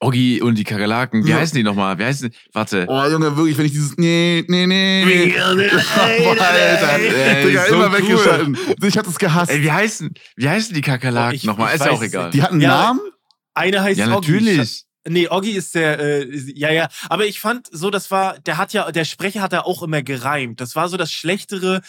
[0.00, 1.24] Oggi und die Kakerlaken.
[1.26, 1.38] Wie Ja.
[1.38, 1.98] heißen die nochmal?
[1.98, 2.36] Wie heißen die?
[2.52, 2.86] Warte.
[2.88, 5.36] Oh, Junge, wirklich, wenn ich dieses Nee, nee, nee, nee.
[5.38, 7.98] Alter, ey, Digga, so immer cool.
[7.98, 8.56] weggeschalten.
[8.84, 9.50] Ich hab das gehasst.
[9.50, 11.74] Ey, wie heißen, wie heißen die Kakerlaken Oh, ich- nochmal?
[11.74, 12.30] Ist ja auch egal.
[12.30, 13.00] Die hatten einen Ja, Namen?
[13.58, 14.32] Eine heißt Ja, Oggi.
[14.32, 14.84] natürlich.
[15.08, 16.88] Nee, Oggi ist der, äh, ja, ja.
[17.08, 20.02] Aber ich fand so, das war, der hat ja, der Sprecher hat ja auch immer
[20.02, 20.60] gereimt.
[20.60, 21.80] Das war so das schlechtere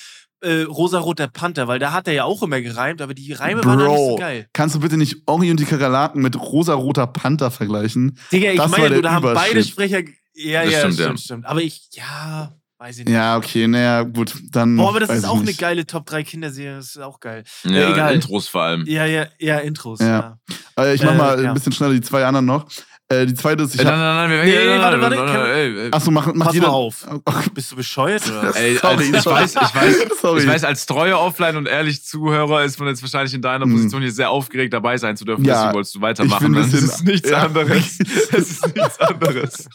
[0.41, 3.78] äh, Rosaroter Panther, weil da hat er ja auch immer gereimt, aber die Reime waren
[3.80, 4.47] dann nicht so Bro, geil.
[4.53, 8.17] kannst du bitte nicht Ori und die Kakerlaken mit rosa-roter Panther vergleichen?
[8.32, 9.63] Digga, ich das meine, du, da haben beide.
[9.65, 10.01] Sprecher.
[10.36, 11.17] Ja, Das ja, stimmt, stimmt, ja.
[11.17, 13.13] stimmt, Aber ich, ja, weiß ich nicht.
[13.13, 14.75] Ja, okay, naja, gut, dann.
[14.77, 17.43] Boah, aber das ist auch eine geile Top 3 Kinderserie, das ist auch geil.
[17.63, 18.15] Ja, egal.
[18.15, 18.86] Intros vor allem.
[18.88, 19.99] Ja, ja, ja, Intros.
[19.99, 20.38] Ja.
[20.77, 20.84] Ja.
[20.86, 21.49] Äh, ich mach Äh, mal ja.
[21.49, 22.67] ein bisschen schneller die zwei anderen noch.
[23.12, 24.97] Äh, die zweite ist, ich Äh, hab, nein, nein, nein, wir Nee, nein, nein, warte,
[24.97, 25.91] nein, warte, nein, kann- nein, ey, ey.
[25.91, 26.68] Achso, mach, mach Pass jeder.
[26.68, 27.07] mal auf.
[27.55, 28.22] Bist du bescheuert?
[28.30, 28.55] Oder?
[28.55, 29.41] Ey, Sorry, Alter, ich sorry.
[29.41, 30.41] weiß, ich weiß, Sorry.
[30.41, 33.72] ich weiß, als treuer Offline und ehrlich Zuhörer ist man jetzt wahrscheinlich in deiner Hm.
[33.72, 35.43] Position hier sehr aufgeregt dabei sein zu dürfen.
[35.43, 36.55] Ja, Deswegen wolltest du ich weitermachen.
[36.55, 37.38] ein Es bisschen- ist nichts ja.
[37.45, 37.99] anderes.
[38.32, 39.70] Es ist nichts anderes.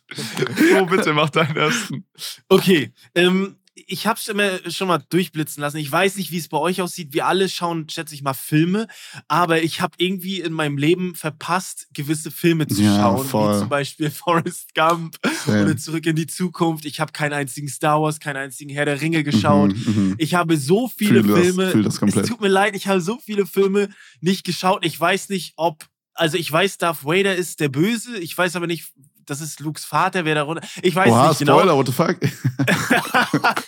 [0.78, 2.04] Oh, bitte mach deinen ersten.
[2.48, 3.56] Okay, ähm,
[3.86, 5.76] ich habe es immer schon mal durchblitzen lassen.
[5.78, 7.12] Ich weiß nicht, wie es bei euch aussieht.
[7.12, 8.86] Wir alle schauen, schätze ich mal, Filme,
[9.28, 13.54] aber ich habe irgendwie in meinem Leben verpasst, gewisse Filme zu Ja, schauen, voll.
[13.54, 15.62] wie zum Beispiel Forrest Gump Same.
[15.64, 16.84] oder Zurück in die Zukunft.
[16.84, 19.74] Ich habe keinen einzigen Star Wars, keinen einzigen Herr der Ringe geschaut.
[19.74, 20.14] Mhm, mhm.
[20.18, 21.70] Ich habe so viele Fühl das, Filme.
[21.70, 22.24] fühl das komplett.
[22.24, 23.88] Es tut mir leid, ich habe so viele Filme
[24.20, 24.84] nicht geschaut.
[24.84, 25.86] Ich weiß nicht, ob.
[26.16, 28.18] Also ich weiß, Darth Vader ist der Böse.
[28.18, 28.92] Ich weiß aber nicht,
[29.26, 30.66] das ist Lukes Vater, wer darunter.
[30.82, 31.58] Ich weiß Oha, nicht genau.
[31.58, 32.16] Spoiler, what the fuck?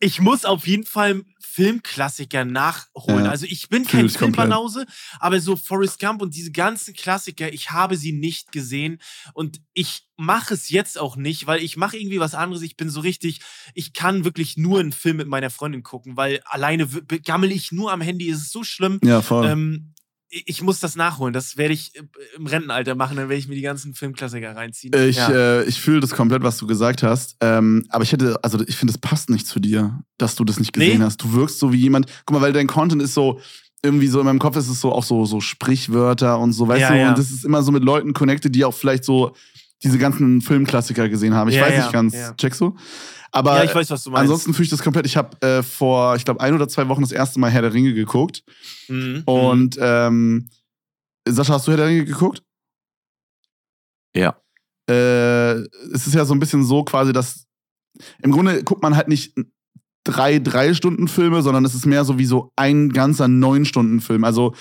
[0.00, 3.24] ich muss auf jeden Fall Filmklassiker nachholen.
[3.24, 4.08] Ja, also ich bin kein.
[4.08, 4.86] Filmbanause,
[5.18, 8.98] aber so Forrest Gump und diese ganzen Klassiker, ich habe sie nicht gesehen
[9.34, 12.62] und ich mache es jetzt auch nicht, weil ich mache irgendwie was anderes.
[12.62, 13.40] Ich bin so richtig,
[13.74, 16.86] ich kann wirklich nur einen Film mit meiner Freundin gucken, weil alleine
[17.24, 19.00] gammel ich nur am Handy, es ist so schlimm.
[19.02, 19.46] Ja, voll.
[19.46, 19.94] Ähm,
[20.30, 21.32] ich muss das nachholen.
[21.34, 22.02] Das werde ich äh,
[22.36, 23.16] im Rentenalter machen.
[23.16, 24.94] Dann werde ich mir die ganzen Filmklassiker reinziehen.
[24.94, 25.30] Ich, ja.
[25.30, 27.36] äh, ich fühle das komplett, was du gesagt hast.
[27.40, 30.58] Ähm, aber ich hätte, also ich finde, es passt nicht zu dir, dass du das
[30.58, 31.04] nicht gesehen Nee?
[31.04, 31.18] hast.
[31.18, 33.40] Du wirkst so wie jemand, guck mal, weil dein Content ist so,
[33.82, 36.80] irgendwie so in meinem Kopf ist es so auch so, so Sprichwörter und so, weißt
[36.82, 36.98] Ja, du?
[36.98, 37.08] ja.
[37.10, 39.34] Und das ist immer so mit Leuten connected, die auch vielleicht so
[39.82, 41.48] diese ganzen Filmklassiker gesehen haben.
[41.50, 42.76] Ich weiß nicht ganz, checkst du?
[43.32, 44.22] Aber ja, ich weiß, was du meinst.
[44.22, 45.06] ansonsten fühle ich das komplett.
[45.06, 47.72] Ich habe äh, vor, ich glaube, ein oder zwei Wochen das erste Mal Herr der
[47.72, 48.42] Ringe geguckt.
[48.88, 49.22] Mhm.
[49.24, 50.48] Und ähm,
[51.28, 52.42] Sascha, hast du Herr der Ringe geguckt?
[54.14, 54.36] Ja.
[54.88, 55.52] Äh,
[55.92, 57.46] es ist ja so ein bisschen so quasi, dass
[58.22, 59.34] im Grunde guckt man halt nicht
[60.04, 64.00] drei drei Stunden Filme, sondern es ist mehr so wie so ein ganzer neun Stunden
[64.00, 64.24] Film.
[64.24, 64.54] Also.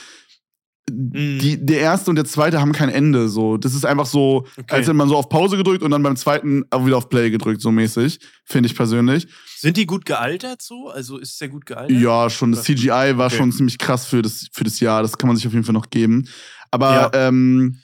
[0.89, 3.29] Die, der erste und der zweite haben kein Ende.
[3.29, 4.63] So, das ist einfach so, Okay.
[4.75, 7.29] als hätte man so auf Pause gedrückt und dann beim zweiten auch wieder auf Play
[7.29, 9.27] gedrückt, so mäßig, finde ich persönlich.
[9.57, 10.89] Sind die gut gealtert so?
[10.89, 11.95] Also ist der gut gealtert?
[11.99, 12.51] Ja, schon.
[12.53, 13.37] Das CGI war Okay.
[13.37, 15.01] schon ziemlich krass für das, für das Jahr.
[15.01, 16.27] Das kann man sich auf jeden Fall noch geben.
[16.71, 17.11] Aber Ja.
[17.13, 17.77] ähm,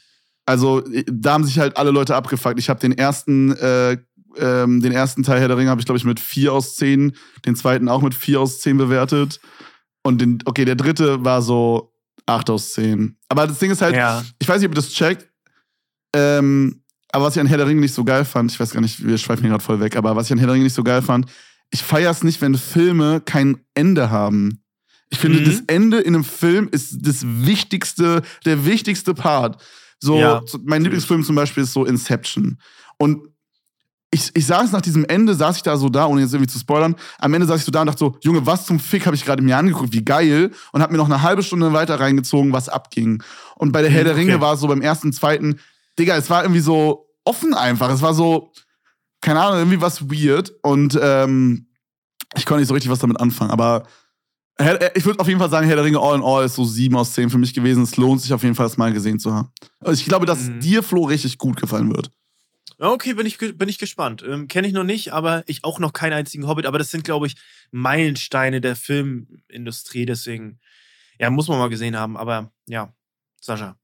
[0.48, 0.82] also
[1.12, 2.60] da haben sich halt alle Leute abgefuckt.
[2.60, 3.98] Ich habe den ersten, äh,
[4.38, 7.14] ähm, den ersten Teil Herr der Ringe habe ich glaube ich mit 4 aus 10,
[7.46, 9.39] den zweiten auch mit 4 aus 10 bewertet.
[10.04, 11.91] Und den, okay, der dritte war so
[12.26, 13.17] 8 aus 10.
[13.30, 14.23] Aber das Ding ist halt, Ja.
[14.39, 15.28] ich weiß nicht, ob ihr das checkt.
[16.15, 18.82] Ähm, aber was ich an Herr der Ringe nicht so geil fand, ich weiß gar
[18.82, 20.73] nicht, wir schweifen hier gerade voll weg, aber was ich an Herr der Ringe nicht
[20.73, 21.26] so geil fand,
[21.71, 24.61] ich feiere es nicht, wenn Filme kein Ende haben.
[25.09, 25.45] Ich finde, Mhm.
[25.45, 29.61] das Ende in einem Film ist das wichtigste, der wichtigste Part.
[29.99, 32.59] So, Ja, so mein Lieblingsfilm zum Beispiel ist so Inception.
[32.97, 33.28] Und
[34.12, 36.58] ich, ich saß nach diesem Ende, saß ich da so da, ohne jetzt irgendwie zu
[36.60, 36.95] spoilern.
[37.20, 39.26] Am Ende saß ich so da und dachte so, Junge, was zum Fick habe ich
[39.26, 40.51] gerade mir angeguckt, wie geil.
[40.72, 43.22] Und habe mir noch eine halbe Stunde weiter reingezogen, was abging.
[43.56, 44.22] Und bei der Herr der Okay.
[44.22, 45.60] Ringe war es so beim ersten, zweiten,
[45.99, 47.89] Digga, es war irgendwie so offen einfach.
[47.89, 48.51] Es war so,
[49.22, 50.53] keine Ahnung, irgendwie was weird.
[50.62, 51.68] Und ähm,
[52.36, 53.51] ich konnte nicht so richtig was damit anfangen.
[53.51, 53.84] Aber
[54.58, 56.64] äh, ich würde auf jeden Fall sagen, Herr der Ringe All in All ist so
[56.64, 57.84] sieben aus zehn für mich gewesen.
[57.84, 59.49] Es lohnt sich auf jeden Fall, das mal gesehen zu haben.
[59.82, 60.60] Also ich glaube, dass Mhm.
[60.62, 62.12] dir, Flo, richtig gut gefallen wird.
[62.78, 64.23] Okay, bin ich, bin ich gespannt.
[64.28, 66.65] Ähm, Kenne ich noch nicht, aber ich auch noch keinen einzigen Hobbit.
[66.65, 67.36] Aber das sind, glaube ich,
[67.71, 70.05] Meilensteine der Filmindustrie.
[70.05, 70.59] Deswegen,
[71.19, 72.17] ja, muss man mal gesehen haben.
[72.17, 72.93] Aber ja,
[73.39, 73.78] Sascha.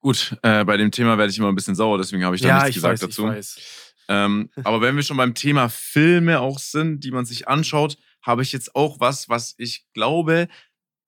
[0.00, 2.48] Gut, äh, bei dem Thema werde ich immer ein bisschen sauer, deswegen habe ich da
[2.48, 3.22] ja, nichts ich gesagt weiß, dazu.
[3.28, 3.94] ich weiß.
[4.08, 8.42] Ähm, aber wenn wir schon beim Thema Filme auch sind, die man sich anschaut, habe
[8.42, 10.48] ich jetzt auch was, was ich glaube,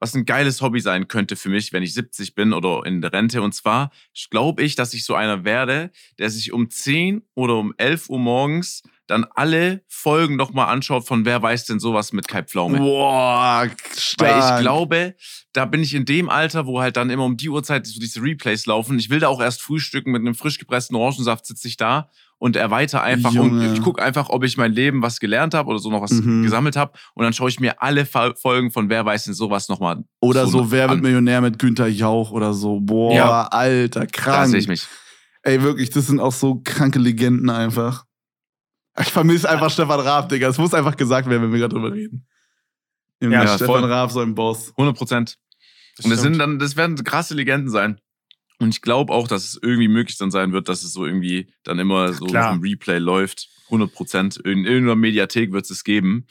[0.05, 3.15] was ein geiles Hobby sein könnte für mich, wenn ich 70 bin oder in der
[3.15, 3.41] Rente.
[3.41, 3.91] Und zwar
[4.29, 8.19] glaube ich, dass ich so einer werde, der sich um 10 oder um 11 Uhr
[8.19, 12.79] morgens dann alle Folgen nochmal anschaut von Wer weiß denn sowas mit Kai Pflaume.
[12.79, 14.31] Boah, stark.
[14.31, 15.15] Weil ich glaube,
[15.53, 18.23] da bin ich in dem Alter, wo halt dann immer um die Uhrzeit so diese
[18.23, 18.99] Replays laufen.
[18.99, 22.57] Ich will da auch erst frühstücken mit einem frisch gepressten Orangensaft, sitze ich da und
[22.57, 23.69] erweitere einfach Junge.
[23.69, 26.11] und ich gucke einfach, ob ich mein Leben was gelernt habe oder so noch was
[26.13, 26.43] Mhm.
[26.43, 26.93] gesammelt habe.
[27.15, 30.59] Und dann schaue ich mir alle Folgen von Wer weiß denn sowas nochmal Oder so,
[30.63, 31.01] noch Wer wird an.
[31.03, 32.81] Millionär mit Günther Jauch oder so.
[32.81, 33.43] Boah, Ja.
[33.49, 34.51] Alter, Da krank.
[34.51, 34.87] sehe ich mich.
[35.43, 38.05] Ey, wirklich, das sind auch so kranke Legenden einfach.
[39.01, 40.49] Ich vermisse einfach Stefan Raab, Digga.
[40.49, 42.27] Es muss einfach gesagt werden, wenn wir gerade drüber reden.
[43.21, 43.57] Ja, Ja, voll.
[43.57, 44.71] Stefan Raab, so ein Boss.
[44.77, 45.39] 100 Prozent.
[46.03, 48.01] Und das sind dann, das werden krasse Legenden sein.
[48.59, 51.53] Und ich glaube auch, dass es irgendwie möglich dann sein wird, dass es so irgendwie
[51.65, 52.55] dann immer so Klar.
[52.55, 53.49] im Replay läuft.
[53.67, 54.37] 100 Prozent.
[54.37, 56.27] In irgendeiner Mediathek wird es es geben.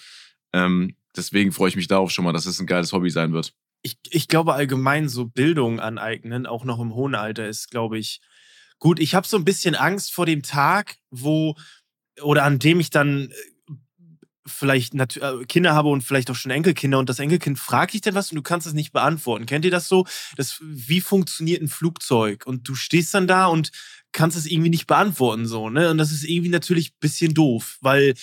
[0.53, 3.53] Ähm, deswegen freue ich mich darauf schon mal, dass es ein geiles Hobby sein wird.
[3.81, 8.21] Ich, ich glaube allgemein so Bildung aneignen, auch noch im hohen Alter, ist, glaube ich,
[8.79, 8.99] gut.
[8.99, 11.55] Ich habe so ein bisschen Angst vor dem Tag, wo
[12.21, 13.33] oder an dem ich dann äh,
[14.45, 18.15] vielleicht äh, Kinder habe und vielleicht auch schon Enkelkinder und das Enkelkind fragt dich dann
[18.15, 19.45] was und du kannst es nicht beantworten.
[19.45, 20.05] Kennt ihr das so?
[20.35, 22.45] Das, wie funktioniert ein Flugzeug?
[22.45, 23.71] Und du stehst dann da und
[24.11, 25.89] kannst es irgendwie nicht beantworten, so, ne?
[25.89, 28.13] Und das ist irgendwie natürlich ein bisschen doof, weil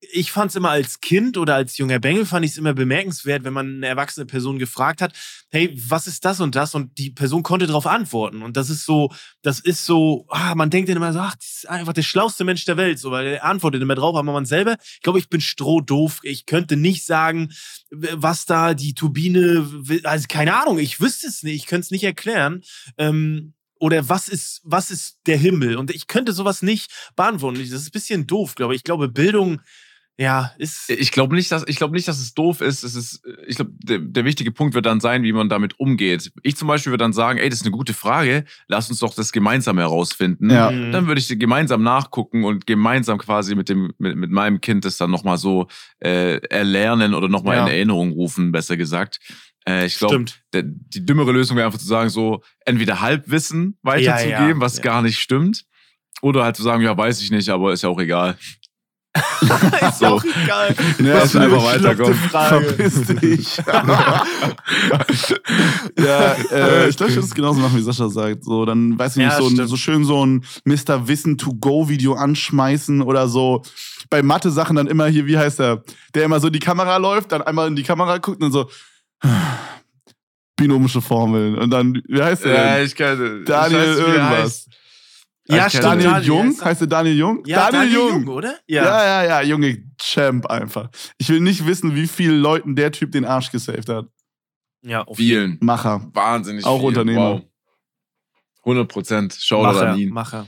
[0.00, 3.42] ich fand es immer als Kind oder als junger Bengel fand ich es immer bemerkenswert,
[3.44, 5.12] wenn man eine erwachsene Person gefragt hat,
[5.50, 6.74] hey, was ist das und das?
[6.74, 8.42] Und die Person konnte darauf antworten.
[8.42, 9.10] Und das ist so,
[9.42, 12.44] das ist so, ah, man denkt dann immer so, ach, das ist einfach der schlauste
[12.44, 15.28] Mensch der Welt, so, weil er antwortet immer drauf, aber man selber, ich glaube, ich
[15.28, 16.20] bin strohdoof.
[16.22, 17.52] Ich könnte nicht sagen,
[17.90, 19.66] was da die Turbine,
[20.04, 22.62] also keine Ahnung, ich wüsste es nicht, ich könnte es nicht erklären.
[22.98, 25.76] Ähm, oder was ist, was ist der Himmel?
[25.76, 27.58] Und ich könnte sowas nicht beantworten.
[27.58, 28.80] Das ist ein bisschen doof, glaube ich.
[28.80, 29.60] Ich glaube, Bildung,
[30.20, 30.90] ja, ist.
[30.90, 32.82] Ich glaube nicht, dass ich glaube nicht, dass es doof ist.
[32.82, 36.32] Es ist, ich glaube, der, der wichtige Punkt wird dann sein, wie man damit umgeht.
[36.42, 38.44] Ich zum Beispiel würde dann sagen, ey, das ist eine gute Frage.
[38.66, 40.50] Lass uns doch das gemeinsam herausfinden.
[40.50, 40.70] Ja.
[40.72, 40.90] Mhm.
[40.90, 44.96] Dann würde ich gemeinsam nachgucken und gemeinsam quasi mit dem mit, mit meinem Kind das
[44.96, 45.68] dann nochmal so
[46.00, 47.62] äh, erlernen oder nochmal Ja.
[47.66, 49.20] in Erinnerung rufen, besser gesagt.
[49.68, 54.48] Äh, ich glaube, die dümmere Lösung wäre einfach zu sagen, so entweder Halbwissen weiterzugeben, Ja,
[54.48, 54.82] ja, was ja.
[54.82, 55.64] gar nicht stimmt,
[56.22, 58.36] oder halt zu sagen, ja, weiß ich nicht, aber ist ja auch egal.
[59.88, 60.74] ist auch egal.
[61.00, 62.14] Ja, Was ist für einfach weiterkommen.
[62.14, 63.56] Verpiss dich.
[65.98, 68.44] ja, äh, ich glaube, ich würde es genauso machen, wie Sascha sagt.
[68.44, 71.08] So, dann, weiß ich nicht, Ja, so, ein, so schön so ein Mr.
[71.08, 73.62] Wissen to go Video anschmeißen oder so.
[74.10, 75.82] Bei Mathe-Sachen dann immer hier, wie heißt der?
[76.14, 78.52] Der immer so in die Kamera läuft, dann einmal in die Kamera guckt und dann
[78.52, 78.68] so
[80.56, 81.56] binomische Formeln.
[81.56, 82.76] Und dann, wie heißt der?
[82.76, 82.86] denn?
[82.86, 84.68] ich kann Daniel ich weiß, irgendwas.
[85.50, 85.84] Ja, stimmt.
[85.84, 86.22] Daniel den.
[86.24, 86.46] Jung?
[86.48, 86.64] heißt er.
[86.66, 87.42] Heißt der Daniel Jung?
[87.46, 88.28] Ja, Daniel, Jung.
[88.28, 88.58] oder?
[88.66, 88.84] Ja.
[88.84, 90.90] ja, ja, Junge, Champ einfach.
[91.16, 94.06] Ich will nicht wissen, wie vielen Leuten der Typ den Arsch gesaved hat.
[94.82, 95.58] Ja, auf Vielen.
[95.60, 96.08] Macher.
[96.12, 96.88] Wahnsinnig Auch viel.
[96.88, 97.32] Unternehmer.
[97.34, 97.42] Wow.
[98.60, 99.34] 100 Prozent.
[99.40, 100.10] Shoutout Macher, an ihn.
[100.10, 100.46] Macher.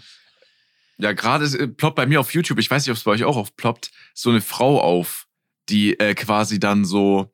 [0.99, 3.13] Ja, gerade es, äh, ploppt bei mir auf YouTube, ich weiß nicht, ob es bei
[3.13, 5.27] euch auch aufploppt, so eine Frau auf,
[5.71, 7.33] die äh, quasi dann so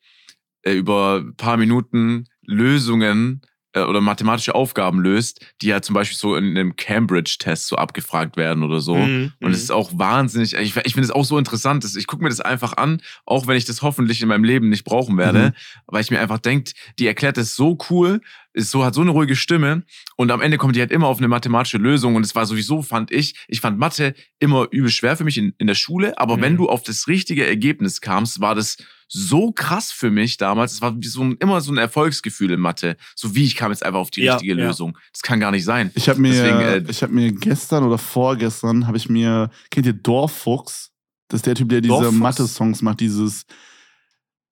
[0.62, 3.42] äh, über ein paar Minuten Lösungen
[3.77, 8.37] äh, oder mathematische Aufgaben löst, die ja zum Beispiel so in einem Cambridge-Test so abgefragt
[8.37, 8.97] werden oder so.
[8.97, 12.07] Mhm, Und es ist auch wahnsinnig, ich, ich finde es auch so interessant, dass ich
[12.07, 15.16] gucke mir das einfach an, auch wenn ich das hoffentlich in meinem Leben nicht brauchen
[15.18, 15.53] werde, Mhm.
[15.87, 18.20] weil ich mir einfach denke, die erklärt das so cool,
[18.57, 19.84] ist so, hat so eine ruhige Stimme
[20.16, 22.82] und am Ende kommt die halt immer auf eine mathematische Lösung und es war sowieso,
[22.82, 26.36] fand ich, ich fand Mathe immer übel schwer für mich in, in der Schule, aber
[26.36, 26.40] Mhm.
[26.42, 28.78] wenn du auf das richtige Ergebnis kamst, war das
[29.09, 32.59] so krass für mich damals, es war wie so ein, immer so ein Erfolgsgefühl in
[32.61, 34.66] Mathe, so wie ich kam jetzt einfach auf die Ja, richtige ja.
[34.66, 34.98] Lösung.
[35.12, 35.92] Das kann gar nicht sein.
[35.94, 39.86] Ich habe mir, Deswegen, äh, ich habe mir gestern oder vorgestern habe ich mir, kennt
[39.86, 40.90] ihr Dorffuchs?
[41.28, 42.11] Das ist der Typ, der diese?
[42.11, 43.44] Mathe-Songs macht, dieses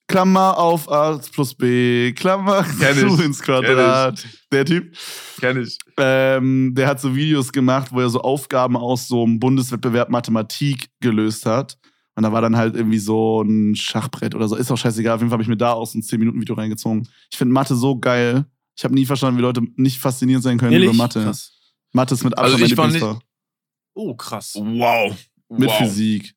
[0.07, 4.27] Klammer auf A plus B, Klammer Kenn zu ich, ins Quadrat.
[4.53, 4.95] Der Typ.
[5.41, 5.79] Kenn ich.
[5.99, 10.91] Ähm, der hat so Videos gemacht, wo er so Aufgaben aus so einem Bundeswettbewerb Mathematik
[11.01, 11.79] gelöst hat.
[12.17, 14.57] Und da war dann halt irgendwie so ein Schachbrett oder so.
[14.57, 15.15] Ist auch scheißegal.
[15.15, 17.09] Auf jeden Fall habe ich mir da auch so ein 10-Minuten-Video reingezogen.
[17.31, 18.45] Ich finde Mathe so geil.
[18.77, 20.91] Ich habe nie verstanden, wie Leute nicht fasziniert sein können Ehrlich?
[20.91, 21.25] über Mathe.
[21.25, 21.53] Krass.
[21.93, 23.29] Mathe ist mit Also Abstand ich mein fand Lieblingsfach.
[23.95, 24.55] Oh, krass.
[24.57, 25.17] Wow.
[25.49, 25.79] Mit wow.
[25.79, 26.35] Physik.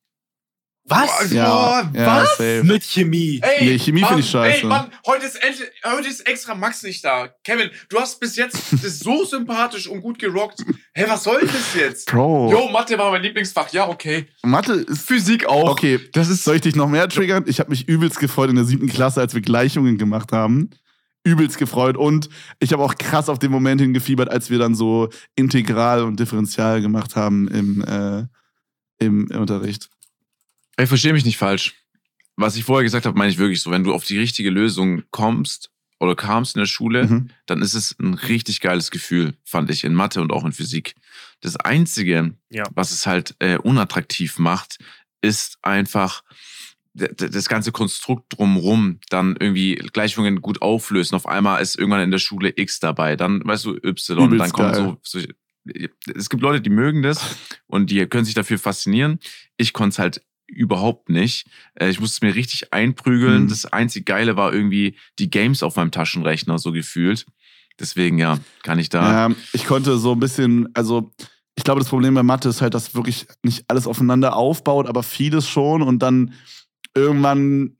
[0.88, 1.30] Was?
[1.32, 2.30] Ja, Boah, ja, was?
[2.36, 2.62] safe.
[2.64, 3.40] Mit Chemie.
[3.42, 4.58] Ey, Nee, Chemie Mann, find ich scheiße.
[4.62, 7.28] Ey, Mann, heute ist, endlich, heute ist extra Max nicht da.
[7.44, 10.64] Kevin, du hast bis jetzt das so sympathisch und gut gerockt.
[10.94, 12.06] Hä, was soll das jetzt?
[12.10, 13.70] Bro, Jo, Mathe war mein Lieblingsfach.
[13.72, 14.26] Ja, okay.
[14.42, 15.02] Mathe ist.
[15.06, 15.70] Physik auch.
[15.70, 17.44] Okay, Das ist soll ich dich noch mehr triggern?
[17.46, 20.70] Ich habe mich übelst gefreut in der siebten Klasse, als wir Gleichungen gemacht haben.
[21.24, 21.96] Übelst gefreut.
[21.96, 22.28] Und
[22.58, 26.80] ich habe auch krass auf den Moment hingefiebert, als wir dann so Integral und Differential
[26.80, 28.24] gemacht haben im, äh,
[29.04, 29.90] im Unterricht.
[30.78, 31.74] Ey, versteh mich nicht falsch.
[32.36, 33.70] Was ich vorher gesagt habe, meine ich wirklich so.
[33.72, 37.30] Wenn du auf die richtige Lösung kommst oder kamst in der Schule, Mhm.
[37.46, 40.94] dann ist es ein richtig geiles Gefühl, fand ich, in Mathe und auch in Physik.
[41.40, 42.62] Das Einzige, Ja.
[42.74, 44.78] was es halt äh, unattraktiv macht,
[45.20, 46.22] ist einfach
[46.94, 51.14] das ganze Konstrukt drumrum dann irgendwie Gleichungen gut auflösen.
[51.16, 54.52] Auf einmal ist irgendwann in der Schule X dabei, dann weißt du Y, Übelst dann
[54.52, 55.20] kommt so, so.
[56.14, 57.36] Es gibt Leute, die mögen das
[57.66, 59.18] und die können sich dafür faszinieren.
[59.58, 61.46] Ich konnte es halt überhaupt nicht.
[61.74, 63.44] Äh, Ich musste es mir richtig einprügeln.
[63.44, 63.48] Mhm.
[63.48, 67.26] Das einzig Geile war irgendwie die Games auf meinem Taschenrechner so gefühlt.
[67.78, 69.28] Deswegen, ja, kann ich da.
[69.28, 71.12] Ja, ich konnte so ein bisschen, also
[71.54, 75.02] ich glaube, das Problem bei Mathe ist halt, dass wirklich nicht alles aufeinander aufbaut, aber
[75.04, 76.32] vieles schon und dann
[76.94, 77.76] irgendwann,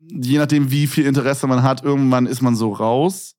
[0.00, 3.34] je nachdem, wie viel Interesse man hat, irgendwann ist man so raus.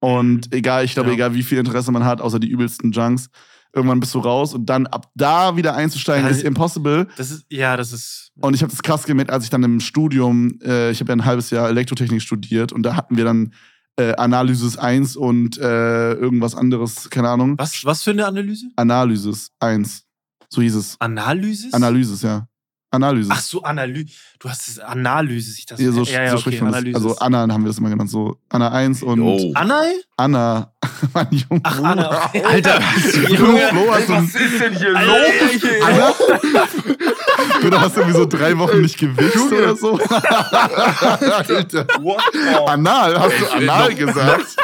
[0.00, 1.14] Und egal, ich glaube, Ja.
[1.14, 3.30] egal wie viel Interesse man hat, außer die übelsten Junks,
[3.72, 7.06] irgendwann bist du raus und dann ab da wieder einzusteigen Ja, ist impossible.
[7.16, 8.32] Das ist, ja, das ist.
[8.40, 11.16] Und ich habe das krass gemerkt, als ich dann im Studium, äh, ich habe ja
[11.16, 13.52] ein halbes Jahr Elektrotechnik studiert und da hatten wir dann
[13.96, 17.54] äh, Analysis 1 und äh, irgendwas anderes, keine Ahnung.
[17.58, 18.66] Was, was für eine Analyse?
[18.76, 20.04] Analysis 1.
[20.48, 20.96] So hieß es.
[21.00, 21.74] Analysis?
[21.74, 22.47] Analysis, ja.
[22.90, 23.30] Analysis.
[23.30, 24.06] Ach so, Analyse.
[24.38, 25.58] Du hast es Analysis.
[25.58, 26.94] Ich das, Ja, so, ja, ja, so okay, spricht das.
[26.94, 28.08] Also Anna haben wir das immer genannt.
[28.10, 29.52] So Anna 1 und Oh.
[29.54, 29.82] Anna?
[30.16, 30.72] Anna.
[31.14, 31.60] mein Junge.
[31.64, 32.24] Ach, Anna.
[32.26, 32.44] Okay.
[32.44, 32.80] Alter,
[33.28, 33.68] Junge.
[33.68, 35.02] Flo, hast du, was ist denn hier los?
[35.84, 36.14] Anna?
[37.70, 39.98] du hast irgendwie so drei Wochen nicht gewichst oder so.
[39.98, 41.86] Alter.
[42.66, 44.56] Anal, hast du Ey, anal noch- gesagt?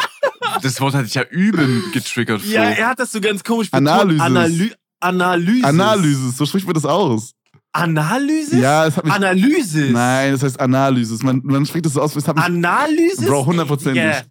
[0.63, 2.41] Das Wort hatte ich ja übel getriggert.
[2.41, 2.51] Flo.
[2.53, 3.89] Ja, er hat das so ganz komisch betont.
[3.89, 4.21] Analysis.
[4.23, 5.65] Analy Analysis.
[5.65, 7.33] Analysis, so spricht man das aus.
[7.75, 8.61] Analysis?
[8.61, 9.13] Ja, es hat mich.
[9.13, 9.91] Analysis.
[9.91, 11.23] Nein, das heißt Analysis.
[11.23, 12.45] Man, man spricht das so aus, es hat mich.
[12.45, 13.27] Analysis?
[13.27, 14.03] Bro, hundertprozentig.
[14.03, 14.11] Ja.
[14.11, 14.27] Ist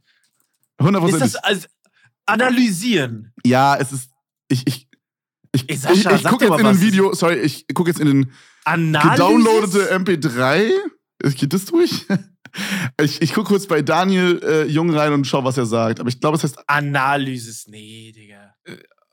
[0.82, 1.34] Hundertprozentig.
[1.34, 1.68] das also
[2.26, 3.34] analysieren?
[3.45, 4.10] Ja, es ist.
[4.48, 4.88] Ich, ich,
[5.52, 6.82] ich, Ey, ich, Sascha, ich sag gucke jetzt in den was.
[6.82, 8.32] Video, sorry, ich gucke jetzt in den
[8.65, 10.72] gedownloadete MP3.
[11.36, 12.06] Geht das durch?
[13.02, 15.99] Ich, ich gucke kurz bei Daniel äh, Jung rein und schau, was er sagt.
[15.99, 17.65] Aber ich glaube, es heißt Analysis.
[17.68, 18.53] Nee, Digga.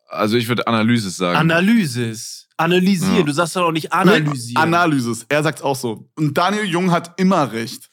[0.08, 1.38] Also ich würde Analysis sagen.
[1.38, 2.39] Analysis.
[2.60, 3.16] Analysieren.
[3.16, 3.22] Ja.
[3.22, 4.62] Du sagst doch auch nicht analysieren.
[4.62, 5.24] Analysis.
[5.28, 6.10] Er sagt auch so.
[6.16, 7.90] Und Daniel Jung hat immer recht.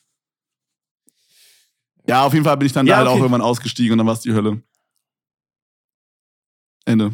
[2.07, 3.22] Ja, auf jeden Fall bin ich dann Ja, da halt auch okay.
[3.22, 4.61] irgendwann ausgestiegen und dann war es die Hölle.
[6.85, 7.14] Ende.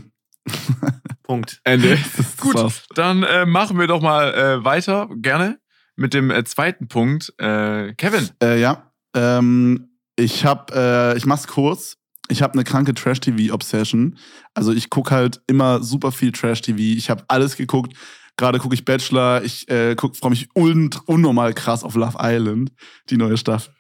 [1.24, 1.62] Punkt.
[1.64, 1.98] Ende.
[2.18, 2.56] Das, Gut.
[2.56, 2.86] war's.
[2.94, 5.60] Dann äh, machen wir doch mal äh, weiter, gerne,
[5.96, 7.34] mit dem äh, zweiten Punkt.
[7.40, 8.30] Äh, Kevin.
[8.42, 8.92] Äh, ja.
[9.16, 11.98] Ähm, ich hab, äh, ich mach's kurz.
[12.34, 14.18] Ich habe eine kranke Trash-TV-Obsession.
[14.56, 16.80] Also ich guck halt immer super viel Trash-TV.
[16.80, 17.96] Ich habe alles geguckt.
[18.38, 19.44] Gerade gucke ich Bachelor.
[19.44, 22.72] Ich äh, freue mich un unnormal krass auf Love Island,
[23.12, 23.72] die neue Staffel.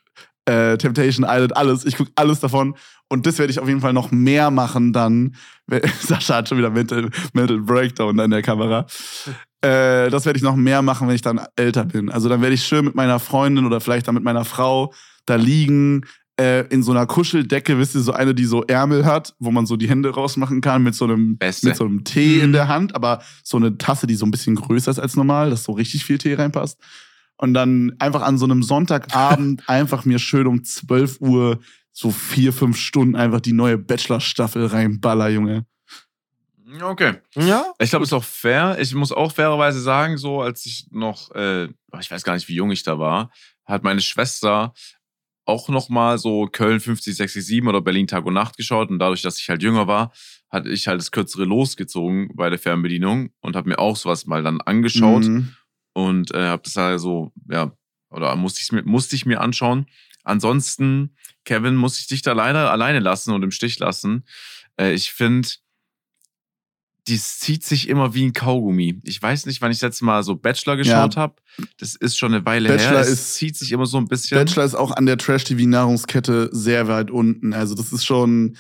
[0.46, 1.84] Äh, Temptation Island, alles.
[1.84, 2.76] Ich gucke alles davon.
[3.10, 5.36] Und das werde ich auf jeden Fall noch mehr machen dann.
[6.02, 8.86] Sascha hat schon wieder Mental, Mental Breakdown in der Kamera.
[9.62, 12.12] Äh, das werde ich noch mehr machen, wenn ich dann älter bin.
[12.12, 14.94] Also dann werde ich schön mit meiner Freundin oder vielleicht dann mit meiner Frau
[15.26, 16.06] da liegen,
[16.40, 19.66] äh, in so einer Kuscheldecke, wisst ihr, so eine, die so Ärmel hat, wo man
[19.66, 21.68] so die Hände rausmachen kann mit so einem, Beste.
[21.68, 22.54] mit so einem Tee in Mhm.
[22.54, 25.64] der Hand, aber so eine Tasse, die so ein bisschen größer ist als normal, dass
[25.64, 26.80] so richtig viel Tee reinpasst.
[27.38, 31.60] Und dann einfach an so einem Sonntagabend einfach mir schön um 12 Uhr
[31.92, 35.66] so vier, fünf Stunden einfach die neue Bachelor-Staffel reinballer, Junge.
[36.82, 37.16] Okay.
[37.36, 37.66] Ja?
[37.78, 38.78] Ich glaube, es ist auch fair.
[38.80, 41.66] Ich muss auch fairerweise sagen, so als ich noch, äh,
[42.00, 43.30] ich weiß gar nicht, wie jung ich da war,
[43.66, 44.74] hat meine Schwester
[45.45, 48.99] auch noch mal so Köln 50, 60, 7 oder Berlin Tag und Nacht geschaut und
[48.99, 50.14] dadurch, dass ich halt jünger war,
[50.49, 54.44] hatte ich halt das kürzere losgezogen bei der Fernbedienung und habe mir auch sowas mal
[54.44, 55.53] dann angeschaut Mhm.
[55.94, 57.72] und äh, habe das also ja
[58.10, 59.88] oder musste ich mir musste ich mir anschauen.
[60.24, 61.15] Ansonsten
[61.45, 64.24] Kevin muss ich dich da leider alleine lassen und im Stich lassen.
[64.80, 65.49] Äh, ich finde
[67.08, 69.02] die zieht sich immer wie ein Kaugummi.
[69.04, 71.36] Ich weiß nicht, wann ich das letzte Mal so Bachelor geschaut habe.
[71.78, 73.00] Das ist schon eine Weile Bachelor her.
[73.02, 74.38] Es ist- zieht sich immer so ein bisschen.
[74.38, 77.54] Bachelor ist auch an der Trash-TV-Nahrungskette sehr weit unten.
[77.54, 78.56] Also, das ist schon.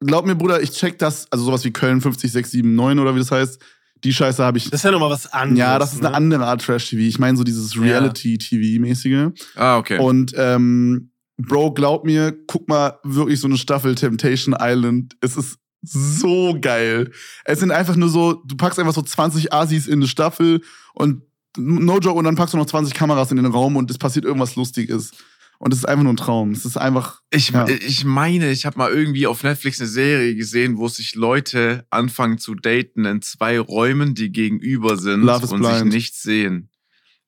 [0.00, 1.30] Glaub mir, Bruder, ich check das.
[1.30, 3.60] Also, sowas wie Köln 50, 6, 7, 9 oder wie das heißt.
[4.02, 4.64] Die Scheiße habe ich.
[4.70, 5.58] Das ist ja nochmal was anderes.
[5.58, 6.14] ja, das ist eine ne?
[6.16, 7.00] andere Art Trash-TV.
[7.02, 7.80] Ich meine, so dieses Ja.
[7.82, 9.28] Reality-TV-mäßige.
[9.56, 9.98] ah, okay.
[9.98, 15.16] Und, ähm, Bro, glaub mir, guck mal wirklich so eine Staffel Temptation Island.
[15.20, 17.10] Es ist so geil.
[17.44, 20.62] Es sind einfach nur so, du packst einfach so 20 Asis in eine Staffel
[20.94, 21.22] und
[21.56, 24.24] no joke, und dann packst du noch 20 Kameras in den Raum und es passiert
[24.24, 25.12] irgendwas Lustiges.
[25.60, 26.50] Und es ist einfach nur ein Traum.
[26.50, 27.20] Es ist einfach.
[27.30, 27.66] Ich, Ja.
[27.68, 32.38] ich meine, ich habe mal irgendwie auf Netflix eine Serie gesehen, wo sich Leute anfangen
[32.38, 36.70] zu daten in zwei Räumen, die gegenüber sind und sich nicht sehen.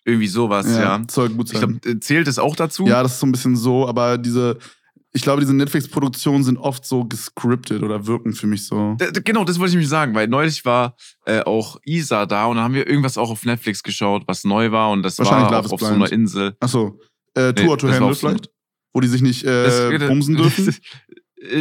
[0.05, 1.03] Irgendwie sowas, ja.
[1.09, 1.81] Soll gut Ich sein.
[1.81, 2.87] glaube, zählt es auch dazu?
[2.87, 4.59] ja, das ist so ein bisschen so, aber diese,
[5.17, 8.97] ich glaube, diese Netflix-Produktionen sind oft so gescriptet oder wirken für mich so.
[9.25, 10.95] Genau, das wollte ich nämlich sagen, weil neulich war
[11.25, 14.71] äh, auch Isa da und dann haben wir irgendwas auch auf Netflix geschaut, was neu
[14.71, 16.57] war und das Wahrscheinlich war is auf so einer Insel.
[16.61, 17.01] Achso.
[17.35, 18.51] Äh, Nee, Tour to das war Handle auf vielleicht?
[18.95, 20.75] Wo die sich nicht äh, Das- bumsen dürfen?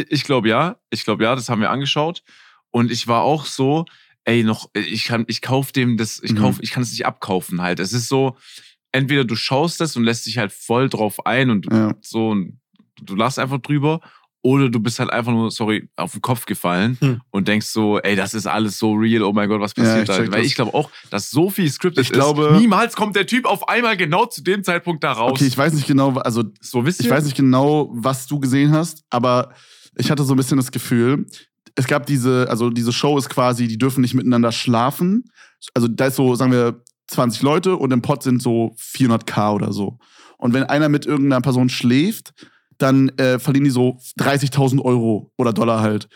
[0.08, 2.22] Ich glaube ja, ich glaube ja, das haben wir angeschaut
[2.70, 3.84] und ich war auch so,
[4.24, 6.38] ey, noch ich kann ich kauf dem das, ich Mhm.
[6.38, 7.78] kauf, ich kann es nicht abkaufen halt.
[7.78, 8.36] Es ist so
[8.90, 11.94] entweder du schaust das und lässt dich halt voll drauf ein und Ja.
[12.00, 12.58] so und
[13.02, 14.00] du lachst einfach drüber
[14.42, 17.20] oder du bist halt einfach nur, sorry, auf den Kopf gefallen Hm.
[17.30, 20.02] und denkst so, ey, das ist alles so real, oh mein Gott, was Ja, passiert
[20.02, 20.22] ich da?
[20.22, 22.60] check Weil ich glaube auch, dass so viel scripted Ich glaube- ist.
[22.60, 25.32] Niemals kommt der Typ auf einmal genau zu dem Zeitpunkt da raus.
[25.32, 27.06] Okay, ich weiß nicht genau, also so wisst ihr?
[27.06, 29.52] ich weiß nicht genau, was du gesehen hast, aber
[29.96, 31.26] ich hatte so ein bisschen das Gefühl,
[31.74, 35.24] es gab diese, also diese Show ist quasi, die dürfen nicht miteinander schlafen.
[35.74, 39.72] Also da ist so, sagen wir, 20 Leute und im Pod sind so 400k oder
[39.72, 39.98] so.
[40.38, 42.32] Und wenn einer mit irgendeiner Person schläft,
[42.78, 46.08] dann äh, verlieren die so 30.000 Euro oder Dollar halt.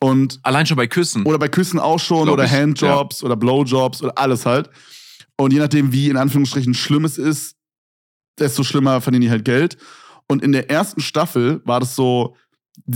[0.00, 1.24] Und Allein schon bei Küssen.
[1.24, 4.68] oder bei Küssen auch schon oder ich, Handjobs oder Blowjobs oder alles halt.
[5.36, 7.56] Und je nachdem, wie in Anführungsstrichen schlimm es ist,
[8.38, 9.76] desto schlimmer verdienen die halt Geld.
[10.28, 12.36] Und in der ersten Staffel war das so,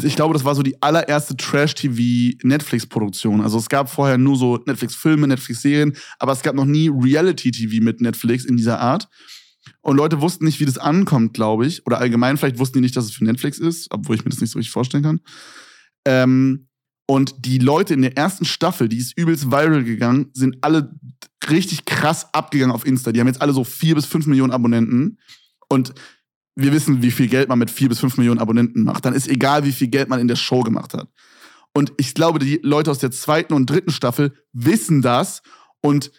[0.03, 3.41] ich glaube, das war so die allererste Trash-TV-Netflix-Produktion.
[3.41, 8.01] Also es gab vorher nur so Netflix-Filme, Netflix-Serien, aber es gab noch nie Reality-TV mit
[8.01, 9.09] Netflix in dieser Art.
[9.83, 11.87] Und Leute wussten nicht, wie das ankommt, glaube ich.
[11.87, 14.41] Oder allgemein, vielleicht wussten die nicht, dass es für Netflix ist, obwohl ich mir das
[14.41, 15.21] nicht so richtig vorstellen kann.
[16.07, 16.69] Ähm,
[17.07, 20.95] und die Leute in der ersten Staffel, die ist übelst viral gegangen, sind alle
[21.49, 23.11] richtig krass abgegangen auf Insta.
[23.11, 25.19] Die haben jetzt alle so vier bis fünf Millionen Abonnenten.
[25.69, 25.93] Und
[26.55, 29.05] wir wissen, wie viel Geld man mit vier bis fünf Millionen Abonnenten macht.
[29.05, 31.09] Dann ist egal, wie viel Geld man in der Show gemacht hat.
[31.75, 35.43] Und ich glaube, die Leute aus der zweiten und dritten Staffel wissen das.
[35.81, 36.13] Und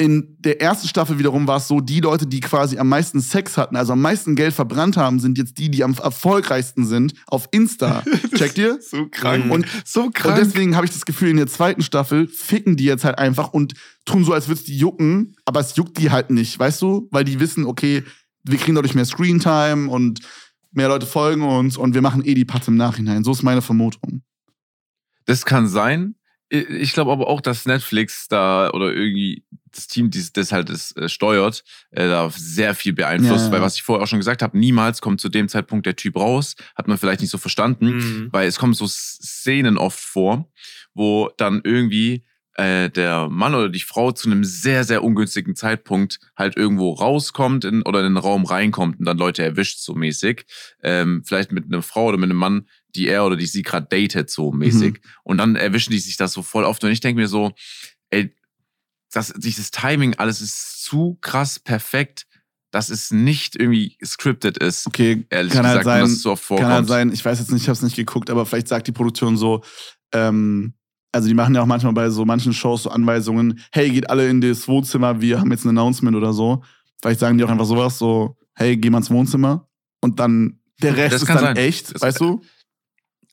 [0.00, 3.56] in der ersten Staffel wiederum war es so, die Leute, die quasi am meisten Sex
[3.56, 7.48] hatten, also am meisten Geld verbrannt haben, sind jetzt die, die am erfolgreichsten sind auf
[7.50, 8.04] Insta.
[8.36, 8.78] Checkt ihr?
[8.80, 9.50] So krank.
[9.50, 13.04] Und, so und deswegen habe ich das Gefühl, in der zweiten Staffel ficken die jetzt
[13.04, 16.30] halt einfach und tun so, als würde es die jucken, aber es juckt die halt
[16.30, 17.08] nicht, weißt du?
[17.10, 18.04] Weil die wissen, okay,
[18.44, 20.20] wir kriegen dadurch mehr Screentime und
[20.70, 23.24] mehr Leute folgen uns und wir machen eh die Patte im Nachhinein.
[23.24, 24.22] So ist meine Vermutung.
[25.24, 26.14] Das kann sein.
[26.50, 30.96] Ich glaube aber auch, dass Netflix da oder irgendwie das Team, das, das halt das
[30.96, 33.46] äh, steuert, äh, da sehr viel beeinflusst.
[33.46, 33.52] Ja.
[33.52, 36.16] Weil was ich vorher auch schon gesagt habe, niemals kommt zu dem Zeitpunkt der Typ
[36.16, 36.56] raus.
[36.74, 37.96] Hat man vielleicht nicht so verstanden.
[37.96, 38.28] Mhm.
[38.32, 40.50] Weil es kommen so Szenen oft vor,
[40.94, 42.24] wo dann irgendwie
[42.58, 47.64] äh, der Mann oder die Frau zu einem sehr, sehr ungünstigen Zeitpunkt halt irgendwo rauskommt
[47.64, 50.44] in, oder in den Raum reinkommt und dann Leute erwischt, so mäßig.
[50.82, 52.66] Ähm, vielleicht mit einer Frau oder mit einem Mann,
[52.96, 55.00] die er oder die sie gerade datet, so mäßig.
[55.22, 56.82] Und dann erwischen die sich das so voll oft.
[56.82, 57.52] Und ich denke mir so,
[58.10, 58.34] ey,
[59.12, 62.26] das, dieses Timing, alles ist zu krass perfekt,
[62.70, 64.86] dass es nicht irgendwie scripted ist.
[64.86, 67.62] Okay, Ehrlich kann halt gesagt, und sein, so kann halt sein, ich weiß jetzt nicht,
[67.62, 69.62] ich habe es nicht geguckt, aber vielleicht sagt die Produktion so,
[70.12, 70.74] ähm,
[71.12, 74.28] also die machen ja auch manchmal bei so manchen Shows so Anweisungen, hey, geht alle
[74.28, 76.62] in das Wohnzimmer, wir haben jetzt ein Announcement oder so.
[77.00, 79.66] Vielleicht sagen die auch einfach sowas so, hey, geh mal ins Wohnzimmer
[80.02, 81.56] und dann der Rest Das ist dann sein.
[81.56, 82.42] echt, Das- weißt du?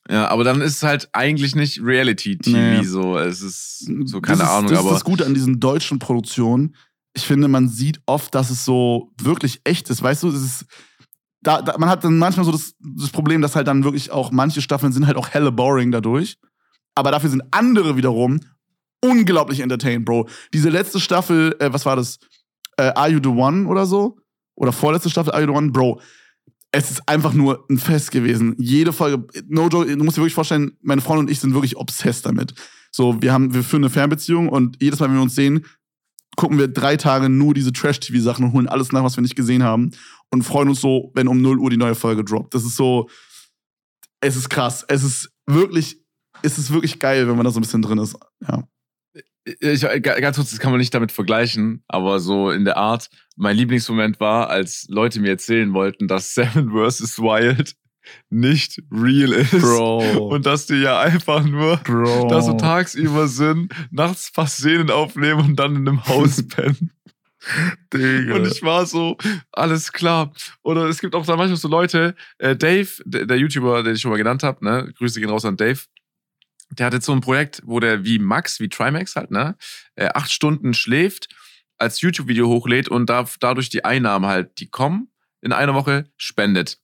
[0.08, 2.82] Ja, aber dann ist es halt eigentlich nicht Reality-TV Nee.
[2.84, 3.18] so.
[3.18, 4.88] Es ist so, keine das ist, Ahnung, das aber.
[4.90, 6.76] ist das Gute an diesen deutschen Produktionen.
[7.14, 10.02] Ich finde, man sieht oft, dass es so wirklich echt ist.
[10.02, 10.64] Weißt du, es ist,
[11.42, 14.30] da, da, man hat dann manchmal so das, das Problem, dass halt dann wirklich auch
[14.30, 16.36] manche Staffeln sind halt auch helle boring dadurch.
[16.94, 18.40] Aber dafür sind andere wiederum
[19.02, 20.28] unglaublich entertained, Bro.
[20.54, 22.18] Diese letzte Staffel, äh, was war das?
[22.76, 24.18] Äh, Are You the One oder so?
[24.54, 25.70] Oder vorletzte Staffel Are You the One?
[25.70, 26.00] Bro,
[26.76, 28.54] es ist einfach nur ein Fest gewesen.
[28.58, 31.78] Jede Folge, no joke, du musst dir wirklich vorstellen, meine Freundin und ich sind wirklich
[31.78, 32.52] obsessed damit.
[32.92, 35.64] So, wir haben, wir führen eine Fernbeziehung und jedes Mal, wenn wir uns sehen,
[36.36, 39.62] gucken wir drei Tage nur diese Trash-TV-Sachen und holen alles nach, was wir nicht gesehen
[39.62, 39.92] haben
[40.30, 42.54] und freuen uns so, wenn um 0 Uhr die neue Folge droppt.
[42.54, 43.08] Das ist so,
[44.20, 44.84] es ist krass.
[44.86, 45.98] Es ist wirklich,
[46.42, 48.18] es ist wirklich geil, wenn man da so ein bisschen drin ist.
[48.46, 48.68] Ja.
[49.60, 53.08] Ich, ganz kurz, das kann man nicht damit vergleichen, aber so in der Art.
[53.36, 57.18] Mein Lieblingsmoment war, als Leute mir erzählen wollten, dass Seven vs.
[57.18, 57.76] Wild
[58.30, 59.50] nicht real ist.
[59.50, 60.28] Bro.
[60.28, 62.28] Und dass die ja einfach nur Bro.
[62.28, 66.92] da so tagsüber sind, nachts paar Szenen aufnehmen und dann in einem Haus pennen.
[67.92, 68.36] Digga.
[68.36, 69.16] Und ich war so,
[69.52, 70.32] alles klar.
[70.62, 74.00] Oder es gibt auch da manchmal so Leute, äh, Dave, der, der YouTuber, den ich
[74.00, 75.80] schon mal genannt habe, ne, Grüße gehen raus an Dave.
[76.70, 79.56] Der hat jetzt so ein Projekt, wo der wie Max, wie Trimax halt, ne,
[79.94, 81.28] äh, acht Stunden schläft,
[81.78, 85.10] als YouTube-Video hochlädt und da, dadurch die Einnahmen halt, die kommen,
[85.42, 86.78] in einer Woche spendet.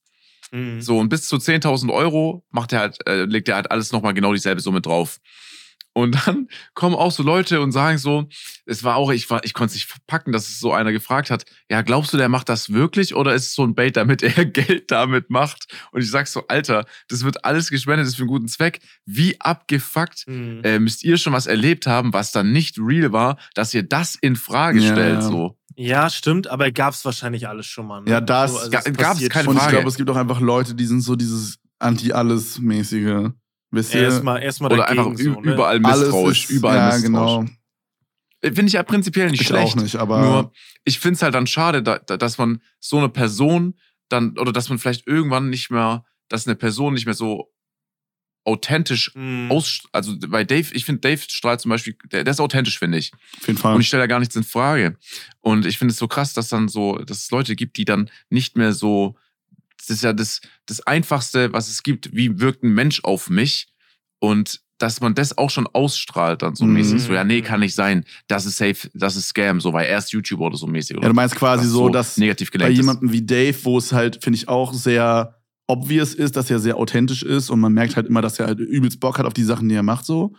[0.52, 0.80] Mhm.
[0.80, 4.14] So, und bis zu 10.000 Euro macht er halt, äh, legt er halt alles nochmal
[4.14, 5.18] genau dieselbe Summe drauf.
[5.94, 8.26] Und dann kommen auch so Leute und sagen so,
[8.64, 11.28] es war auch, ich, war, ich konnte es nicht verpacken, dass es so einer gefragt
[11.30, 14.22] hat, ja, glaubst du, der macht das wirklich oder ist es so ein Bait, damit
[14.22, 15.66] er Geld damit macht?
[15.90, 18.80] Und ich sag so, Alter, das wird alles gespendet, das ist für einen guten Zweck.
[19.04, 20.60] Wie abgefuckt Mhm.
[20.64, 24.14] äh, müsst ihr schon was erlebt haben, was dann nicht real war, dass ihr das
[24.14, 25.22] in Frage Ja, stellt, ja.
[25.22, 25.58] so.
[25.76, 28.00] Ja, stimmt, aber gab's wahrscheinlich alles schon mal.
[28.02, 28.10] Ne?
[28.10, 29.76] Ja, das- es ga- gab's passiert keine Und ich Frage.
[29.76, 33.30] glaube, es gibt auch einfach Leute, die sind so dieses Anti-Alles-mäßige.
[33.72, 34.02] Wisst ihr?
[34.02, 35.52] Erstmal erstmal Oder dagegen einfach so, ne?
[35.54, 37.04] überall Alles misstrauisch, ist- überall ja, misstrauisch.
[37.04, 37.44] genau.
[38.42, 39.76] Äh, Finde ich ja prinzipiell nicht Ich schlecht.
[39.76, 40.52] auch nicht, aber Nur,
[40.84, 43.74] ich finde es halt dann schade, da, da, dass man so eine Person
[44.08, 47.48] dann, oder dass man vielleicht irgendwann nicht mehr, dass eine Person nicht mehr so
[48.44, 49.50] authentisch Mhm.
[49.52, 52.98] aus, also bei Dave, ich finde Dave strahlt zum Beispiel, der, der ist authentisch, finde
[52.98, 53.12] ich.
[53.40, 53.74] auf jeden Fall.
[53.76, 54.96] Und ich stelle da gar nichts in Frage.
[55.40, 58.10] Und ich finde es so krass, dass dann so, dass es Leute gibt, die dann
[58.30, 59.16] nicht mehr so,
[59.88, 63.68] das ist ja das, das Einfachste, was es gibt, wie wirkt ein Mensch auf mich?
[64.20, 66.72] Und dass man das auch schon ausstrahlt, dann so Mhm.
[66.74, 67.02] mäßig.
[67.02, 68.04] So, ja, nee, kann nicht sein.
[68.26, 70.96] Das ist safe, das ist Scam, so, weil er ist YouTuber oder so mäßig.
[70.96, 73.92] Oder ja, du meinst quasi was so, dass negativ bei jemandem wie Dave, wo es
[73.92, 75.36] halt, finde ich, auch sehr
[75.68, 78.58] obvious ist, dass er sehr authentisch ist und man merkt halt immer, dass er halt
[78.58, 80.34] übelst Bock hat auf die Sachen, die er macht, so.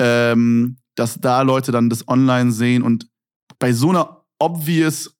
[0.00, 3.08] Ähm, dass da Leute dann das online sehen und
[3.58, 5.16] bei so einer obvious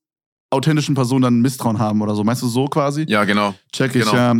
[0.51, 2.25] authentischen Person dann Misstrauen haben oder so.
[2.25, 3.05] Meinst du so quasi?
[3.09, 3.55] Ja, genau.
[3.73, 4.15] Check ich, genau.
[4.15, 4.35] ja.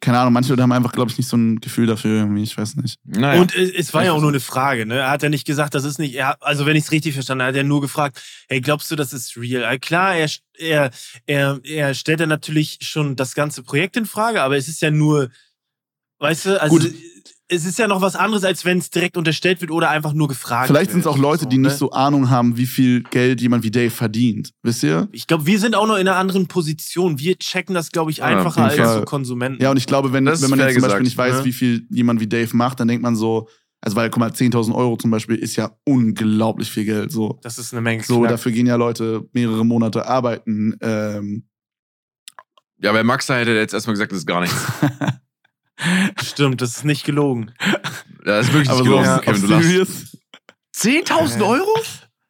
[0.00, 2.56] Keine Ahnung, manche Leute haben einfach, glaube ich, nicht so ein Gefühl dafür irgendwie, ich
[2.56, 2.98] weiß nicht.
[3.04, 3.38] Naja.
[3.38, 5.00] Und es, es war ja auch nur eine Frage, ne?
[5.00, 7.42] Er hat ja nicht gesagt, das ist nicht, er, also wenn ich es richtig verstanden
[7.42, 8.18] habe, hat er nur gefragt,
[8.48, 9.62] hey, glaubst du, das ist real?
[9.62, 10.90] Äh, Klar, er, er,
[11.26, 14.90] er, er stellt ja natürlich schon das ganze Projekt in Frage, aber es ist ja
[14.90, 15.28] nur,
[16.18, 16.94] weißt du, also Gut.
[17.50, 20.28] Es ist ja noch was anderes, als wenn es direkt unterstellt wird oder einfach nur
[20.28, 21.68] gefragt Vielleicht sind es auch Leute, die ne?
[21.68, 24.52] nicht so Ahnung haben, wie viel Geld jemand wie Dave verdient.
[24.62, 25.08] Wisst ihr?
[25.10, 27.18] Ich glaube, wir sind auch noch in einer anderen Position.
[27.18, 28.98] Wir checken das, glaube ich, einfacher als Fall.
[29.00, 29.62] so Konsumenten.
[29.62, 31.44] Ja, und ich glaube, wenn, Das wenn man jetzt zum Beispiel gesagt, nicht weiß, ne?
[31.44, 33.48] wie viel jemand wie Dave macht, dann denkt man so,
[33.80, 37.10] also weil, guck mal, 10.000 Euro zum Beispiel ist ja unglaublich viel Geld.
[37.10, 38.04] So, das ist eine Menge.
[38.04, 38.30] so Knack.
[38.30, 40.76] dafür gehen ja Leute mehrere Monate arbeiten.
[40.80, 41.48] Ähm,
[42.82, 44.56] ja, bei Max da hätte er jetzt erstmal gesagt, das ist gar nichts.
[46.22, 47.52] Stimmt, das ist nicht gelogen.
[48.24, 49.68] Das ist wirklich nicht aber so, gelogen, auf Kevin, du lachst.
[49.68, 50.16] serious?
[50.76, 51.74] 10.000 Euro?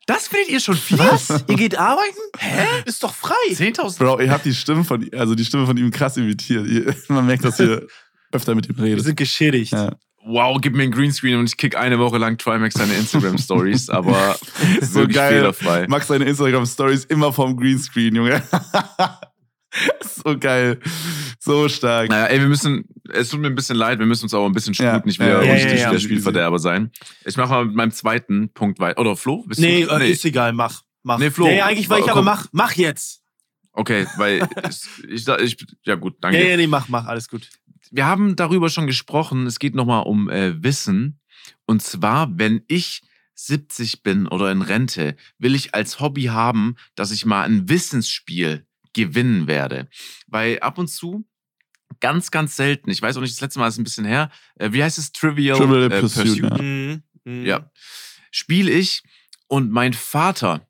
[0.07, 0.99] Das findet ihr schon viel?
[0.99, 1.31] Was?
[1.49, 2.19] Ihr geht arbeiten?
[2.39, 2.65] Hä?
[2.85, 3.35] Ist doch frei.
[3.51, 3.99] 10.000?
[3.99, 6.67] Bro, ihr habt die Stimme von, also die Stimme von ihm krass imitiert.
[6.67, 7.87] Ihr, man merkt, dass ihr
[8.33, 9.05] öfter mit ihm Wir redet.
[9.05, 9.73] sind geschädigt.
[9.73, 9.95] Ja.
[10.25, 14.37] Wow, gib mir ein Greenscreen und ich kick eine Woche lang Trimax seine Instagram-Stories, aber
[14.83, 15.33] So geil.
[15.35, 15.87] fehlerfrei.
[15.89, 18.43] Max seine Instagram-Stories immer vom Greenscreen, Junge.
[20.01, 20.81] so geil.
[21.39, 22.09] So stark.
[22.11, 24.53] Naja, ey, wir müssen, es tut mir ein bisschen leid, wir müssen uns aber ein
[24.53, 24.93] bisschen Ja.
[24.95, 25.91] sputen, nicht wieder Ja, ja, ja.
[25.93, 26.91] der Spielverderber sein.
[27.25, 29.01] Ich mache mal mit meinem zweiten Punkt weiter.
[29.01, 29.45] Oder Flo?
[29.47, 29.91] Bist Nee, du?
[29.97, 30.83] äh, ist egal, mach.
[31.03, 31.19] mach.
[31.19, 31.47] Nee, Flo.
[31.47, 32.13] Ja, ja, eigentlich war ich, Komm.
[32.13, 33.23] aber mach, mach jetzt.
[33.73, 34.47] Okay, weil
[35.09, 36.39] ich, ich, ich, ja gut, danke.
[36.43, 37.49] Ja, ja, nee, mach, mach, alles gut.
[37.93, 39.47] wir haben darüber schon gesprochen.
[39.47, 41.21] Es geht nochmal um äh, Wissen.
[41.67, 43.03] Und zwar, wenn ich
[43.37, 48.67] 70 bin oder in Rente, will ich als Hobby haben, dass ich mal ein Wissensspiel
[48.93, 49.89] gewinnen werde.
[50.27, 51.25] Weil ab und zu,
[52.01, 54.73] ganz, ganz selten, ich weiß auch nicht, das letzte Mal ist ein bisschen her, äh,
[54.73, 55.13] wie heißt es?
[55.13, 56.63] Trivial, Trivial äh, Pursuit, ja.
[56.63, 57.03] Mhm.
[57.25, 57.47] Mhm.
[57.47, 57.71] ja.
[58.31, 59.03] Spiele ich
[59.49, 60.67] und mein Vater,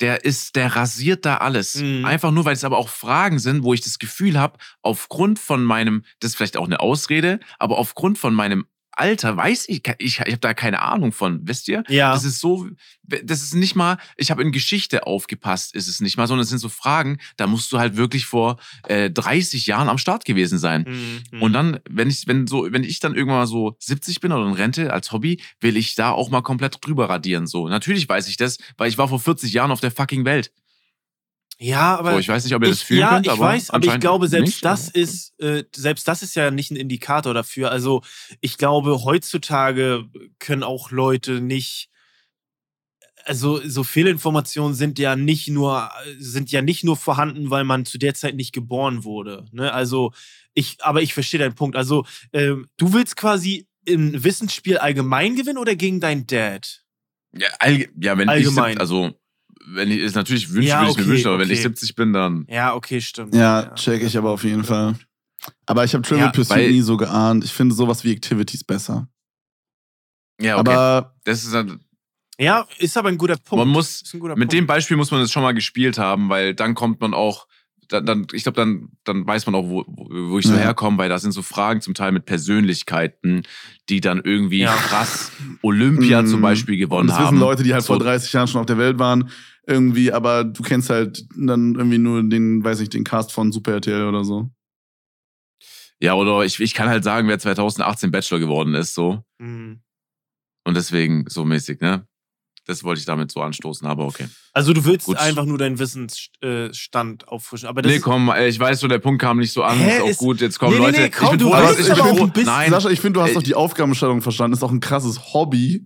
[0.00, 1.76] der ist, der rasiert da alles.
[1.76, 2.04] Mhm.
[2.04, 5.64] Einfach nur, weil es aber auch Fragen sind, wo ich das Gefühl habe, aufgrund von
[5.64, 8.66] meinem, das ist vielleicht auch eine Ausrede, aber aufgrund von meinem
[8.96, 11.82] Alter weiß ich, ich, ich habe da keine Ahnung von, wisst ihr?
[11.88, 12.12] Ja.
[12.12, 12.68] Das ist so,
[13.02, 16.48] das ist nicht mal, ich habe in Geschichte aufgepasst, ist es nicht mal, sondern es
[16.50, 18.58] sind so Fragen, da musst du halt wirklich vor
[18.88, 21.22] äh, 30 Jahren am Start gewesen sein.
[21.32, 21.42] Mhm.
[21.42, 24.46] Und dann, wenn ich, wenn so, wenn ich dann irgendwann mal so 70 bin oder
[24.46, 27.46] in Rente als Hobby, will ich da auch mal komplett drüber radieren.
[27.46, 30.52] So, natürlich weiß ich das, weil ich war vor 40 Jahren auf der fucking Welt.
[31.58, 33.70] Ja, aber so, ich weiß nicht, ob ihr das fühlen ja, könnt, ich aber weiß,
[33.70, 34.64] aber ich glaube, selbst nicht.
[34.64, 37.70] das ist, äh, selbst das ist ja nicht ein Indikator dafür.
[37.70, 38.02] Also
[38.40, 40.04] ich glaube, heutzutage
[40.40, 41.90] können auch Leute nicht,
[43.24, 47.98] also so Fehlinformationen sind ja nicht nur, sind ja nicht nur vorhanden, weil man zu
[47.98, 49.46] der Zeit nicht geboren wurde.
[49.52, 49.72] Ne?
[49.72, 50.12] Also
[50.54, 51.76] ich, aber ich verstehe deinen Punkt.
[51.76, 56.84] Also ähm, du willst quasi im Wissensspiel allgemein gewinnen oder gegen deinen Dad?
[57.36, 58.74] Ja, allge ja wenn Allgemein.
[58.74, 59.14] ich, also,
[59.66, 61.54] wenn ich, ist natürlich wünschen, Ja, würde ich mir okay, wünschen, aber wenn okay.
[61.54, 62.46] ich 70 bin, dann.
[62.48, 63.34] Ja, okay, stimmt.
[63.34, 64.94] Ja, check ich aber auf jeden Fall.
[65.66, 67.44] Aber ich habe Trivial Ja, Pursuit nie so geahnt.
[67.44, 69.08] Ich finde sowas wie Activities besser.
[70.40, 70.70] Ja, okay.
[70.70, 71.78] Aber das ist halt,
[72.38, 73.64] Ja, ist aber ein guter Punkt.
[73.64, 74.52] man muss, Ist ein guter mit Punkt.
[74.54, 77.46] dem Beispiel muss man es schon mal gespielt haben, weil dann kommt man auch,
[77.88, 80.60] dann, dann ich glaube, dann, dann weiß man auch, wo, wo ich so Ja.
[80.60, 83.42] herkomme, weil da sind so Fragen zum Teil mit Persönlichkeiten,
[83.88, 84.74] die dann irgendwie Ja.
[84.74, 85.30] krass
[85.62, 86.26] Olympia Mm.
[86.26, 87.38] zum Beispiel und gewonnen das wissen haben.
[87.40, 88.02] Leute, die halt vor So.
[88.04, 89.28] 30 Jahren schon auf der Welt waren,
[89.66, 93.72] irgendwie, aber du kennst halt dann irgendwie nur den, weiß nicht, den Cast von Super
[93.72, 94.50] RTL oder so.
[96.00, 99.22] Ja, oder ich, ich kann halt sagen, wer 2018 Bachelor geworden ist, so.
[99.38, 99.80] Mhm.
[100.66, 102.06] Und deswegen so mäßig, ne?
[102.66, 104.26] Das wollte ich damit so anstoßen, aber okay.
[104.52, 105.18] Also du willst Gut.
[105.18, 107.68] einfach nur deinen Wissensstand auffrischen.
[107.68, 110.02] Aber das Nee, komm, ich weiß so, der Punkt kam nicht so an, Hä, ist
[110.02, 111.00] auch ist- gut, jetzt kommen Nee, nee, Leute.
[111.02, 113.00] nee, komm, ich bin du froh, ich aber bin froh, du bist- nein, Sascha, ich
[113.00, 114.52] finde, du hast doch die Aufgabenstellung verstanden.
[114.52, 115.84] Das ist auch ein krasses Hobby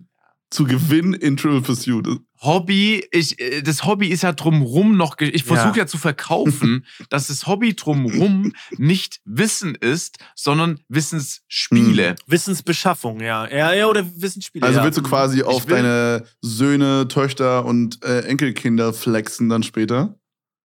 [0.49, 2.19] zu gewinnen in Trivial Pursuit.
[2.41, 5.87] Hobby, ich, äh, das Hobby ist ja drumrum noch, ich versuche ja.
[5.87, 12.15] zu verkaufen, dass das Hobby drumrum nicht Wissen ist, sondern Wissensspiele.
[12.27, 13.47] Wissensbeschaffung, ja.
[13.49, 14.65] Ja, ja, oder Wissensspiele.
[14.65, 14.85] Also ja.
[14.85, 20.15] willst du quasi auf will- deine Söhne, Töchter und äh, Enkelkinder flexen dann später?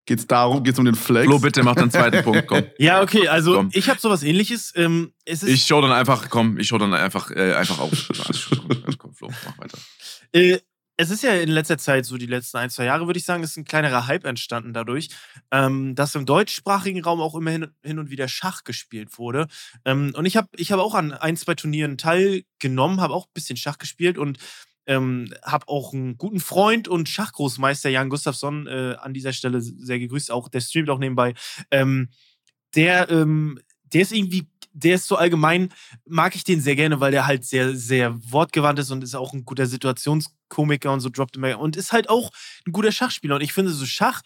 [0.06, 0.62] Geht's darum?
[0.62, 1.26] Geht's um den Flex?
[1.26, 2.62] Flo, bitte mach den zweiten Punkt, komm.
[2.78, 3.70] Ja, okay, also Komm.
[3.72, 4.72] ich habe sowas ähnliches.
[4.76, 7.90] Ähm, es ist, Ich schau dann einfach, komm, ich schau dann einfach, äh, einfach auf.
[8.50, 9.78] Komm, komm, Flo, mach weiter.
[10.32, 10.58] Äh,
[10.96, 13.42] es ist ja in letzter Zeit, so die letzten ein, zwei Jahre, würde ich sagen,
[13.42, 15.08] ist ein kleinerer Hype entstanden dadurch,
[15.50, 19.48] ähm, dass im deutschsprachigen Raum auch immer hin, hin und wieder Schach gespielt wurde.
[19.84, 23.32] Ähm, und ich habe ich hab auch an ein, zwei Turnieren teilgenommen, habe auch ein
[23.34, 24.38] bisschen Schach gespielt und
[24.86, 29.98] ähm, habe auch einen guten Freund und Schachgroßmeister Jan Gustafsson äh, an dieser Stelle sehr
[29.98, 31.34] gegrüßt, auch der streamt auch nebenbei.
[31.70, 32.08] Ähm,
[32.74, 35.72] der, ähm, der ist irgendwie, der ist so allgemein,
[36.04, 39.32] mag ich den sehr gerne, weil der halt sehr, sehr wortgewandt ist und ist auch
[39.32, 42.30] ein guter Situationskomiker und so droppt immer und ist halt auch
[42.66, 43.36] ein guter Schachspieler.
[43.36, 44.22] Und ich finde, so Schach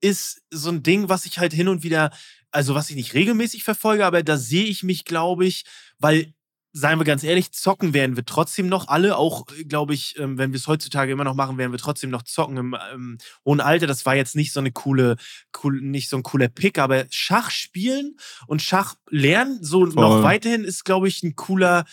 [0.00, 2.10] ist so ein Ding, was ich halt hin und wieder,
[2.50, 5.64] also was ich nicht regelmäßig verfolge, aber da sehe ich mich, glaube ich,
[5.98, 6.34] weil
[6.72, 9.16] seien wir ganz ehrlich, zocken werden wir trotzdem noch alle.
[9.16, 12.22] Auch, glaube ich, ähm, wenn wir es heutzutage immer noch machen, werden wir trotzdem noch
[12.22, 13.86] zocken im ähm, hohen Alter.
[13.86, 15.16] Das war jetzt nicht so eine coole,
[15.62, 18.16] cool, nicht so ein cooler Pick, aber Schach spielen
[18.46, 19.94] und Schach lernen, so Voll.
[19.94, 21.84] noch weiterhin, ist, glaube ich, ein cooler.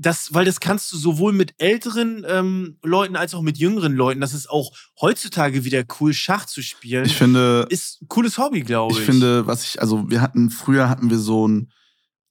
[0.00, 4.20] Das, weil das kannst du sowohl mit älteren ähm, Leuten als auch mit jüngeren Leuten.
[4.20, 7.04] Das ist auch heutzutage wieder cool, Schach zu spielen.
[7.04, 9.00] Ich finde, ist ein cooles Hobby, glaube ich.
[9.00, 11.72] ich finde, was ich, also wir hatten, früher hatten wir so ein,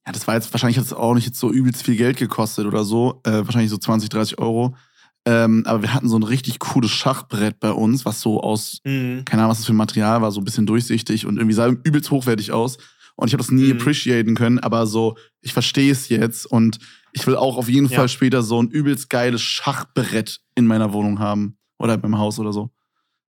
[0.08, 2.64] ja, das war jetzt, wahrscheinlich hat es auch nicht jetzt so übelst viel Geld gekostet
[2.66, 4.74] oder so, äh, wahrscheinlich so 20, 30 Euro.
[5.26, 9.26] Ähm, aber wir hatten so ein richtig cooles Schachbrett bei uns, was so aus, Mhm.
[9.26, 11.66] keine Ahnung, was das für ein Material war, so ein bisschen durchsichtig und irgendwie sah
[11.68, 12.78] übelst hochwertig aus.
[13.16, 13.80] Und ich habe das nie Mhm.
[13.80, 16.78] appreciaten können, aber so, ich verstehe es jetzt und
[17.12, 17.96] ich will auch auf jeden Ja.
[17.98, 22.52] Fall später so ein übelst geiles Schachbrett in meiner Wohnung haben oder beim Haus oder
[22.54, 22.70] so.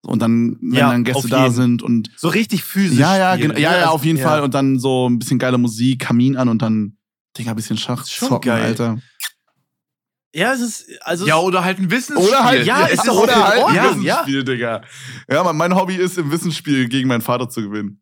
[0.05, 1.55] Und dann, wenn Ja, dann Gäste da jeden.
[1.55, 2.99] sind und So richtig physisch.
[2.99, 4.41] ja, ja, spielen, genau, ja, ja, auf jeden Fall.
[4.41, 6.97] Und dann so ein bisschen geile Musik, Kamin an und dann,
[7.37, 8.63] Digga, ein bisschen Schach Schon zocken, geil.
[8.63, 8.97] Alter.
[10.35, 11.25] Ja, es ist, also.
[11.27, 12.27] Ja, oder halt ein Wissensspiel.
[12.27, 14.13] Oder halt, Ja, ist doch oder halt ein Ordnung, ja.
[14.15, 14.81] Wissensspiel, Digga.
[15.29, 18.01] Ja, mein Hobby ist, im Wissensspiel gegen meinen Vater zu gewinnen.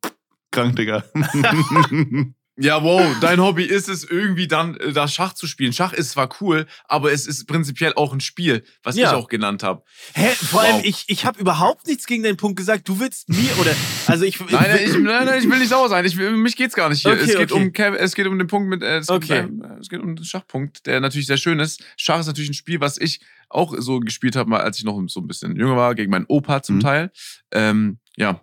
[0.51, 1.03] Krank, Digga.
[2.57, 5.71] Ja, wow, dein Hobby ist es irgendwie dann, äh, da Schach zu spielen.
[5.71, 9.09] Schach ist zwar cool, aber es ist prinzipiell auch ein Spiel, was Ja.
[9.09, 9.83] ich auch genannt habe.
[10.13, 10.27] Hä?
[10.35, 10.81] Vor allem, Wow.
[10.83, 12.89] ich, ich habe überhaupt nichts gegen deinen Punkt gesagt.
[12.89, 13.73] Du willst mir oder.
[14.07, 14.37] Also ich.
[14.39, 16.03] Nein, nein, ich, nein, nein, ich will nicht sauer sein.
[16.05, 17.11] Ich, will- mich geht's gar nicht hier.
[17.13, 17.63] Okay, es, geht okay.
[17.63, 19.43] um, Kev- es geht um den Punkt mit, äh, es, Okay.
[19.47, 21.81] geht, äh, es geht um den Schachpunkt, der natürlich sehr schön ist.
[21.95, 25.21] Schach ist natürlich ein Spiel, was ich auch so gespielt habe, als ich noch so
[25.21, 26.79] ein bisschen jünger war, gegen meinen Opa zum Mhm.
[26.81, 27.11] Teil.
[27.53, 28.41] Ähm, ja,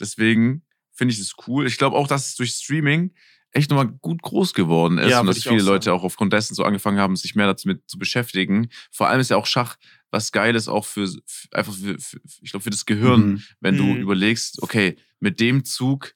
[0.00, 0.64] deswegen
[0.94, 1.66] finde ich es cool.
[1.66, 3.12] Ich glaube auch, dass es durch Streaming
[3.52, 6.64] echt nochmal gut groß geworden ist Ja, und dass viele Leute auch aufgrund dessen so
[6.64, 8.68] angefangen haben, sich mehr damit zu beschäftigen.
[8.92, 9.76] Vor allem ist ja auch Schach
[10.12, 13.42] was Geiles auch für, für einfach für, für ich glaube für das Gehirn, Mhm.
[13.60, 13.96] wenn du Mhm.
[14.00, 16.14] überlegst, okay, mit dem Zug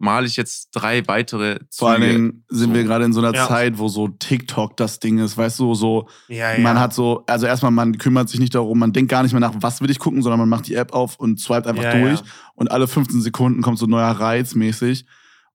[0.00, 1.66] male ich jetzt drei weitere Züge.
[1.76, 2.74] Vor allen Dingen sind so.
[2.76, 3.48] wir gerade in so einer Ja.
[3.48, 6.60] Zeit, wo so TikTok das Ding ist, weißt du, so, Ja, ja.
[6.60, 9.40] man hat so, also erstmal, man kümmert sich nicht darum, man denkt gar nicht mehr
[9.40, 11.98] nach, was will ich gucken, sondern man macht die App auf und swipet einfach ja,
[12.00, 12.26] durch Ja.
[12.54, 15.04] und alle 15 Sekunden kommt so ein neuer Reiz mäßig.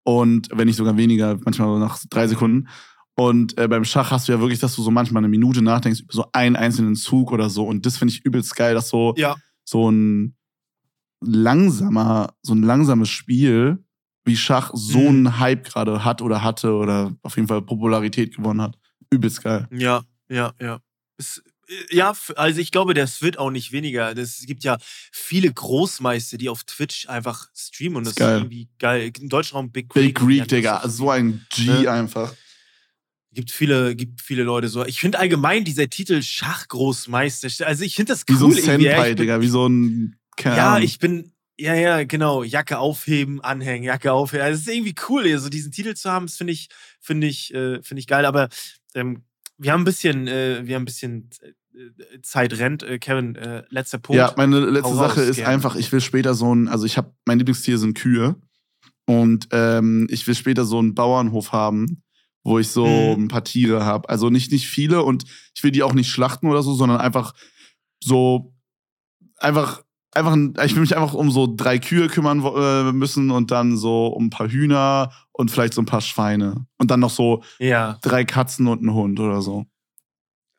[0.03, 2.67] Und wenn nicht sogar weniger, manchmal nach drei Sekunden.
[3.15, 6.01] Und äh, beim Schach hast du ja wirklich, dass du so manchmal eine Minute nachdenkst
[6.01, 7.65] über so einen einzelnen Zug oder so.
[7.65, 9.35] Und das finde ich übelst geil, dass so, Ja.
[9.63, 10.35] so ein
[11.21, 13.83] langsamer, so ein langsames Spiel
[14.25, 15.07] wie Schach so Mhm.
[15.07, 18.77] einen Hype gerade hat oder hatte oder auf jeden Fall Popularität gewonnen hat.
[19.09, 19.67] Übelst geil.
[19.71, 20.79] Ja, ja, ja.
[21.17, 21.23] Äh,
[21.89, 24.13] ja, also ich glaube, das wird auch nicht weniger.
[24.15, 24.77] Das, es gibt ja
[25.11, 28.35] viele Großmeister, die auf Twitch einfach streamen und das Ist geil.
[28.35, 29.11] ist irgendwie geil.
[29.19, 30.05] Im deutschen Raum Big Greek.
[30.05, 30.81] Big Greek, Digga.
[30.83, 31.91] das So ein G Ne?
[31.91, 32.33] einfach.
[33.31, 34.85] Gibt viele, gibt viele Leute so.
[34.85, 38.37] Ich finde allgemein dieser Titel Schachgroßmeister, also ich finde das Wie cool.
[38.39, 39.41] so ein Senpai, bin- Digga.
[39.41, 40.15] Wie so ein.
[40.37, 42.43] keine Ja, ich bin, ja, ja, genau.
[42.43, 44.43] Jacke aufheben, anhängen, Jacke aufheben.
[44.45, 46.25] Also, es ist irgendwie cool, so diesen Titel zu haben.
[46.27, 46.69] Das finde ich,
[46.99, 48.25] finde ich, äh, finde ich geil.
[48.25, 48.49] Aber
[48.95, 49.23] ähm,
[49.57, 51.53] wir haben ein bisschen, äh, wir haben ein bisschen äh,
[52.21, 52.83] Zeit rennt.
[52.83, 54.17] Äh, Kevin, äh, letzter Punkt.
[54.17, 55.53] Ja, meine letzte Hau Sache raus, ist gerne.
[55.53, 58.35] einfach, ich will später so ein, also ich habe, mein Lieblingstier sind Kühe.
[59.05, 62.03] Und ähm, ich will später so einen Bauernhof haben,
[62.43, 63.25] wo ich so Mhm.
[63.25, 64.07] ein paar Tiere habe.
[64.09, 65.25] Also nicht, nicht viele und
[65.55, 67.33] ich will die auch nicht schlachten oder so, sondern einfach
[68.01, 68.53] so,
[69.37, 69.83] einfach,
[70.13, 73.75] einfach, ein- ich will mich einfach um so drei Kühe kümmern äh, müssen und dann
[73.77, 76.65] so um ein paar Hühner und vielleicht so ein paar Schweine.
[76.77, 77.97] Und dann noch so ja.
[78.01, 79.65] drei Katzen und einen Hund oder so.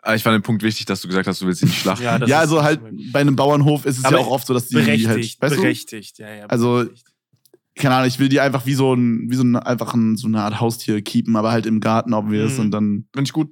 [0.06, 2.04] Ah, Ich fand den Punkt wichtig, dass du gesagt hast, du willst sie nicht schlachten.
[2.04, 2.80] Ja, ja, also halt
[3.12, 5.56] bei einem Bauernhof ist es Aber ja auch oft so, dass die berechtigt, halt, weißt
[5.56, 5.60] du?
[5.62, 6.46] berechtigt, ja, ja.
[6.46, 7.06] Also, berechtigt.
[7.74, 10.26] keine Ahnung, ich will die einfach wie so ein, wie so ein, einfach ein, so
[10.26, 12.60] eine Art Haustier keepen, aber halt im Garten obvious Mhm.
[12.60, 13.50] und dann, Finde ich gut.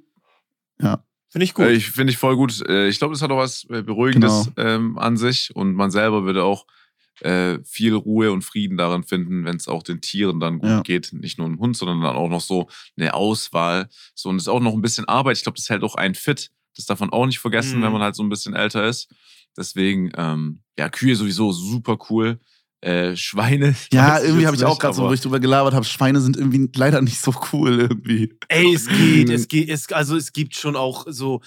[1.29, 1.65] finde ich gut.
[1.65, 2.61] Äh, Ich finde ich voll gut.
[2.67, 4.69] Äh, Ich glaube, das hat auch was äh, Beruhigendes Genau.
[4.69, 6.65] ähm, an sich und man selber würde auch
[7.21, 10.81] äh, viel Ruhe und Frieden daran finden, wenn es auch den Tieren dann gut Ja.
[10.81, 11.13] geht.
[11.13, 12.67] Nicht nur dem Hund, sondern dann auch noch so
[12.97, 13.87] eine Auswahl.
[14.15, 15.37] So, und es ist auch noch ein bisschen Arbeit.
[15.37, 16.49] Ich glaube, das hält auch einen fit.
[16.75, 17.83] Das darf man auch nicht vergessen, Mhm.
[17.83, 19.07] wenn man halt so ein bisschen älter ist.
[19.55, 22.39] Deswegen, ähm, ja, Kühe sowieso super cool.
[22.81, 23.75] Äh, Schweine.
[23.93, 26.69] ja, irgendwie habe ich auch gerade so, wo ich drüber gelabert habe, Schweine sind irgendwie
[26.75, 28.33] leider nicht so cool irgendwie.
[28.49, 29.35] Ey, es geht, Mhm.
[29.35, 31.41] es geht, es, also es gibt schon auch so,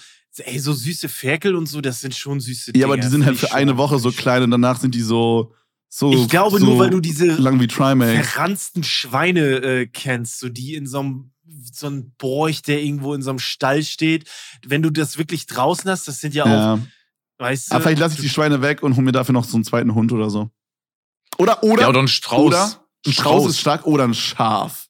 [0.45, 3.25] ey, so süße Ferkel und so, das sind schon süße Ja, aber Dinger, die sind
[3.25, 5.53] halt für eine Woche so klein und danach sind die so,
[5.89, 8.11] so, Ich glaube so nur, weil du diese lang wie Trimax.
[8.11, 11.31] verranzten Schweine äh, kennst, so die in so einem
[11.71, 14.29] so ein Borch, der irgendwo in so einem Stall steht.
[14.65, 16.79] Wenn du das wirklich draußen hast, das sind ja auch, Ja.
[17.37, 17.75] weißt du.
[17.75, 19.95] Aber vielleicht lasse ich die Schweine weg und hole mir dafür noch so einen zweiten
[19.95, 20.49] Hund oder so.
[21.37, 22.41] Oder, oder, Ja, oder ein Strauß.
[22.47, 24.86] oder ein Strauß ist stark oder ein Schaf.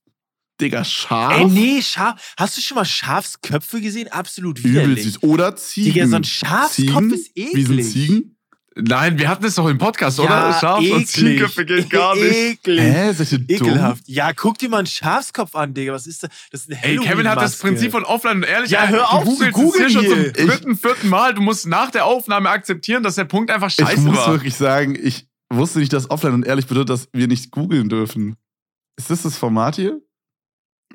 [0.60, 1.38] Digga, scharf.
[1.38, 2.34] Ey, nee, Schaf.
[2.38, 4.08] Hast du schon mal Schafsköpfe gesehen?
[4.12, 5.00] Absolut widerlich.
[5.00, 5.24] Übel süß.
[5.24, 5.94] Oder Ziegen.
[5.94, 7.12] Digga, so ein Schafskopf Ziegen?
[7.12, 7.56] ist eklig.
[7.56, 8.34] Wie sind Ziegen?
[8.80, 10.30] Nein, wir hatten es doch im Podcast, oder?
[10.30, 11.08] Ja, Schaf und eklig.
[11.08, 12.32] Ziegenköpfe geht gar nicht.
[12.32, 12.80] Eklig.
[12.80, 13.68] Hä, seid ihr dumm?
[13.68, 14.04] Ekelhaft.
[14.08, 15.94] Ja, guck dir mal einen Schafskopf an, Digga.
[15.94, 16.30] Was ist das?
[16.52, 17.58] Das ist eine Ey, Kevin hat das.
[17.58, 18.70] Prinzip von Offline und ehrlich.
[18.70, 21.34] Ja, hör auf googelst es hier googeln schon zum dritten, vierten Mal.
[21.34, 24.32] Du musst nach der Aufnahme akzeptieren, dass der Punkt einfach Ich scheiße muss war.
[24.32, 28.36] wirklich sagen, ich wusste nicht, dass offline und ehrlich bedeutet, dass wir nicht googeln dürfen.
[28.96, 30.00] Ist das das Format hier?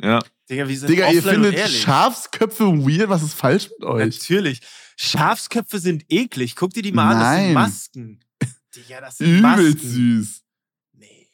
[0.00, 0.20] Ja.
[0.48, 1.58] Digga, wir sind Digga, ihr findet.
[1.68, 3.08] Schafsköpfe weird?
[3.08, 4.18] Was ist falsch mit euch?
[4.18, 4.60] Natürlich.
[4.96, 6.56] Schafsköpfe sind eklig.
[6.56, 7.18] Guck dir die mal an.
[7.18, 7.44] Das Nein.
[7.46, 8.20] sind Masken.
[8.76, 9.78] Digga, das sind Übel Masken.
[9.78, 10.42] süß.
[10.94, 11.28] Nee.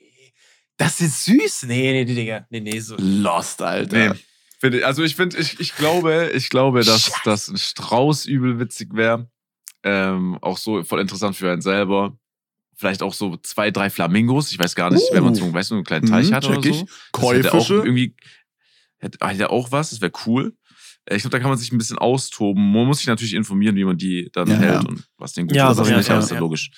[0.76, 1.64] Das ist süß.
[1.64, 2.46] Nee, nee, nee, Digga.
[2.50, 2.96] Nee, nee, so.
[2.98, 4.14] Lost, Alter.
[4.62, 4.82] Nee.
[4.82, 9.30] Also ich finde, ich, ich glaube, ich glaube, dass, dass ein Strauß übel witzig wäre.
[9.84, 12.18] Ähm, auch so voll interessant für einen selber.
[12.74, 14.50] Vielleicht auch so zwei, drei Flamingos.
[14.50, 15.14] Ich weiß gar nicht, Uh.
[15.14, 16.68] wenn man so, weißt du, einen kleinen Teich Mhm, hat oder so.
[16.68, 16.80] ich.
[16.80, 16.88] Das
[17.22, 17.74] hätte auch Käufische.
[17.74, 18.14] irgendwie
[18.98, 20.56] hätte, hätte auch was, das wäre cool.
[21.06, 22.72] Äh, Ich glaube, da kann man sich ein bisschen austoben.
[22.72, 24.88] Man muss sich natürlich informieren, wie man die dann Ja, hält ja.
[24.88, 25.78] und was den gut Ja, ist.
[25.78, 26.38] Das ja, ist nicht ja, alles ja.
[26.38, 26.70] logisch.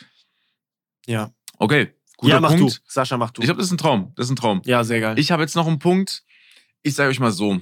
[1.07, 1.33] Ja.
[1.59, 2.77] Okay, guter ja, mach Punkt.
[2.77, 2.81] du.
[2.87, 3.43] Sascha, mach du.
[3.43, 4.13] Ich glaube, das ist ein Traum.
[4.17, 4.63] Das ist ein Traum.
[4.65, 5.19] ja, sehr geil.
[5.19, 6.23] Ich habe jetzt noch einen Punkt.
[6.83, 7.61] Ich sage euch mal so.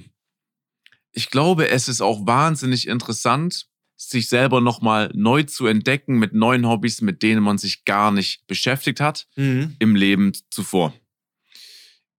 [1.11, 3.65] Ich glaube, es ist auch wahnsinnig interessant,
[3.97, 8.45] sich selber nochmal neu zu entdecken mit neuen Hobbys, mit denen man sich gar nicht
[8.47, 9.75] beschäftigt hat mhm.
[9.79, 10.93] im Leben zuvor.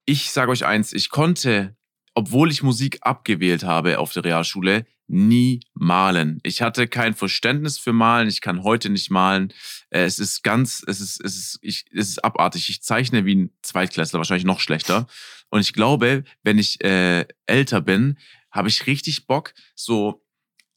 [0.04, 1.76] Ich sage euch eins, ich konnte,
[2.14, 6.38] obwohl ich Musik abgewählt habe auf der Realschule, nie malen.
[6.44, 9.52] Ich hatte kein Verständnis für Malen, ich kann heute nicht malen.
[9.90, 12.68] Äh, Es ist ganz, es ist, es ist, ich, es ist abartig.
[12.70, 15.08] Ich zeichne wie ein Zweitklässler, wahrscheinlich noch schlechter.
[15.50, 18.18] Und ich glaube, wenn ich äh, älter bin,
[18.52, 20.24] habe ich richtig Bock, so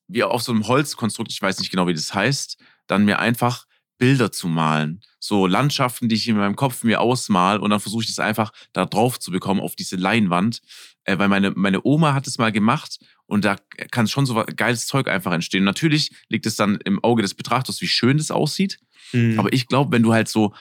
[0.07, 2.57] wie auf so einem Holzkonstrukt, ich weiß nicht genau, wie das heißt,
[2.87, 3.65] dann mir einfach
[3.97, 5.01] Bilder zu malen.
[5.19, 8.51] So Landschaften, die ich in meinem Kopf mir ausmal und dann versuche ich das einfach
[8.73, 10.61] da drauf zu bekommen, auf diese Leinwand.
[11.05, 13.57] Äh, weil meine, meine Oma hat es mal gemacht und da
[13.91, 15.63] kann schon so geiles Zeug einfach entstehen.
[15.63, 18.79] Natürlich liegt es dann im Auge des Betrachters, wie schön das aussieht.
[19.11, 19.39] Mhm.
[19.39, 20.53] Aber ich glaube, wenn du halt so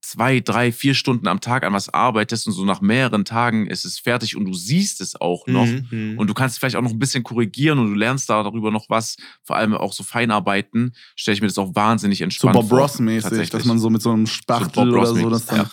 [0.00, 3.84] zwei, drei, vier Stunden am Tag an was arbeitest und so nach mehreren Tagen ist
[3.84, 6.18] es fertig und du siehst es auch noch Mhm.
[6.18, 8.88] und du kannst vielleicht auch noch ein bisschen korrigieren und du lernst da darüber noch
[8.88, 12.68] was, vor allem auch so Feinarbeiten, stelle ich mir das auch wahnsinnig So entspannt Bob
[12.68, 12.78] vor.
[12.80, 13.50] Ross-mäßig, tatsächlich.
[13.50, 15.68] dass man so mit so einem Spachtel Bob oder so, das dann.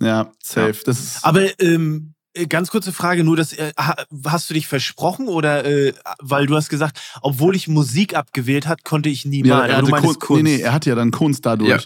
[0.00, 0.80] Ja, safe.
[0.84, 1.24] Das ist.
[1.24, 3.96] Aber ähm, äh, ganz kurze Frage, nur das, äh, ha-
[4.26, 8.84] hast du dich versprochen oder äh, weil du hast gesagt, obwohl ich Musik abgewählt hat,
[8.84, 9.70] konnte ich nie ja, malen.
[9.70, 10.20] er du hatte Kunst.
[10.20, 10.42] Kunst.
[10.42, 11.68] Nee, nee, er hat ja dann Kunst dadurch.
[11.68, 11.78] Ja.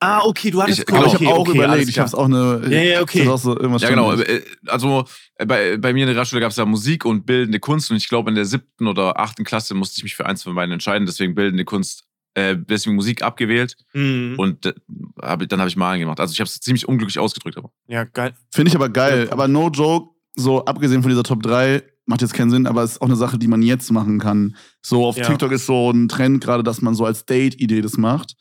[0.00, 0.98] ah, okay, du hattest Ich- Kunst.
[1.00, 2.62] Aber ich okay, habe auch okay, überlegt, ich habe auch eine.
[2.68, 3.26] Ja, ja, okay.
[3.28, 4.12] Auch so irgendwas Ja, genau.
[4.12, 5.04] Äh, Also
[5.36, 7.96] äh, bei, bei mir in der Realschule gab es ja Musik und bildende Kunst und
[7.96, 10.72] ich glaube in der siebten oder achten Klasse musste ich mich für eins von beiden
[10.72, 12.04] entscheiden, deswegen bildende Kunst,
[12.34, 14.34] äh, deswegen Musik abgewählt Mhm.
[14.38, 14.74] und äh,
[15.22, 16.20] hab, dann habe ich Malen gemacht.
[16.20, 18.34] Also ich habe es ziemlich unglücklich ausgedrückt, aber Ja, geil.
[18.52, 19.28] Finde ich aber geil.
[19.30, 22.92] Aber no joke, so abgesehen von dieser Top 3, macht jetzt keinen Sinn, aber es
[22.92, 24.56] ist auch eine Sache, die man jetzt machen kann.
[24.82, 25.24] So auf Ja.
[25.26, 28.34] TikTok ist so ein Trend gerade, dass man so als Date-Idee das macht.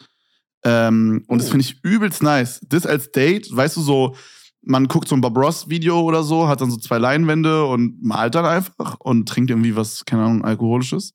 [0.65, 1.51] Ähm, und das Oh.
[1.51, 2.59] finde ich übelst nice.
[2.67, 4.15] Das als Date, weißt du, so,
[4.65, 8.33] man guckt so ein Bob Ross-Video oder so, hat dann so zwei Leinwände und malt
[8.35, 11.13] dann einfach und trinkt irgendwie was, keine Ahnung, Alkoholisches.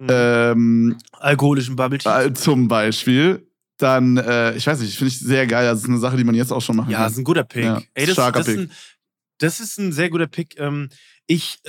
[0.00, 0.06] Mhm.
[0.10, 2.08] Ähm, Alkoholischen Bubble Tea.
[2.08, 3.46] äh, zum Beispiel.
[3.76, 5.64] Dann, äh, ich weiß nicht, finde ich sehr geil.
[5.66, 7.10] Das ist eine Sache, die man jetzt auch schon machen Ja, kann.
[7.12, 7.64] ist ein guter Pick.
[7.64, 8.72] Ja, Ey, das, starker das, ist ein,
[9.38, 10.58] das ist ein sehr guter Pick.
[10.58, 10.88] Ähm,
[11.26, 11.60] ich,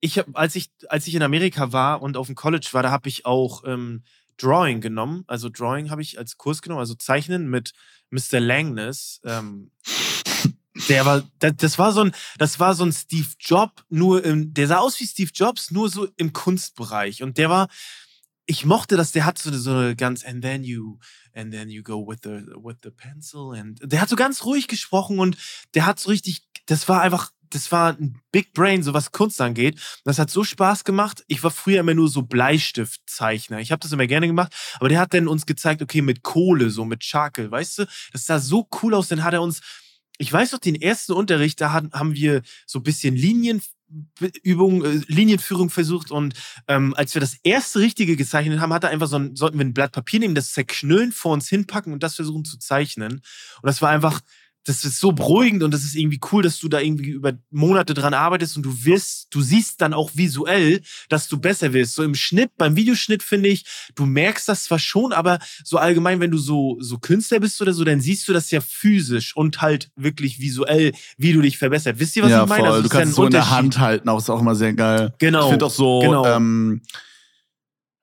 [0.00, 2.90] ich hab, als ich, als ich in Amerika war und auf dem College war, da
[2.90, 4.02] habe ich auch ähm,
[4.36, 5.24] Drawing genommen.
[5.26, 7.72] Also Drawing habe ich als Kurs genommen, also Zeichnen mit
[8.10, 8.38] Mr.
[8.40, 9.20] Langness.
[9.24, 9.70] Ähm,
[10.88, 14.68] der war, das, war so ein, das war so ein Steve Jobs, nur im, der
[14.68, 17.22] sah aus wie Steve Jobs, nur so im Kunstbereich.
[17.22, 17.68] Und der war,
[18.46, 20.98] ich mochte das, der hat so, so eine ganz, and then you,
[21.34, 23.52] and then you go with the, with the pencil.
[23.54, 25.36] And der hat so ganz ruhig gesprochen und
[25.74, 29.40] der hat so richtig, das war einfach, das war ein Big Brain, so was Kunst
[29.40, 29.80] angeht.
[30.04, 31.24] Das hat so Spaß gemacht.
[31.28, 33.60] Ich war früher immer nur so Bleistiftzeichner.
[33.60, 36.70] Ich habe das immer gerne gemacht, aber der hat dann uns gezeigt, okay, mit Kohle,
[36.70, 37.86] so mit Charcoal, weißt du?
[38.12, 39.08] Das sah so cool aus.
[39.08, 39.60] Dann hat er uns,
[40.18, 45.70] ich weiß noch, den ersten Unterricht, da haben wir so ein bisschen Linienübung, äh, Linienführung
[45.70, 46.34] versucht und
[46.68, 49.64] ähm, als wir das erste Richtige gezeichnet haben, hat er einfach so ein, sollten wir
[49.64, 53.12] ein Blatt Papier nehmen, das zerknüllen, vor uns hinpacken und das versuchen zu zeichnen.
[53.12, 53.22] Und
[53.62, 54.20] das war einfach,
[54.66, 57.94] das ist so beruhigend und das ist irgendwie cool, dass du da irgendwie über Monate
[57.94, 61.94] dran arbeitest und du wirst, du siehst dann auch visuell, dass du besser wirst.
[61.94, 63.64] So im Schnitt, beim Videoschnitt finde ich,
[63.94, 67.72] du merkst das zwar schon, aber so allgemein, wenn du so, so Künstler bist oder
[67.72, 72.00] so, dann siehst du das ja physisch und halt wirklich visuell, wie du dich verbesserst.
[72.00, 72.64] Wisst ihr, was ja, ich meine?
[72.64, 72.72] voll.
[72.72, 73.46] Also du ja kannst ein es so in der.
[73.50, 75.14] Hand halten, auch ist auch immer sehr geil.
[75.18, 75.44] Genau.
[75.44, 76.26] Ich finde auch so, genau.
[76.26, 76.82] ähm,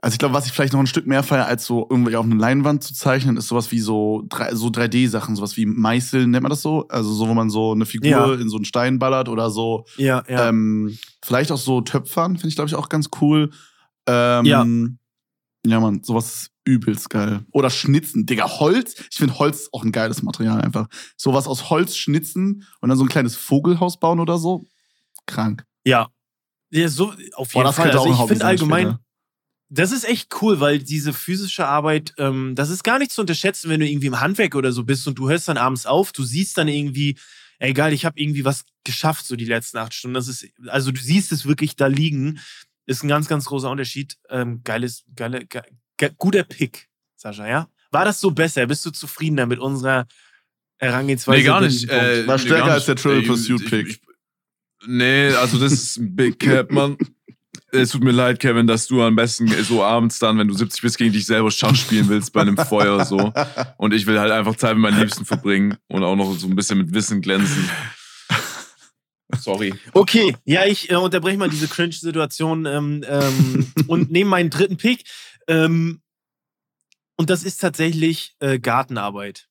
[0.04, 2.26] Also ich glaube, was ich vielleicht noch ein Stück mehr feiere, als so irgendwie auf
[2.26, 6.44] eine Leinwand zu zeichnen, ist sowas wie so, drei- so 3D-Sachen, sowas wie Meißeln, nennt
[6.44, 6.86] man das so?
[6.90, 8.34] Also so, wo man so eine Figur Ja.
[8.34, 9.86] in so einen Stein ballert oder so.
[9.96, 10.50] Ja, ja.
[10.50, 13.52] Ähm, vielleicht auch so Töpfern, finde ich, glaube ich, auch ganz cool.
[14.06, 14.66] Ähm, Ja.
[15.66, 17.46] Ja, Mann, sowas ist übelst geil.
[17.54, 18.96] Oder Schnitzen, Digga, Holz.
[19.10, 20.88] Ich finde Holz auch ein geiles Material einfach.
[21.16, 24.66] Sowas aus Holz schnitzen und dann so ein kleines Vogelhaus bauen oder so.
[25.26, 25.64] Krank.
[25.86, 26.10] ja.
[26.72, 27.92] Ja, so auf Boah, jeden das Fall.
[27.92, 29.00] Also ich finde allgemein, später.
[29.74, 33.70] Das ist echt cool, weil diese physische Arbeit, ähm, das ist gar nicht zu unterschätzen,
[33.70, 36.24] wenn du irgendwie im Handwerk oder so bist und du hörst dann abends auf, du
[36.24, 37.18] siehst dann irgendwie,
[37.60, 40.14] ey geil, ich habe irgendwie was geschafft, so die letzten acht Stunden.
[40.16, 42.40] Das ist, also du siehst es wirklich da liegen,
[42.86, 44.18] ist ein ganz, ganz großer Unterschied.
[44.30, 45.62] Ähm, geiles, geile, ge,
[45.98, 47.70] ge, guter Pick, Sascha, ja?
[47.92, 48.66] War das so besser?
[48.68, 50.08] Bist du zufriedener mit unserer
[50.78, 51.38] Herangehensweise?
[51.40, 51.90] Nee, gar nicht.
[51.90, 53.04] Äh, War nee, stärker gar als der nicht.
[53.04, 53.88] Triple Pursuit ich- Pick.
[53.90, 54.02] ich-
[54.86, 56.98] Nee, also das ist ein Big Cap, Mann.
[57.74, 60.82] Es tut mir leid, Kevin, dass du am besten so abends dann, wenn du 70
[60.84, 63.34] bist, gegen dich selber Schach spielen willst bei einem Feuer so.
[63.78, 66.56] Und ich will halt einfach Zeit mit meinen Liebsten verbringen und auch noch so ein
[66.56, 67.68] bisschen mit Wissen glänzen.
[69.40, 69.74] Sorry.
[69.94, 75.06] Okay, ja, ich äh, unterbreche mal diese Cringe-Situation ähm, ähm, und nehme meinen dritten Pick.
[75.48, 76.02] Ähm,
[77.16, 79.48] und das ist tatsächlich äh, Gartenarbeit.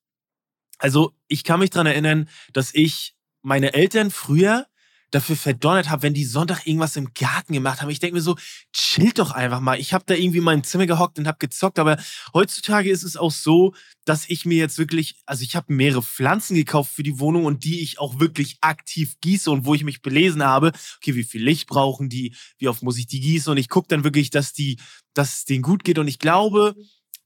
[0.77, 4.65] Also, ich kann mich dran erinnern, dass ich meine Eltern früher
[5.13, 7.89] dafür verdonnert habe, wenn die Sonntag irgendwas im Garten gemacht haben.
[7.91, 8.35] Ich denke mir so,
[8.73, 9.79] chillt doch einfach mal.
[9.79, 11.97] Ich habe da irgendwie in meinem Zimmer gehockt und habe gezockt, aber
[12.33, 13.75] heutzutage ist es auch so,
[14.05, 17.63] dass ich mir jetzt wirklich, also ich habe mehrere Pflanzen gekauft für die Wohnung und
[17.63, 21.43] die ich auch wirklich aktiv gieße und wo ich mich belesen habe, okay, wie viel
[21.43, 23.51] Licht brauchen die, wie oft muss ich die gießen?
[23.51, 24.79] Und ich gucke dann wirklich, dass die,
[25.13, 25.99] dass es denen gut geht.
[25.99, 26.73] Und ich glaube,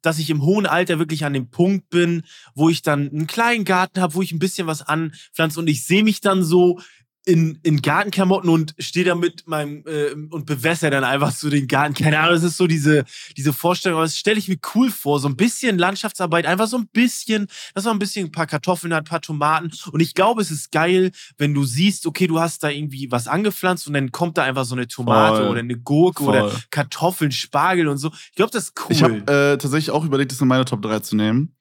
[0.01, 2.23] dass ich im hohen Alter wirklich an dem Punkt bin,
[2.53, 5.59] wo ich dann einen kleinen Garten habe, wo ich ein bisschen was anpflanze.
[5.59, 6.80] Und ich sehe mich dann so
[7.27, 11.67] in, in Gartenklamotten und stehe da mit meinem äh, und bewässer dann einfach so den
[11.67, 11.93] Garten.
[11.93, 13.03] Keine Ahnung, es ist so diese,
[13.35, 15.19] diese Vorstellung, aber das stelle ich mir cool vor.
[15.19, 18.93] So ein bisschen Landschaftsarbeit, einfach so ein bisschen, dass man ein bisschen ein paar Kartoffeln
[18.93, 19.71] hat, ein paar Tomaten.
[19.91, 23.27] Und ich glaube, es ist geil, wenn du siehst, okay, du hast da irgendwie was
[23.27, 25.49] angepflanzt und dann kommt da einfach so eine Tomate Voll.
[25.49, 26.61] oder eine Gurke oder Voll.
[26.71, 28.09] Kartoffeln, Spargel und so.
[28.29, 28.87] Ich glaube, das ist cool.
[28.91, 31.53] Ich habe äh, tatsächlich auch überlegt, das in meine Top 3 zu nehmen.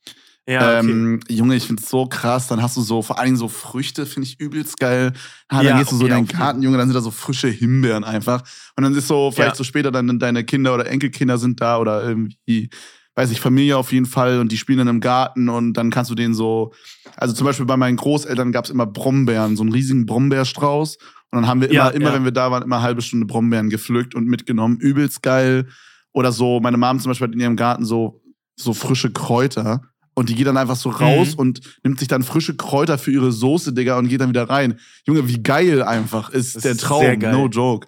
[0.48, 0.90] Ja, okay.
[0.90, 2.47] ähm, Junge, ich finde es so krass.
[2.47, 5.12] Dann hast du so, vor allen Dingen so Früchte, finde ich übelst geil.
[5.48, 6.94] Ah, dann Ja, gehst du so in okay, deinen auf jeden Garten, Junge, dann sind
[6.94, 8.43] da so frische Himbeeren einfach.
[8.77, 9.55] Und dann ist so, vielleicht Ja.
[9.56, 12.70] so später dann deine Kinder oder Enkelkinder sind da oder irgendwie,
[13.16, 16.10] weiß ich, Familie auf jeden Fall und die spielen dann im Garten und dann kannst
[16.10, 16.73] du denen so,
[17.16, 20.97] also zum Beispiel bei meinen Großeltern gab es immer Brombeeren, so einen riesigen Brombeerstrauß.
[21.32, 23.27] Und dann haben wir immer, Ja, immer, wenn wir da waren, immer eine halbe Stunde
[23.27, 24.78] Brombeeren gepflückt und mitgenommen.
[24.78, 25.66] Übelst geil.
[26.12, 28.23] Oder so, meine Mom zum Beispiel hat in ihrem Garten so,
[28.55, 29.82] so frische Kräuter.
[30.18, 31.38] Und die geht dann einfach so raus Mhm.
[31.38, 34.80] und nimmt sich dann frische Kräuter für ihre Soße, Digga, und geht dann wieder rein.
[35.06, 37.02] Junge, wie geil einfach ist Das der ist Traum.
[37.02, 37.32] sehr geil.
[37.32, 37.86] No joke.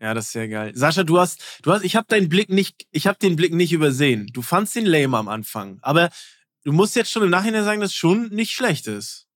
[0.00, 0.72] Ja, das ist sehr geil.
[0.76, 3.72] Sascha, du hast, du hast, ich habe deinen Blick nicht, ich habe den Blick nicht
[3.72, 4.28] übersehen.
[4.32, 6.10] Du fandst den lame am Anfang, aber
[6.64, 9.26] du musst jetzt schon im Nachhinein sagen, dass es schon nicht schlecht ist.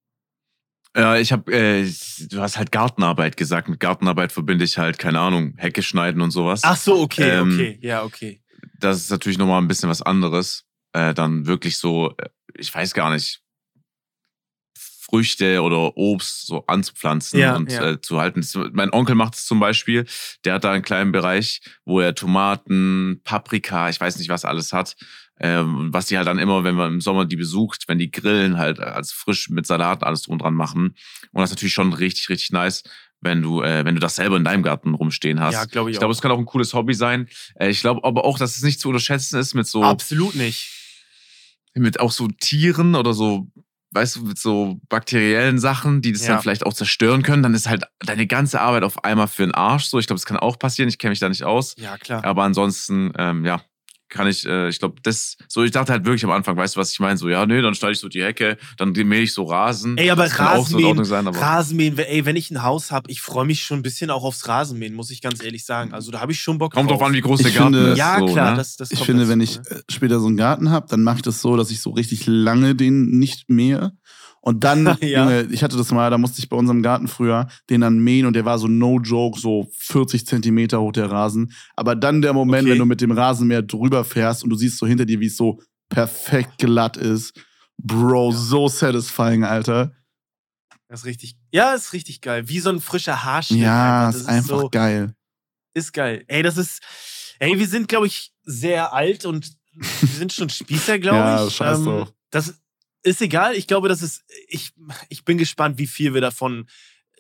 [0.95, 1.91] Ja, ich habe, äh,
[2.29, 3.71] du hast halt Gartenarbeit gesagt.
[3.71, 6.61] Mit Gartenarbeit verbinde ich halt, keine Ahnung, Hecke schneiden und sowas.
[6.63, 8.43] Ach so, okay, Ähm, okay, ja, okay.
[8.79, 10.65] das ist natürlich nochmal ein bisschen was anderes.
[10.93, 13.43] Äh, dann wirklich so, äh, ich weiß gar nicht,
[15.13, 17.91] Früchte oder Obst so anzupflanzen Ja, und ja.
[17.91, 18.41] Äh, zu halten.
[18.41, 20.07] Das, mein Onkel macht es zum Beispiel,
[20.45, 24.73] der hat da einen kleinen Bereich, wo er Tomaten, Paprika, ich weiß nicht, was alles
[24.73, 24.97] hat.
[25.39, 28.59] Ähm, was die halt dann immer, wenn man im Sommer die besucht, wenn die grillen,
[28.59, 30.95] halt als frisch mit Salat alles drum dran machen.
[31.33, 32.85] Und das ist natürlich schon richtig, richtig nice,
[33.21, 35.55] wenn du, äh, wenn du das selber in deinem Garten rumstehen hast.
[35.55, 37.29] Ja, glaube ich Ich glaube, es kann auch ein cooles Hobby sein.
[37.57, 40.82] Äh, Ich glaube aber auch, dass es nicht zu unterschätzen ist mit so, Absolut nicht.
[41.75, 43.49] Mit auch so Tieren oder so,
[43.93, 46.35] weißt du, mit so bakteriellen Sachen, die das Ja.
[46.35, 47.43] dann vielleicht auch zerstören können.
[47.43, 49.87] Dann ist halt deine ganze Arbeit auf einmal für den Arsch.
[49.87, 50.89] So, ich glaube, das kann auch passieren.
[50.89, 51.75] Ich kenne mich da nicht aus.
[51.79, 52.25] Ja, klar.
[52.25, 53.61] Aber ansonsten, ähm, ja,
[54.13, 56.81] kann ich, äh, ich glaube, das, so, ich dachte halt wirklich am Anfang, weißt du,
[56.81, 57.17] was ich meine?
[57.17, 59.97] So, ja, nee, dann schneide ich so die Hecke, dann mähe ich so Rasen.
[59.97, 61.39] Ey, aber das kann auch so Rasenmähen, Ordnung sein, aber.
[61.39, 64.47] Rasenmähen, ey, wenn ich ein Haus habe, ich freue mich schon ein bisschen auch aufs
[64.47, 65.93] Rasenmähen, muss ich ganz ehrlich sagen.
[65.95, 66.99] Also da habe ich schon Bock Kommt drauf.
[66.99, 67.99] drauf an, wie groß Ich der Garten finde- ist.
[67.99, 68.57] Ja, so, klar, ne?
[68.59, 69.63] das, das Ich finde, dazu, wenn ich ne?
[69.71, 72.27] äh, später so einen Garten habe, dann mache ich das so, dass ich so richtig
[72.27, 73.93] lange den nicht mähe.
[74.45, 75.23] Und dann, Ja.
[75.23, 78.27] Junge, ich hatte das mal, da musste ich bei unserem Garten früher den dann mähen
[78.27, 81.53] und der war so no joke, so 40 Zentimeter hoch der Rasen.
[81.77, 82.73] Aber dann der Moment, Okay.
[82.73, 85.37] wenn du mit dem Rasenmäher drüber fährst und du siehst so hinter dir, wie es
[85.37, 87.41] so perfekt glatt ist.
[87.79, 89.93] Bro, so satisfying, Alter.
[90.89, 92.49] Das ist richtig, ja, ist richtig geil.
[92.49, 93.61] Wie so ein frischer Haarschnitt.
[93.61, 94.07] Ja.
[94.07, 95.15] Das ist einfach so, geil.
[95.75, 96.25] Ist geil.
[96.27, 96.83] Ey, das ist,
[97.39, 101.55] ey, wir sind, glaube ich, sehr alt und wir sind schon Spießer, glaube Ja, ich.
[101.55, 102.13] scheiß drauf.
[102.31, 102.61] das
[103.03, 103.55] ist egal.
[103.55, 104.73] Ich glaube, das ist, ich,
[105.09, 106.67] ich bin gespannt, wie viel wir davon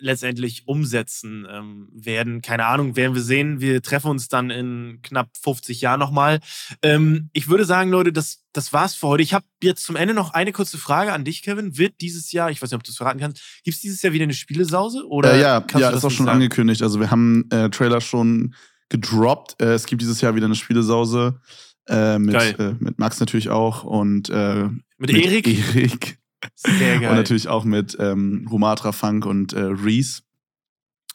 [0.02, 2.42] letztendlich umsetzen ähm, werden.
[2.42, 3.60] Keine Ahnung, werden wir sehen.
[3.60, 6.40] Wir treffen uns dann in knapp 50 Jahren nochmal.
[6.82, 9.22] Ähm, ich würde sagen, Leute, das, das war's für heute.
[9.22, 11.78] Ich habe jetzt zum Ende noch eine kurze Frage an dich, Kevin.
[11.78, 14.12] Wird dieses Jahr, ich weiß nicht, ob du es verraten kannst, gibt es dieses Jahr
[14.12, 15.06] wieder eine Spielesause?
[15.06, 16.36] Oder Äh, ja, ja du das ist auch schon sagen?
[16.36, 16.82] angekündigt.
[16.82, 18.54] Also wir haben äh, Trailer schon
[18.88, 19.62] gedroppt.
[19.62, 21.40] Äh, es gibt dieses Jahr wieder eine Spielesause.
[21.88, 24.68] Äh, mit, äh, mit Max natürlich auch und äh,
[25.02, 25.48] Mit Erik?
[25.48, 26.18] Erik.
[26.56, 27.10] Sehr geil.
[27.10, 30.22] Und natürlich auch mit ähm, Humatra Funk und äh, Reese.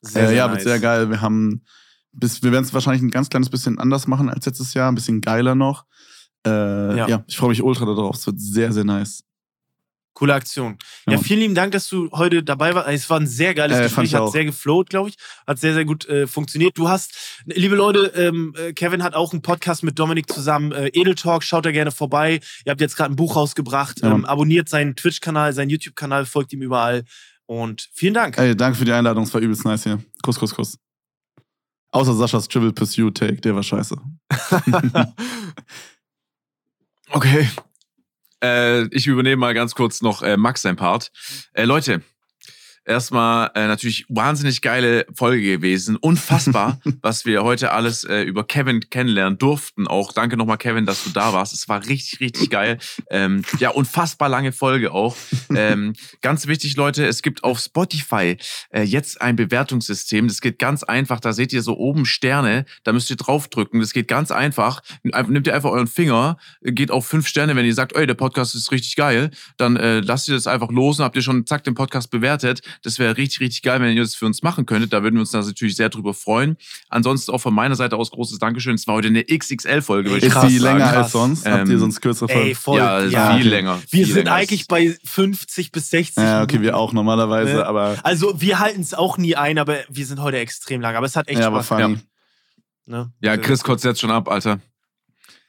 [0.01, 0.57] sehr, äh, sehr ja, nice.
[0.57, 1.09] wird sehr geil.
[1.09, 1.64] Wir haben
[2.11, 4.95] bis, wir werden es wahrscheinlich ein ganz kleines bisschen anders machen als letztes Jahr, ein
[4.95, 5.85] bisschen geiler noch.
[6.45, 6.49] Äh,
[6.97, 7.07] Ja.
[7.07, 7.23] ja.
[7.27, 8.15] ich freue mich ultra darauf.
[8.15, 9.23] Es wird sehr, sehr nice.
[10.18, 10.80] Coole Aktion.
[11.06, 11.19] Ja, Ja.
[11.19, 12.89] vielen lieben Dank, dass du heute dabei warst.
[12.89, 15.15] Es war ein sehr geiles Äh, Gespräch, hat sehr geflowt, glaube ich.
[15.45, 16.76] Hat sehr, sehr gut äh, funktioniert.
[16.76, 17.14] Du hast,
[17.45, 20.72] liebe Leute, ähm, äh, Kevin hat auch einen Podcast mit Dominik zusammen.
[20.72, 22.39] Äh, Edel Talk, schaut da gerne vorbei.
[22.65, 24.02] Ihr habt jetzt gerade ein Buch rausgebracht.
[24.02, 24.11] Ja.
[24.11, 27.03] Ähm, abonniert seinen Twitch-Kanal, seinen YouTube-Kanal, folgt ihm überall.
[27.45, 28.39] Und vielen Dank.
[28.39, 29.23] Ey, danke für die Einladung.
[29.23, 30.03] Es war übelst nice hier.
[30.23, 30.80] Kuss, Kuss, Kuss.
[31.91, 33.95] Außer Saschas Triple Pursuit Take, der war scheiße.
[37.11, 37.48] Okay.
[38.43, 41.09] Äh, ich übernehme mal ganz kurz noch äh, Max sein Part.
[41.53, 42.01] Äh, Leute,
[42.88, 45.97] erstmal äh, natürlich wahnsinnig geile Folge gewesen.
[45.97, 49.88] Unfassbar, was wir heute alles äh, über Kevin kennenlernen durften.
[49.88, 51.53] Auch danke nochmal, Kevin, dass du da warst.
[51.53, 52.77] Es war richtig, richtig geil.
[53.09, 55.15] Ähm, ja, unfassbar lange Folge auch.
[55.53, 58.38] Ähm, ganz wichtig, Leute, es gibt auf Spotify
[58.69, 60.27] äh, jetzt ein Bewertungssystem.
[60.27, 61.19] Das geht ganz einfach.
[61.19, 62.65] Da seht ihr so oben Sterne.
[62.84, 63.80] Da müsst ihr draufdrücken.
[63.80, 64.81] Das geht ganz einfach.
[65.03, 67.55] Nehmt ihr einfach euren Finger, geht auf fünf Sterne.
[67.55, 70.69] Wenn ihr sagt, ey, der Podcast ist richtig geil, dann äh, lasst ihr das einfach
[70.69, 72.61] los und habt ihr schon zack den Podcast bewertet.
[72.83, 74.93] Das wäre richtig, richtig geil, wenn ihr das für uns machen könntet.
[74.93, 76.57] Da würden wir uns natürlich sehr drüber freuen.
[76.89, 78.75] Ansonsten auch von meiner Seite aus großes Dankeschön.
[78.75, 80.95] Es war heute eine XXL-Folge, Ist Krass, die länger krass.
[80.95, 81.45] als sonst?
[81.47, 82.55] Habt ihr Ähm, sonst kürzere Ey, Folgen?
[82.55, 82.77] voll.
[82.79, 83.37] Ja, ja.
[83.37, 83.79] viel länger.
[83.89, 84.33] Wir viel sind länger.
[84.33, 86.17] eigentlich bei 50 bis 60.
[86.23, 87.65] Ja, okay, wir auch normalerweise, Ne?
[87.65, 90.95] aber Also wir halten es auch nie ein, aber wir sind heute extrem lang.
[90.95, 91.97] Aber es hat echt ja, aber Spaß funny.
[92.85, 93.11] Ne?
[93.21, 94.59] Ja, Chris kotzt jetzt schon ab, Alter.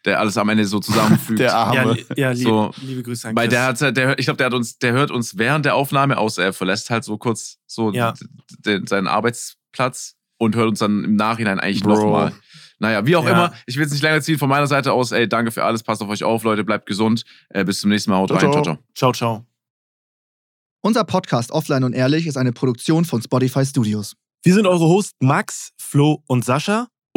[0.09, 1.39] Der alles am Ende so zusammenfügt.
[1.40, 1.74] Der Arme.
[1.76, 2.72] Ja, li ja lieb, So.
[2.82, 3.78] liebe Grüße an Weil Chris.
[3.78, 6.39] der hat, der, ich glaube, der hat uns, der hört uns während der Aufnahme aus,
[6.39, 8.14] er verlässt halt so kurz so Ja.
[8.64, 12.32] seinen Arbeitsplatz und hört uns dann im Nachhinein eigentlich nochmal.
[12.80, 13.30] Naja, wie auch Ja.
[13.32, 15.10] immer, ich will es nicht länger ziehen von meiner Seite aus.
[15.12, 17.24] Ey, danke für alles, passt auf euch auf, Leute, bleibt gesund.
[17.51, 18.74] Äh, bis zum nächsten Mal, haut Ciao, rein, ciao, ciao.
[18.94, 19.12] ciao.
[19.12, 19.47] ciao, ciao.
[20.80, 24.14] Unser Podcast Offline und Ehrlich ist eine Produktion von Spotify Studios.
[24.44, 26.86] Wir sind eure Hosts Max, Flo und Sascha.